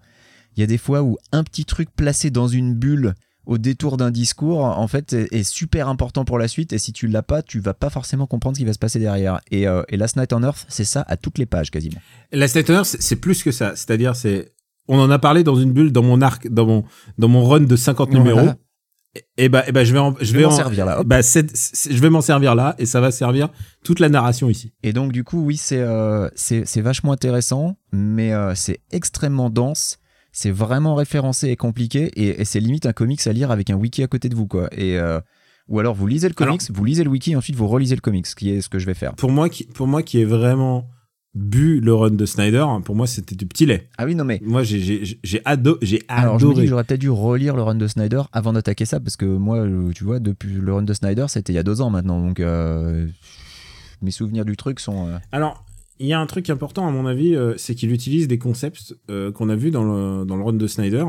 [0.56, 3.14] il y a des fois où un petit truc placé dans une bulle
[3.48, 6.74] au détour d'un discours, en fait, est, est super important pour la suite.
[6.74, 9.00] Et si tu l'as pas, tu vas pas forcément comprendre ce qui va se passer
[9.00, 9.40] derrière.
[9.52, 12.00] Et, euh, et Last Night on Earth, c'est ça à toutes les pages quasiment.
[12.34, 13.76] La Statener, c'est c'est plus que ça.
[13.76, 14.52] C'est-à-dire, c'est,
[14.90, 16.84] on en a parlé dans une bulle dans mon arc, dans mon,
[17.18, 18.40] dans mon run de 50 numéros.
[18.40, 18.58] Voilà.
[19.38, 21.02] Et bah, et bah je vais en, je Je vais m'en en- servir là.
[21.06, 23.50] Bah, je vais m'en servir là et ça va servir
[23.84, 24.74] toute la narration ici.
[24.84, 29.98] Et donc, du coup, oui, c'est euh, c'est vachement intéressant, mais euh, c'est extrêmement dense.
[30.32, 33.76] C'est vraiment référencé et compliqué, et, et c'est limite un comics à lire avec un
[33.76, 34.68] wiki à côté de vous, quoi.
[34.72, 35.20] Et, euh,
[35.68, 38.02] ou alors, vous lisez le comics, vous lisez le wiki, et ensuite vous relisez le
[38.02, 39.16] comics, ce qui est ce que je vais faire.
[39.16, 40.88] Pour moi, qui, pour moi qui ai vraiment
[41.38, 43.90] bu le run de Snyder, hein, pour moi c'était du petit lait.
[43.98, 44.42] Ah oui, non, mais.
[44.44, 46.68] Moi j'ai j'ai j'ai ado, j'ai Alors, je me dis adoré.
[46.68, 49.92] j'aurais peut-être dû relire le run de Snyder avant d'attaquer ça, parce que moi, euh,
[49.94, 52.40] tu vois, depuis le run de Snyder, c'était il y a deux ans maintenant, donc
[52.40, 53.08] euh,
[54.02, 55.08] mes souvenirs du truc sont.
[55.08, 55.64] euh, Alors,
[56.00, 58.96] il y a un truc important à mon avis, euh, c'est qu'il utilise des concepts
[59.34, 61.06] qu'on a vus dans le dans le run de Snyder.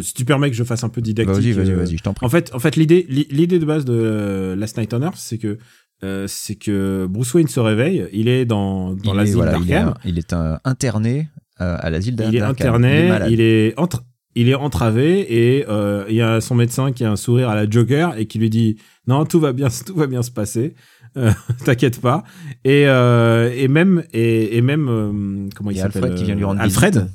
[0.00, 1.34] Si tu permets que je fasse un peu didactique.
[1.34, 2.24] Vas-y, vas-y, euh, vas-y, je t'en prie.
[2.24, 5.38] En fait, en fait, l'idée, li- l'idée de base de Last Night on Earth, c'est
[5.38, 5.58] que
[6.04, 9.58] euh, c'est que Bruce Wayne se réveille, il est dans dans il, est, l'asile voilà,
[9.58, 11.28] il est, d'Arkham, il est un interné
[11.60, 12.34] euh, à l'asile d'Arkham.
[12.34, 13.30] il est interné, malade.
[13.30, 14.02] il est entre
[14.34, 17.54] il est entravé et euh, il y a son médecin qui a un sourire à
[17.54, 18.76] la Joker et qui lui dit
[19.06, 20.74] non tout va bien tout va bien se passer
[21.16, 21.30] euh,
[21.64, 22.24] t'inquiète pas
[22.64, 26.44] et euh, et même et, et même comment il Il s'appelle Alfred qui vient lui
[26.44, 27.10] rendre Alfred visite.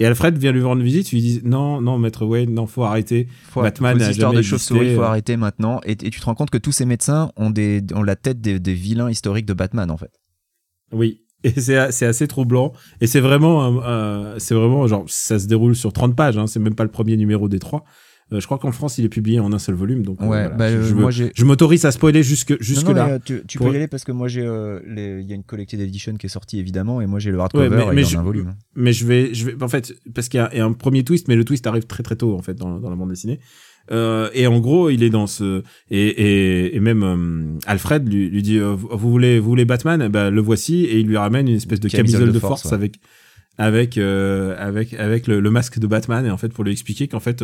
[0.00, 3.28] Et Alfred vient lui rendre visite lui dit non non maître Wayne non faut arrêter
[3.50, 5.04] Faut- Batman faut a jamais de chauve-souris, faut euh.
[5.04, 5.80] arrêter maintenant.
[5.84, 8.40] Et, et tu te rends compte que tous ces médecins ont, des, ont la tête
[8.40, 10.10] des, des vilains historiques de Batman, en fait.
[10.92, 11.22] Oui.
[11.42, 12.72] Et c'est assez troublant.
[13.00, 13.80] Et c'est vraiment,
[14.38, 16.36] c'est vraiment genre, ça se déroule sur 30 pages.
[16.36, 17.84] Hein, c'est même pas le premier numéro des trois.
[18.32, 20.02] Euh, je crois qu'en France, il est publié en un seul volume.
[20.04, 20.48] Donc, euh, Ouais, voilà.
[20.50, 21.10] bah, je, euh, je moi
[21.44, 23.18] m'autorise à spoiler jusque, jusque non, là.
[23.18, 24.42] tu, tu Pour- peux y aller parce que moi j'ai.
[24.42, 27.68] Il y a une collected edition qui est sortie évidemment, et moi j'ai le hardcover
[27.68, 28.54] Ouais, mais- et mais je- un volume.
[28.76, 30.72] mais je vais, je vais, en fait, parce qu'il y, a il y a un
[30.72, 33.10] premier twist, mais le twist arrive très très tôt en fait dans, dans la bande
[33.10, 33.40] dessinée.
[33.90, 38.28] Euh, et en gros, il est dans ce et et, et même euh, Alfred lui,
[38.30, 41.16] lui dit euh, vous voulez vous voulez Batman, Eh ben le voici et il lui
[41.16, 42.74] ramène une espèce de camisole, de force, ouais.
[42.74, 43.00] avec
[43.58, 47.20] avec avec avec le, le masque de Batman et en fait pour lui expliquer qu'en
[47.20, 47.42] fait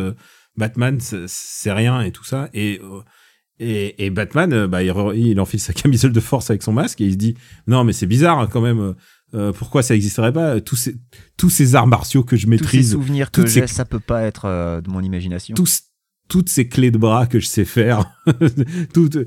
[0.57, 3.01] Batman c'est- rien et tout ça et euh,
[3.59, 7.01] et, et Batman euh, bah il, il enfile sa camisole de force avec son masque
[7.01, 7.35] et il se dit
[7.67, 8.93] non mais c'est bizarre hein, quand même euh,
[9.35, 10.97] euh, pourquoi ça existerait pas tous ces
[11.37, 13.99] tous ces arts martiaux que je Tous ces maîtrise souvenirs que ces- j'ai, ça peut
[14.01, 15.55] pas être euh, de mon imagination.
[15.55, 15.83] tous,
[16.29, 18.05] toutes ces clés de bras que je sais faire,
[18.95, 19.19] toute,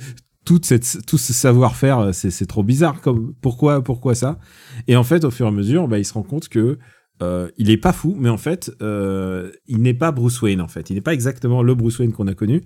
[0.46, 3.02] toute cette, tout ce savoir-faire, euh, c'est, c'est trop bizarre.
[3.02, 4.40] Comme, pourquoi, pourquoi ça?
[4.88, 6.78] Et en fait, au fur et à mesure, bah, il se rend compte que
[7.22, 10.62] euh, il est pas fou, mais en fait, euh, il n'est pas Bruce Wayne.
[10.62, 12.62] En fait, il n'est pas exactement le Bruce Wayne qu'on a connu.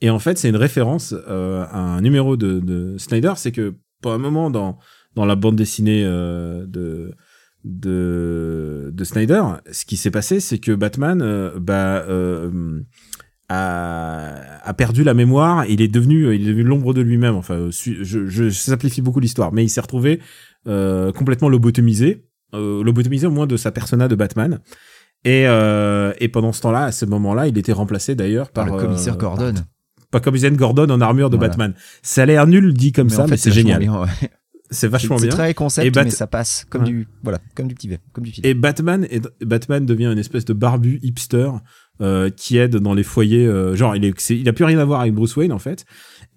[0.00, 3.34] Et en fait, c'est une référence euh, à un numéro de, de Snyder.
[3.36, 4.78] C'est que pour un moment dans
[5.14, 7.12] dans la bande dessinée euh, de
[7.64, 12.80] de de Snyder, ce qui s'est passé, c'est que Batman, euh, bah, euh,
[13.48, 15.66] a, a perdu la mémoire.
[15.66, 17.36] Il est devenu, il est devenu l'ombre de lui-même.
[17.36, 20.20] Enfin, su- je, je simplifie beaucoup l'histoire, mais il s'est retrouvé
[20.64, 22.24] complètement lobotomisé,
[22.54, 24.60] euh, lobotomisé au moins de sa persona de Batman.
[25.24, 28.76] Et, euh, et pendant ce temps-là, à ce moment-là, il était remplacé d'ailleurs par par,
[28.76, 29.54] le commissaire euh, Gordon.
[29.54, 29.64] Par,
[30.10, 31.48] par commissaire Gordon en armure de Voilà.
[31.50, 31.74] Batman.
[32.02, 33.78] Ça a l'air nul dit comme ça, en mais c'est génial.
[33.80, 34.08] bien, ouais.
[34.70, 35.36] C'est vachement C'est bien.
[35.36, 36.88] très concept, Et Bat- mais ça passe comme Ouais.
[36.88, 38.40] du voilà, comme du petit comme du petit.
[38.42, 41.50] Et Batman, et Batman devient une espèce de barbu hipster
[42.00, 43.46] euh, qui aide dans les foyers.
[43.46, 45.58] euh, genre, il, est, c'est- il a plus rien à voir avec Bruce Wayne en
[45.58, 45.84] fait.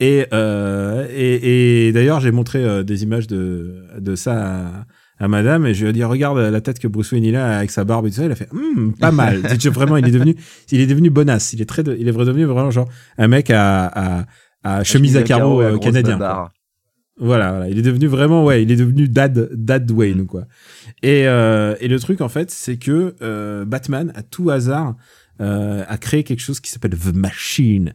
[0.01, 4.85] Et, euh, et, et d'ailleurs, j'ai montré des images de, de ça
[5.19, 7.57] à, Madame et je lui ai dit regarde la tête que Bruce Wayne il a
[7.57, 8.25] avec sa barbe et tout ça.
[8.25, 9.37] Il a fait Hum, pas mal.
[9.73, 10.35] Vraiment, il est devenu,
[10.71, 11.53] il est devenu bonasse.
[11.53, 14.25] Il est très, de- il est devenu vraiment genre un mec à, à,
[14.63, 16.17] à chemise à carreaux euh, canadien.
[17.17, 20.47] Voilà, voilà, il est devenu vraiment, ouais, il est devenu Dad, Dad Wayne, quoi.
[21.01, 24.95] Et, euh, et le truc, en fait, c'est que euh, Batman, à tout hasard,
[25.39, 27.93] a créé quelque chose qui s'appelle The Machine.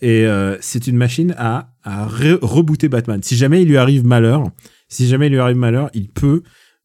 [0.00, 0.26] Et
[0.60, 3.22] c'est une machine à, à re- rebooter Batman.
[3.22, 4.50] Si jamais il lui arrive malheur,
[4.88, 6.42] si jamais il lui arrive malheur, il peut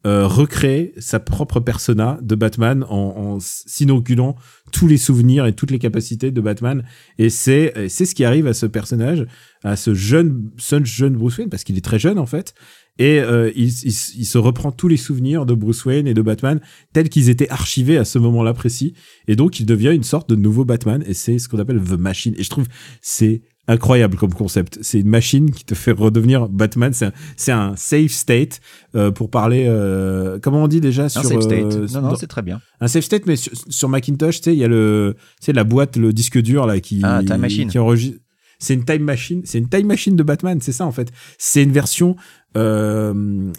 [0.08, 4.36] euh, recréer sa propre persona de Batman en, s'inoculant
[4.72, 6.84] tous les souvenirs et toutes les capacités de Batman.
[7.18, 9.26] Et c'est c'est ce qui arrive à ce personnage,
[9.64, 10.50] à ce jeune,
[10.84, 12.54] jeune Bruce Wayne, parce qu'il est très jeune en fait.
[13.00, 16.22] Et euh, il, il, il se reprend tous les souvenirs de Bruce Wayne et de
[16.22, 16.62] Batman
[16.94, 18.94] tels qu'ils étaient archivés à ce moment-là précis.
[19.28, 21.04] Et donc il devient une sorte de nouveau Batman.
[21.06, 22.34] Et c'est ce qu'on appelle The Machine.
[22.38, 22.68] Et je trouve
[23.02, 24.80] c'est incroyable comme concept.
[24.82, 26.94] C'est une machine qui te fait redevenir Batman.
[26.94, 28.62] C'est un, c'est un safe state
[28.96, 29.66] euh, pour parler.
[29.68, 31.76] Euh, comment on dit déjà Un sur safe state.
[31.76, 32.62] euh, non non, c'est très bien.
[32.82, 35.64] un safe state, mais sur, sur Macintosh, tu sais, il y a le, sais, la
[35.64, 37.70] boîte, le disque dur là qui, Ah, Time Machine.
[37.70, 38.20] qui enregistre.
[38.60, 41.12] C'est une time machine, c'est une time machine de Batman, c'est ça en fait.
[41.38, 42.16] C'est une version,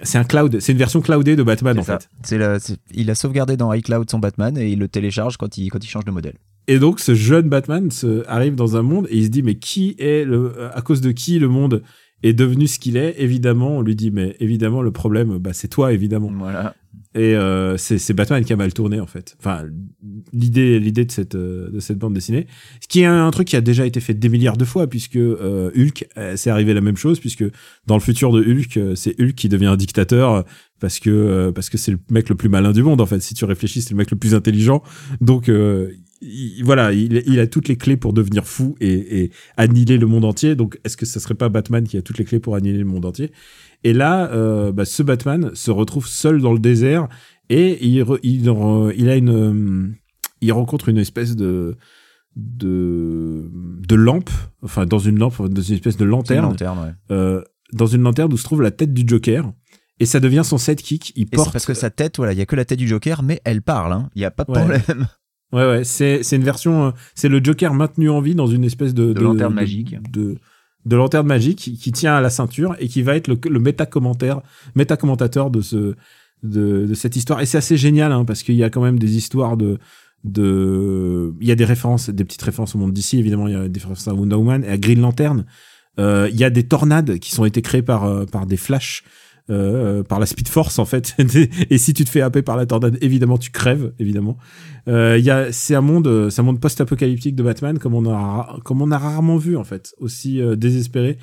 [0.02, 1.98] c'est un cloud, c'est une version cloudée de Batman C'est en ça.
[2.00, 2.08] fait.
[2.24, 5.68] C'est c'est- il a sauvegardé dans iCloud son Batman et il le télécharge quand il
[5.70, 6.34] quand il change de modèle.
[6.68, 9.56] Et donc ce jeune Batman se, arrive dans un monde et il se dit mais
[9.56, 11.82] qui est le, à cause de qui le monde
[12.22, 13.14] est devenu ce qu'il est?
[13.18, 16.30] Évidemment, on lui dit mais évidemment le problème, bah c'est toi évidemment.
[16.30, 16.74] Voilà.
[17.14, 19.34] et euh, c'est c'est Batman qui a mal tourné en fait.
[19.38, 19.64] Enfin,
[20.34, 22.46] l'idée l'idée de cette euh, de cette bande dessinée,
[22.82, 25.16] ce qui est un, truc qui a déjà été fait des milliards de fois puisque
[25.16, 27.44] euh, Hulk, euh, c'est arrivé la même chose puisque
[27.86, 30.44] dans le futur de Hulk, euh, c'est Hulk qui devient un dictateur
[30.80, 33.20] parce que euh, parce que c'est le mec le plus malin du monde en fait.
[33.20, 34.82] Si tu réfléchis, c'est le mec le plus intelligent.
[35.20, 35.90] Donc euh,
[36.20, 40.06] il- voilà, il, il a toutes les clés pour devenir fou et, et annihiler le
[40.06, 40.54] monde entier.
[40.56, 42.84] Donc, est-ce que ça serait pas Batman qui a toutes les clés pour annihiler le
[42.84, 43.30] monde entier?
[43.84, 47.08] Et là, euh, bah, ce Batman se retrouve seul dans le désert
[47.48, 49.88] et il, re- il, re- il a une, euh,
[50.40, 51.76] il rencontre une espèce de
[52.36, 53.50] de
[53.88, 54.30] de lampe,
[54.62, 56.92] enfin dans une lampe, dans une espèce de C'est une lanterne, lanterne, ouais.
[57.10, 57.42] euh,
[57.72, 59.52] dans une lanterne où se trouve la tête du Joker.
[60.00, 61.12] Et ça devient son sidekick.
[61.16, 61.52] Il Et c'est porte.
[61.52, 63.62] parce que sa tête, voilà, il y a que la tête du Joker, mais elle
[63.62, 64.08] parle, hein.
[64.14, 64.58] Il y a pas de Ouais.
[64.60, 65.08] problème.
[65.52, 68.64] Ouais, ouais, c'est, c'est une version, euh, c'est le Joker maintenu en vie dans une
[68.64, 69.96] espèce de, De lanterne magique.
[70.10, 70.36] De,
[70.84, 73.58] de lanterne magique qui, qui tient à la ceinture et qui va être le, le
[73.58, 74.40] méta-commentaire,
[74.74, 75.94] méta-commentateur de ce,
[76.42, 77.40] de, de cette histoire.
[77.40, 79.78] Et c'est assez génial, hein, parce qu'il y a quand même des histoires de,
[80.24, 83.56] de, il y a des références, des petites références au monde d'ici, évidemment, il y
[83.56, 85.44] a des références à Wonder Woman et à Green Lantern.
[85.98, 89.02] Euh, il y a des tornades qui sont été créées par, euh, par des flashs,
[89.50, 91.14] euh, par la Speed Force en fait.
[91.70, 94.36] et si tu te fais happer par la tornade, évidemment tu crèves, évidemment.
[94.88, 97.94] Euh, il y a, c'est un monde, euh, c'est un monde post-apocalyptique de Batman comme
[97.94, 101.18] on a, comme on a rarement vu en fait, aussi euh, désespéré.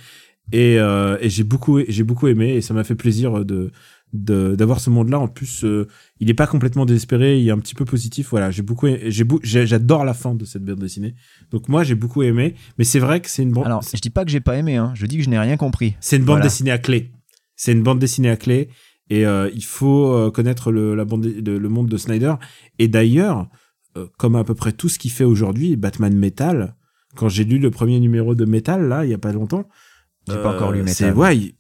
[0.51, 3.71] Et, euh, et j'ai beaucoup, j'ai beaucoup aimé et ça m'a fait plaisir de
[4.13, 5.19] de- d'avoir ce monde-là.
[5.19, 5.87] En plus, euh,
[6.21, 8.27] il est pas complètement désespéré, il est un petit peu positif.
[8.29, 11.15] Voilà, j'ai beaucoup, j'ai j'ai- j'adore la fin de cette bande dessinée.
[11.51, 14.09] Donc moi, j'ai beaucoup aimé, mais c'est vrai que c'est une bande, Alors, je dis
[14.11, 14.93] pas que j'ai pas aimé, hein.
[14.95, 15.95] Je dis que je n'ai rien compris.
[15.99, 16.45] c'est une bande Voilà.
[16.45, 17.11] dessinée à clé.
[17.55, 18.69] C'est une bande dessinée à clé.
[19.09, 22.33] Et euh, il faut euh, connaître le, la bande, le, le monde de Snyder.
[22.79, 23.47] Et d'ailleurs,
[23.97, 26.75] euh, comme à peu près tout ce qu'il fait aujourd'hui, Batman Metal,
[27.15, 29.67] quand j'ai lu le premier numéro de Metal, là, il y a pas longtemps.
[30.27, 30.95] J'ai pas encore lu Metal.
[31.13, 31.55] c'est- Ouais, il-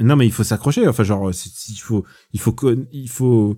[0.00, 0.88] non, mais il faut s'accrocher.
[0.88, 2.56] Enfin, genre, c'est- il faut, il faut,
[2.92, 3.56] il faut,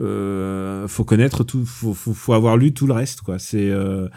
[0.00, 3.38] euh, faut connaître tout, faut, faut, faut avoir lu tout le reste, quoi.
[3.38, 4.08] C'est, euh,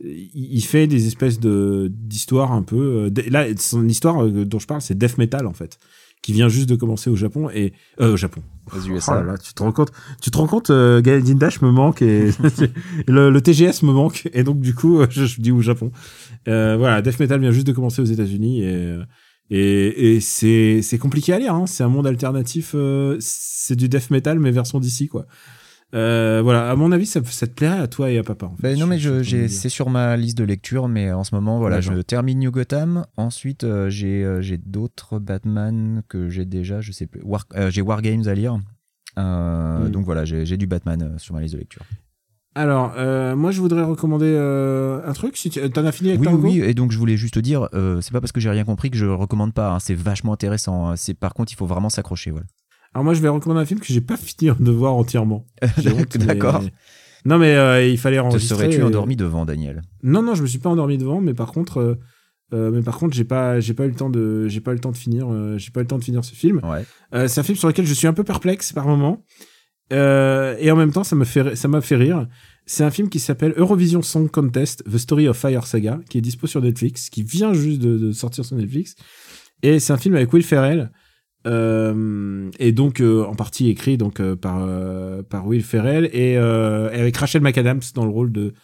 [0.00, 3.10] il fait des espèces de d'histoires un peu.
[3.16, 5.78] euh, là, son histoire euh, dont je parle, c'est Death Metal en fait,
[6.22, 8.42] qui vient juste de commencer au Japon et euh, au Japon.
[8.72, 9.16] Aux Oh USA.
[9.16, 9.90] là là, tu te rends compte,
[10.20, 12.30] tu te rends compte, euh, Dash me manque et
[13.08, 15.90] le, le TGS me manque et donc du coup, je, je dis au Japon.
[16.48, 19.02] Euh, voilà, Death Metal vient juste de commencer aux États-Unis et euh,
[19.50, 21.54] et, et c'est c'est compliqué à lire.
[21.54, 21.66] Hein.
[21.66, 22.72] C'est un monde alternatif.
[22.74, 25.26] euh, c'est du Death Metal mais version d'ici quoi.
[25.94, 28.46] Euh, voilà, à mon avis, ça, ça te plairait à toi et à papa.
[28.46, 28.98] En fait, Ben non, mais
[29.48, 33.04] c'est sur ma liste de lecture, mais en ce moment, voilà, je termine New Gotham.
[33.16, 37.20] Ensuite, euh, j'ai, euh, j'ai d'autres Batman que j'ai déjà, je sais plus.
[37.24, 38.56] War, j'ai Wargames à lire.
[39.16, 39.90] Mm.
[39.90, 41.82] Donc voilà, j'ai, du Batman sur ma liste de lecture.
[42.54, 45.38] Alors, euh, moi, je voudrais recommander euh, un truc.
[45.38, 47.40] Si tu en as fini avec Oui, Tango oui, et donc je voulais juste te
[47.40, 49.72] dire, euh, c'est pas parce que j'ai rien compris que je recommande pas.
[49.72, 49.78] hein.
[49.78, 50.90] C'est vachement intéressant.
[50.90, 50.96] hein.
[50.96, 52.30] C'est par contre, il faut vraiment s'accrocher.
[52.30, 52.46] Voilà.
[52.94, 55.46] Alors moi, je vais recommander un film que j'ai pas fini de voir entièrement.
[55.84, 56.62] Mais- D'accord.
[57.24, 58.56] Non, mais euh, il fallait Te enregistrer.
[58.56, 59.82] serais-tu et- endormi devant Daniel?
[60.02, 61.94] Non, non, je me suis pas endormi devant, mais par contre, euh,
[62.52, 64.74] euh, mais par contre, j'ai pas, j'ai pas eu le temps de, j'ai pas eu
[64.74, 66.60] le temps de finir, euh, j'ai pas eu le temps de finir ce film.
[66.64, 66.84] Ouais.
[67.14, 69.24] Euh, c'est un film sur lequel je suis un peu perplexe par moment,
[69.92, 72.26] euh, et en même temps, ça me fait, ça m'a fait rire.
[72.66, 76.22] C'est un film qui s'appelle Eurovision Song Contest: The Story of Fire Saga, qui est
[76.22, 78.96] dispo sur Netflix, qui vient juste de, de sortir sur Netflix,
[79.62, 80.90] et c'est un film avec Will Ferrell.
[81.46, 84.64] Euh, et donc euh, en partie écrit donc euh, par
[85.24, 88.54] par Will Ferrell et, avec Rachel McAdams dans le rôle de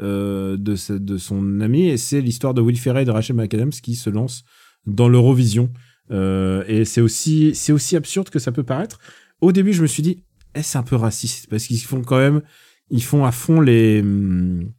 [0.00, 1.88] de, son ami.
[1.88, 4.44] Et c'est l'histoire de Will Ferrell et de Rachel McAdams qui se lancent
[4.86, 5.70] dans l'Eurovision.
[6.10, 8.98] Et c'est aussi c'est aussi absurde que ça peut paraître.
[9.40, 10.24] Au début je me suis dit
[10.54, 11.48] est-ce un peu raciste?
[11.50, 12.42] Parce qu'ils font quand même
[12.90, 14.70] ils font à fond les hum,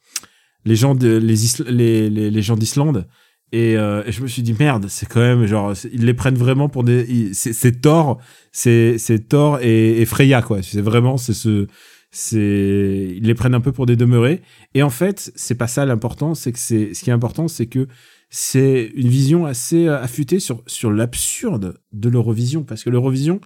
[0.66, 3.08] les gens de les, les gens d'Islande
[3.52, 6.70] et, euh, je me suis dit merde c'est quand même genre ils les prennent vraiment
[6.70, 8.20] pour des c'est Thor
[8.52, 10.62] c'est c'est Thor et, et Freya quoi.
[10.62, 11.68] C'est vraiment c'est ce
[12.12, 14.42] c'est ils les prennent un peu pour des demeurés.
[14.76, 17.66] Et en fait c'est pas ça l'important c'est que c'est ce qui est important c'est
[17.66, 17.88] que
[18.30, 22.64] c'est une vision assez euh, affûtée sur sur l'absurde de l'Eurovision.
[22.64, 23.42] Parce que l'Eurovision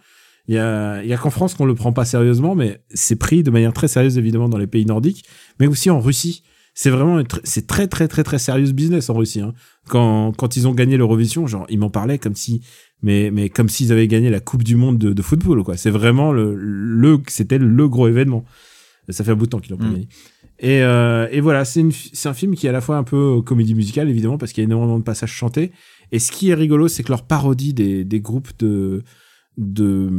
[0.48, 3.44] il y a y a qu'en France qu'on le prend pas sérieusement mais c'est pris
[3.44, 5.24] de manière très sérieuse évidemment dans les pays nordiques
[5.62, 6.44] mais aussi en Russie
[6.74, 9.54] c'est vraiment c'est très très très très sérieux business en Russie hein.
[9.88, 12.62] quand quand ils ont gagné l'Eurovision genre ils m'en parlaient comme si
[13.02, 15.92] mais mais comme s'ils avaient gagné la Coupe du monde de, de football quoi c'est
[15.92, 18.44] vraiment le le c'était le gros événement
[19.10, 19.92] ça fait un bout de temps qu'ils l'ont pas Mm.
[19.94, 20.08] gagné
[20.60, 22.96] et, euh, et voilà, c'est une fi- c'est un film qui est à la fois
[22.96, 25.72] un peu euh, comédie musicale, évidemment, parce qu'il y a énormément de passages chantés.
[26.14, 29.04] Et ce qui est rigolo, c'est que leur parodie des, des groupes de,
[29.58, 30.10] de,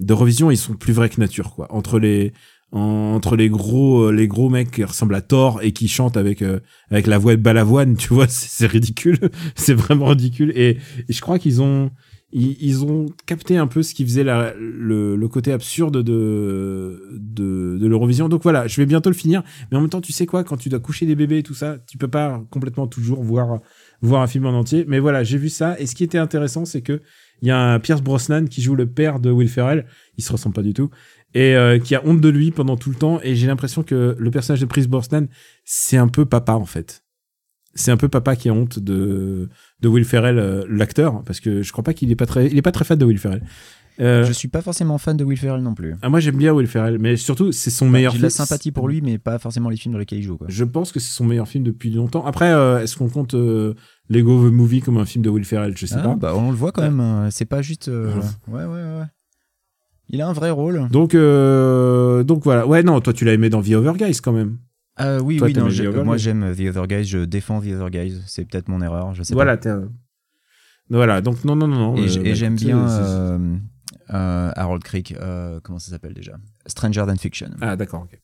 [0.00, 1.66] de revision, ils sont plus vrais que nature, quoi.
[1.72, 2.32] Entre les,
[2.74, 6.42] entre les gros, euh, les gros mecs qui ressemblent à Thor et qui chantent avec,
[6.42, 6.58] euh,
[6.90, 9.18] avec la voix de Balavoine, tu vois, c'est ridicule.
[9.54, 10.52] c'est vraiment ridicule.
[10.56, 10.78] Et,
[11.08, 11.92] je crois qu'ils ont,
[12.32, 17.86] ils, ont capté un peu ce qui faisait le, le côté absurde de, de, de
[17.86, 18.28] l'Eurovision.
[18.28, 19.44] Donc voilà, je vais bientôt le finir.
[19.70, 21.54] Mais en même temps, tu sais quoi, quand tu dois coucher des bébés et tout
[21.54, 23.60] ça, tu peux pas complètement toujours voir,
[24.02, 24.84] voir un film en entier.
[24.88, 25.78] Mais voilà, j'ai vu ça.
[25.78, 27.00] Et ce qui était intéressant, c'est que
[27.42, 29.86] il y a un Pierce Brosnan qui joue le père de Will Ferrell.
[30.16, 30.90] Il se ressemble pas du tout.
[31.34, 33.18] Et euh, qui a honte de lui pendant tout le temps.
[33.22, 35.26] Et j'ai l'impression que le personnage de Pierce Brosnan,
[35.64, 37.02] c'est un peu papa, en fait.
[37.74, 39.48] C'est un peu papa qui a honte de,
[39.80, 41.22] de Will Ferrell, euh, l'acteur.
[41.24, 43.04] Parce que je crois pas qu'il est pas très, il est pas très fan de
[43.04, 43.42] Will Ferrell.
[44.00, 45.94] Euh, Je suis pas forcément fan de Will Ferrell non plus.
[46.02, 46.98] ah, moi, j'aime bien Will Ferrell.
[47.00, 49.76] Mais surtout, c'est son meilleur J'ai de la sympathie pour lui, mais pas forcément les
[49.76, 50.36] films dans lesquels il joue.
[50.36, 50.46] Quoi.
[50.50, 52.24] Je pense que c'est son meilleur film depuis longtemps.
[52.26, 53.74] Après, euh, est-ce qu'on compte euh,
[54.08, 55.76] Lego The Movie comme un film de Will Ferrell?
[55.76, 56.14] Je sais Ah, pas.
[56.16, 56.98] bah, on le voit quand même.
[57.00, 57.28] hein.
[57.32, 57.88] C'est pas juste.
[58.48, 59.04] Ouais, ouais, ouais.
[60.14, 60.88] Il a un vrai rôle.
[60.90, 62.66] Donc, euh, donc voilà.
[62.68, 64.58] Ouais, non, toi, tu l'as aimé dans The Over Guys quand même.
[65.00, 67.66] Euh, oui, Toi, oui, non, je- Other moi j'aime The Other Guys, je défends The
[67.74, 69.88] Other Guys, c'est peut-être mon erreur, je sais Voilà, t'es un-
[70.88, 71.78] Voilà, donc non, non, non.
[71.78, 71.94] non.
[71.96, 72.00] pas.
[72.02, 73.58] Et, euh, bah, j'aime bien euh,
[74.54, 75.16] Harold Creek,
[75.64, 76.34] comment ça s'appelle déjà?
[76.66, 77.50] Stranger Than Fiction.
[77.60, 78.20] Ah, d'accord, ok.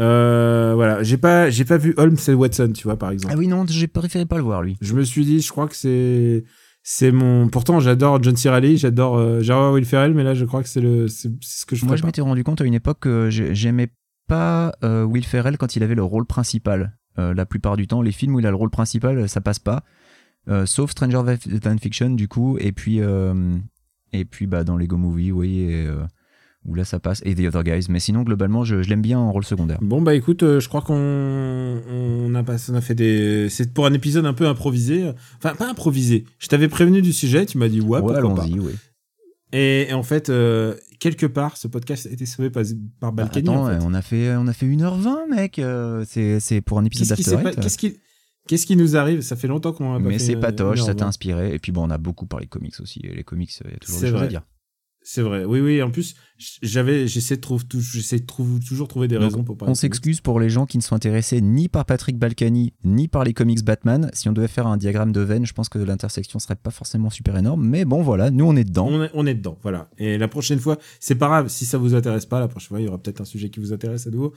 [0.00, 3.34] Euh, voilà, j'ai pas, j'ai pas vu Holmes et Watson, tu vois, par exemple.
[3.36, 4.76] Ah oui, non, j'ai préféré pas le voir lui.
[4.80, 6.44] Je me suis dit, je crois que c'est,
[6.90, 7.48] c'est mon.
[7.50, 8.48] Pourtant, j'adore John C.
[8.48, 11.66] Reilly, j'adore, euh, j'adore Will Ferrell, mais là, je crois que c'est le, c'est ce
[11.66, 13.88] que je Moi je m'étais rendu compte à une époque que j'ai- j'aimais
[14.26, 16.96] pas euh, Will Ferrell quand il avait le rôle principal.
[17.18, 19.58] Euh, la plupart du temps, les films où il a le rôle principal, ça passe
[19.58, 19.84] pas.
[20.48, 21.20] Euh, sauf Stranger
[21.62, 23.58] Than Fiction du coup, et puis, euh,
[24.14, 26.06] et puis bah, dans Lego Movie, oui, et, euh,
[26.64, 27.86] où là ça passe, et The Other Guys.
[27.88, 29.78] Mais sinon, globalement, je, je l'aime bien en rôle secondaire.
[29.80, 30.94] Bon bah écoute, euh, je crois qu'on
[31.88, 35.54] on a pas, on a fait des, c'est pour un épisode un peu improvisé, enfin
[35.54, 36.24] pas improvisé.
[36.38, 38.42] Je t'avais prévenu du sujet, tu m'as dit ouais, ouais, pourquoi pas.
[38.42, 38.72] allons-y, oui.
[39.52, 42.62] Et, et en fait, euh, quelque part, ce podcast a été sauvé par,
[43.00, 43.48] par Bah, Balkany.
[43.48, 43.78] attends, en fait.
[43.82, 47.78] on a fait on a fait 1h20 mec, euh, c'est pour un épisode d'After qu'est-ce
[47.78, 47.96] qui,
[48.46, 49.22] qu'est-ce qui nous arrive?
[49.22, 51.54] Ça fait longtemps qu'on a pas Mais c'est patoche, ça t'a inspiré.
[51.54, 53.00] Et puis bon, on a beaucoup parlé de comics aussi.
[53.00, 54.24] Les comics, il y a toujours des choses vrai.
[54.26, 54.42] à dire.
[55.10, 55.46] C'est vrai.
[55.46, 55.80] Oui, oui.
[55.80, 56.16] En plus,
[56.60, 59.70] j'avais, j'essaie de trouver, j'essaie de trouver, toujours trouver des Donc, raisons pour parler.
[59.70, 63.24] On s'excuse pour les gens qui ne sont intéressés ni par Patrick Balkany, ni par
[63.24, 64.10] les comics Batman.
[64.12, 67.08] Si on devait faire un diagramme de veine, je pense que l'intersection serait pas forcément
[67.08, 67.66] super énorme.
[67.66, 68.86] Mais bon, voilà, nous on est dedans.
[68.86, 69.88] On est, on est dedans, voilà.
[69.96, 72.80] Et la prochaine fois, c'est pas grave, si ça vous intéresse pas, la prochaine fois,
[72.80, 74.34] il y aura peut-être un sujet qui vous intéresse à nouveau.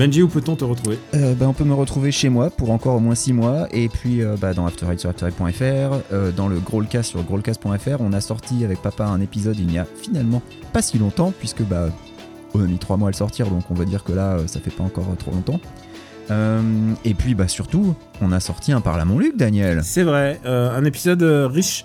[0.00, 0.98] Benji, où peut-on te retrouver?
[1.12, 3.68] Euh, bah, on peut me retrouver chez moi pour encore au moins 6 mois.
[3.70, 8.00] Et puis euh, bah, dans After Eight sur afterite.fr, euh, dans le Growlcast sur growlcast.fr,
[8.00, 10.40] on a sorti avec papa un épisode il n'y a finalement
[10.72, 11.90] pas si longtemps, puisque bah,
[12.54, 14.46] on a mis 3 mois à le sortir, donc on va dire que là, euh,
[14.46, 15.60] ça fait pas encore trop longtemps.
[17.04, 19.80] Et puis bah surtout, on a sorti un Parle à mon Luc, Daniel.
[19.82, 21.84] C'est vrai, un épisode riche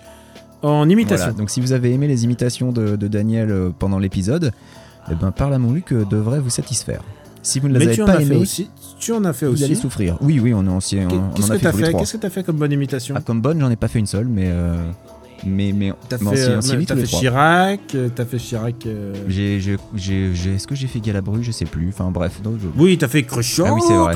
[0.61, 1.25] en imitation.
[1.25, 4.53] Voilà, donc si vous avez aimé les imitations de, de Daniel pendant l'épisode,
[5.11, 7.01] eh ben Parle à mon Luc devrait vous satisfaire.
[7.45, 8.69] Si vous ne les Mais avez tu en pas as fait aimés, aussi.
[8.99, 9.63] Tu en as fait vous aussi.
[9.65, 10.17] allez souffrir.
[10.19, 11.89] Oui, oui, on, est aussi, on, en a fait les fait?
[11.89, 11.99] trois.
[11.99, 13.13] Qu'est-ce que t'as fait comme bonne imitation?
[13.17, 14.75] Ah, comme bonne, j'en ai pas fait une seule, mais euh,
[15.45, 17.03] mais mais, T'as fait, euh, fait.
[17.05, 18.85] Chirac, euh, t'as fait Chirac.
[18.87, 21.43] euh, J'ai, j'ai, j'ai, j'ai- est-ce que j'ai fait Galabru?
[21.43, 21.89] Je sais plus.
[21.89, 23.65] Enfin bref, non, je- Oui, t'as fait Cruchot.
[23.67, 24.15] Ah oui, c'est vrai.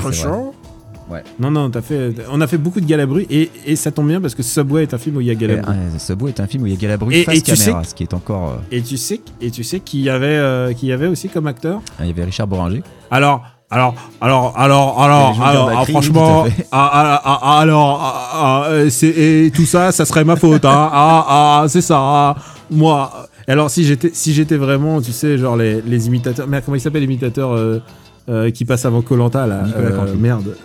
[1.10, 1.22] Ouais.
[1.38, 2.14] Non, non, fait.
[2.32, 4.94] On a fait beaucoup de Galabru et, et ça tombe bien parce que Subway est
[4.94, 5.70] un film où il y a Galabru.
[5.72, 7.84] Euh, Subway est un film où il y a Galabru Et- face et tu caméra,
[7.84, 8.50] ce qui est encore.
[8.50, 11.28] euh, Et tu sais, et tu sais qu'il y avait, euh, qu'il y avait aussi
[11.28, 11.80] comme acteur.
[12.00, 12.82] il y avait Richard Boringer.
[13.10, 18.64] Alors, alors, alors, alors, alors, alors, ah, franchement, ah, ah, ah, ah, alors, ah, ah,
[18.70, 20.90] euh, et tout ça, ça serait ma faute, hein.
[20.92, 21.96] Ah, ah, c'est ça.
[22.00, 22.36] ah,
[22.70, 26.76] moi, alors si j'étais, si j'étais vraiment, tu sais, genre les, les imitateurs, mais comment
[26.76, 27.80] il s'appelle l'imitateur euh,
[28.28, 30.56] euh, qui passe avant Colanta là, Nicolas euh, merde.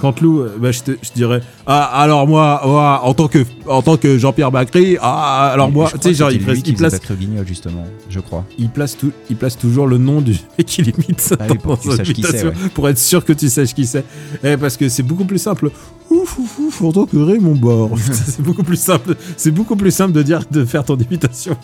[0.00, 3.80] Canteloup, euh, bah, je, te- je dirais ah alors moi, moi, en tant que en
[3.80, 6.74] tant que Jean-Pierre Bacry ah alors Et moi tu sais genre que il place, il
[6.74, 8.44] place au Guignol, justement, je crois.
[8.58, 11.78] il place tout, il place toujours le nom du mec qu'il imite Ah oui, pour
[11.80, 14.04] que tu imitation, pour être sûr que tu saches qui c'est.
[14.42, 15.70] Eh, parce que c'est beaucoup plus simple.
[16.10, 17.90] Ouf ouf ouf, en tant que Raymond Bord.
[17.98, 19.16] c'est beaucoup plus simple.
[19.36, 21.56] C'est beaucoup plus simple de dire de faire ton imitation.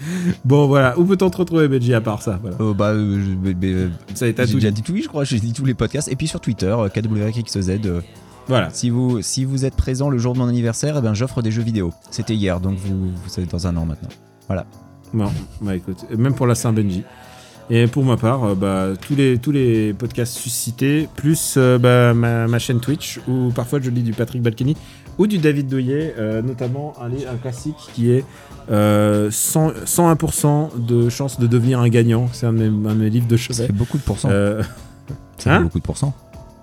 [0.44, 2.56] bon voilà, où peut-on te retrouver Benji à part ça voilà.
[2.60, 4.82] Euh, bah, euh, euh, j'ai déjà dit.
[4.82, 5.24] tout, oui, je crois.
[5.24, 6.08] J'ai dit tous les podcasts.
[6.08, 7.70] Et puis sur Twitter, euh, KWXZ.
[7.84, 8.00] euh,
[8.48, 8.70] Voilà.
[8.70, 11.50] Si vous, si vous êtes présent le jour de mon anniversaire, eh ben, j'offre des
[11.50, 11.92] jeux vidéo.
[12.10, 14.08] C'était hier, donc vous, vous êtes dans un an maintenant.
[15.12, 15.28] Bon,
[15.60, 17.02] bah écoute, même pour la Saint-Benji.
[17.72, 22.14] Et pour ma part, euh, bah, tous, les, tous les podcasts suscités, plus euh, bah,
[22.14, 24.76] ma, ma chaîne Twitch, où parfois je lis du Patrick Balkany
[25.20, 28.24] ou du David Douillet, euh, notamment un, classique qui est
[28.70, 32.28] euh, 100 101% de chance de devenir un gagnant.
[32.32, 33.66] C'est un, de mes- un de mes livres de Ça chevet.
[33.66, 34.30] fait beaucoup de pourcents.
[34.30, 34.62] Euh,
[35.36, 36.14] ça hein fait beaucoup de pourcents.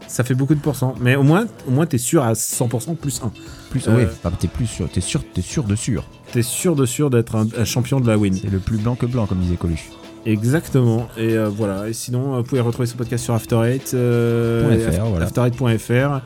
[0.08, 0.96] ça fait beaucoup de pourcents.
[1.00, 3.32] Mais au moins, au moins t'es sûr à 100% plus 1.
[3.70, 6.04] Plus, Euh, ouais, enfin, t'es plus sûr, t'es sûr, t'es sûr de sûr.
[6.32, 8.34] T'es sûr de sûr d'être un, un champion de la win.
[8.34, 9.90] C'est le plus blanc que blanc, comme disait Coluche.
[10.26, 11.08] Exactement.
[11.18, 11.88] Et euh, voilà.
[11.90, 14.64] Et sinon, vous pouvez retrouver ce podcast sur After Eight, euh,
[15.12, 15.26] voilà.
[15.28, 16.22] after8.fr.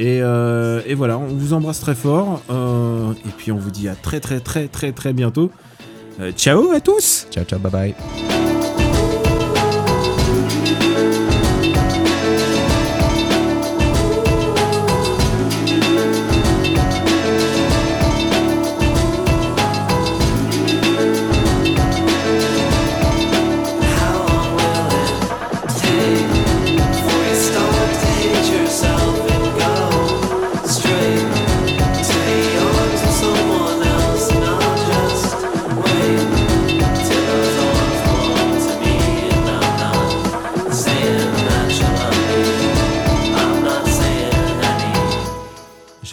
[0.00, 2.40] Et, euh, et voilà, on vous embrasse très fort.
[2.50, 5.50] euh, et puis on vous dit à très très très très très bientôt.
[6.20, 8.49] Euh, ciao à tous Ciao, ciao, bye bye.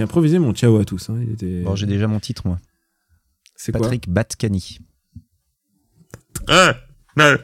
[0.08, 1.10] Improvisé mon ciao à tous.
[1.10, 1.62] hein, Il était...
[1.62, 2.58] Bon, j'ai déjà mon titre, moi.
[3.56, 4.80] C'est quoi Patrick Batcani.
[6.48, 6.74] Hein
[7.18, 7.38] Hein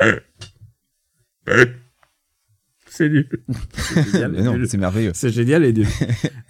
[0.00, 0.18] Hein
[2.86, 3.28] C'est nul.
[4.66, 5.12] C'est merveilleux.
[5.14, 5.86] C'est génial et nul.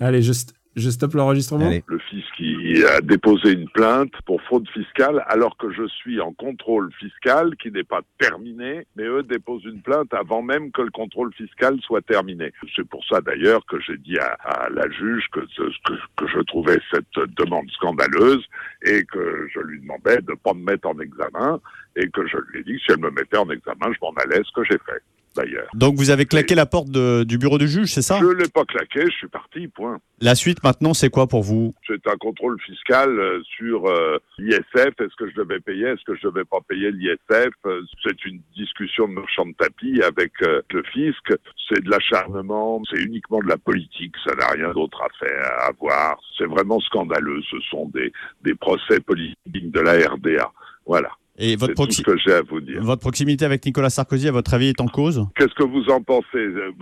[0.00, 1.68] Allez, je, st- je stoppe l'enregistrement.
[1.68, 2.47] Le fisc qui
[2.84, 7.70] a déposé une plainte pour fraude fiscale alors que je suis en contrôle fiscal qui
[7.70, 12.02] n'est pas terminé, mais eux déposent une plainte avant même que le contrôle fiscal soit
[12.02, 12.52] terminé.
[12.74, 16.78] C'est pour ça d'ailleurs que j'ai dit à, la juge que, que, que je trouvais
[16.92, 18.44] cette demande scandaleuse
[18.82, 21.60] et que je lui demandais de ne pas me mettre en examen
[21.96, 24.12] et que je lui ai dit que si elle me mettait en examen, je m'en
[24.12, 25.02] allais, ce que j'ai fait
[25.38, 25.68] d'ailleurs.
[25.74, 28.18] Donc vous avez claqué la porte de- du bureau du juge, c'est ça?
[28.20, 29.98] Je ne l'ai pas claqué, je suis parti, point.
[30.20, 31.74] La suite maintenant, c'est quoi pour vous?
[31.86, 34.92] C'est un contrôle fiscal euh, sur euh, l'ISF.
[35.00, 35.86] Est-ce que je devais payer?
[35.86, 37.50] Est-ce que je devais pas payer l'ISF?
[37.66, 41.26] Euh, C'est une discussion de marchand de tapis avec euh, le fisc.
[41.68, 42.82] C'est de l'acharnement.
[42.90, 44.14] C'est uniquement de la politique.
[44.26, 46.18] Ça n'a rien d'autre à faire, à voir.
[46.36, 47.40] C'est vraiment scandaleux.
[47.50, 48.12] Ce sont des,
[48.42, 50.50] des procès politiques de la RDA.
[50.86, 51.10] Voilà.
[51.40, 52.82] Et votre, C'est tout proxi- ce que j'ai à vous dire.
[52.82, 55.24] votre proximité avec Nicolas Sarkozy, à votre avis, est en cause?
[55.36, 56.26] Qu'est-ce que vous en pensez?
[56.36, 56.72] Euh,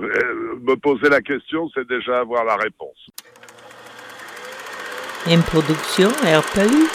[0.62, 2.96] Me poser la question, c'est déjà avoir la réponse.
[5.30, 6.88] Une production RPU.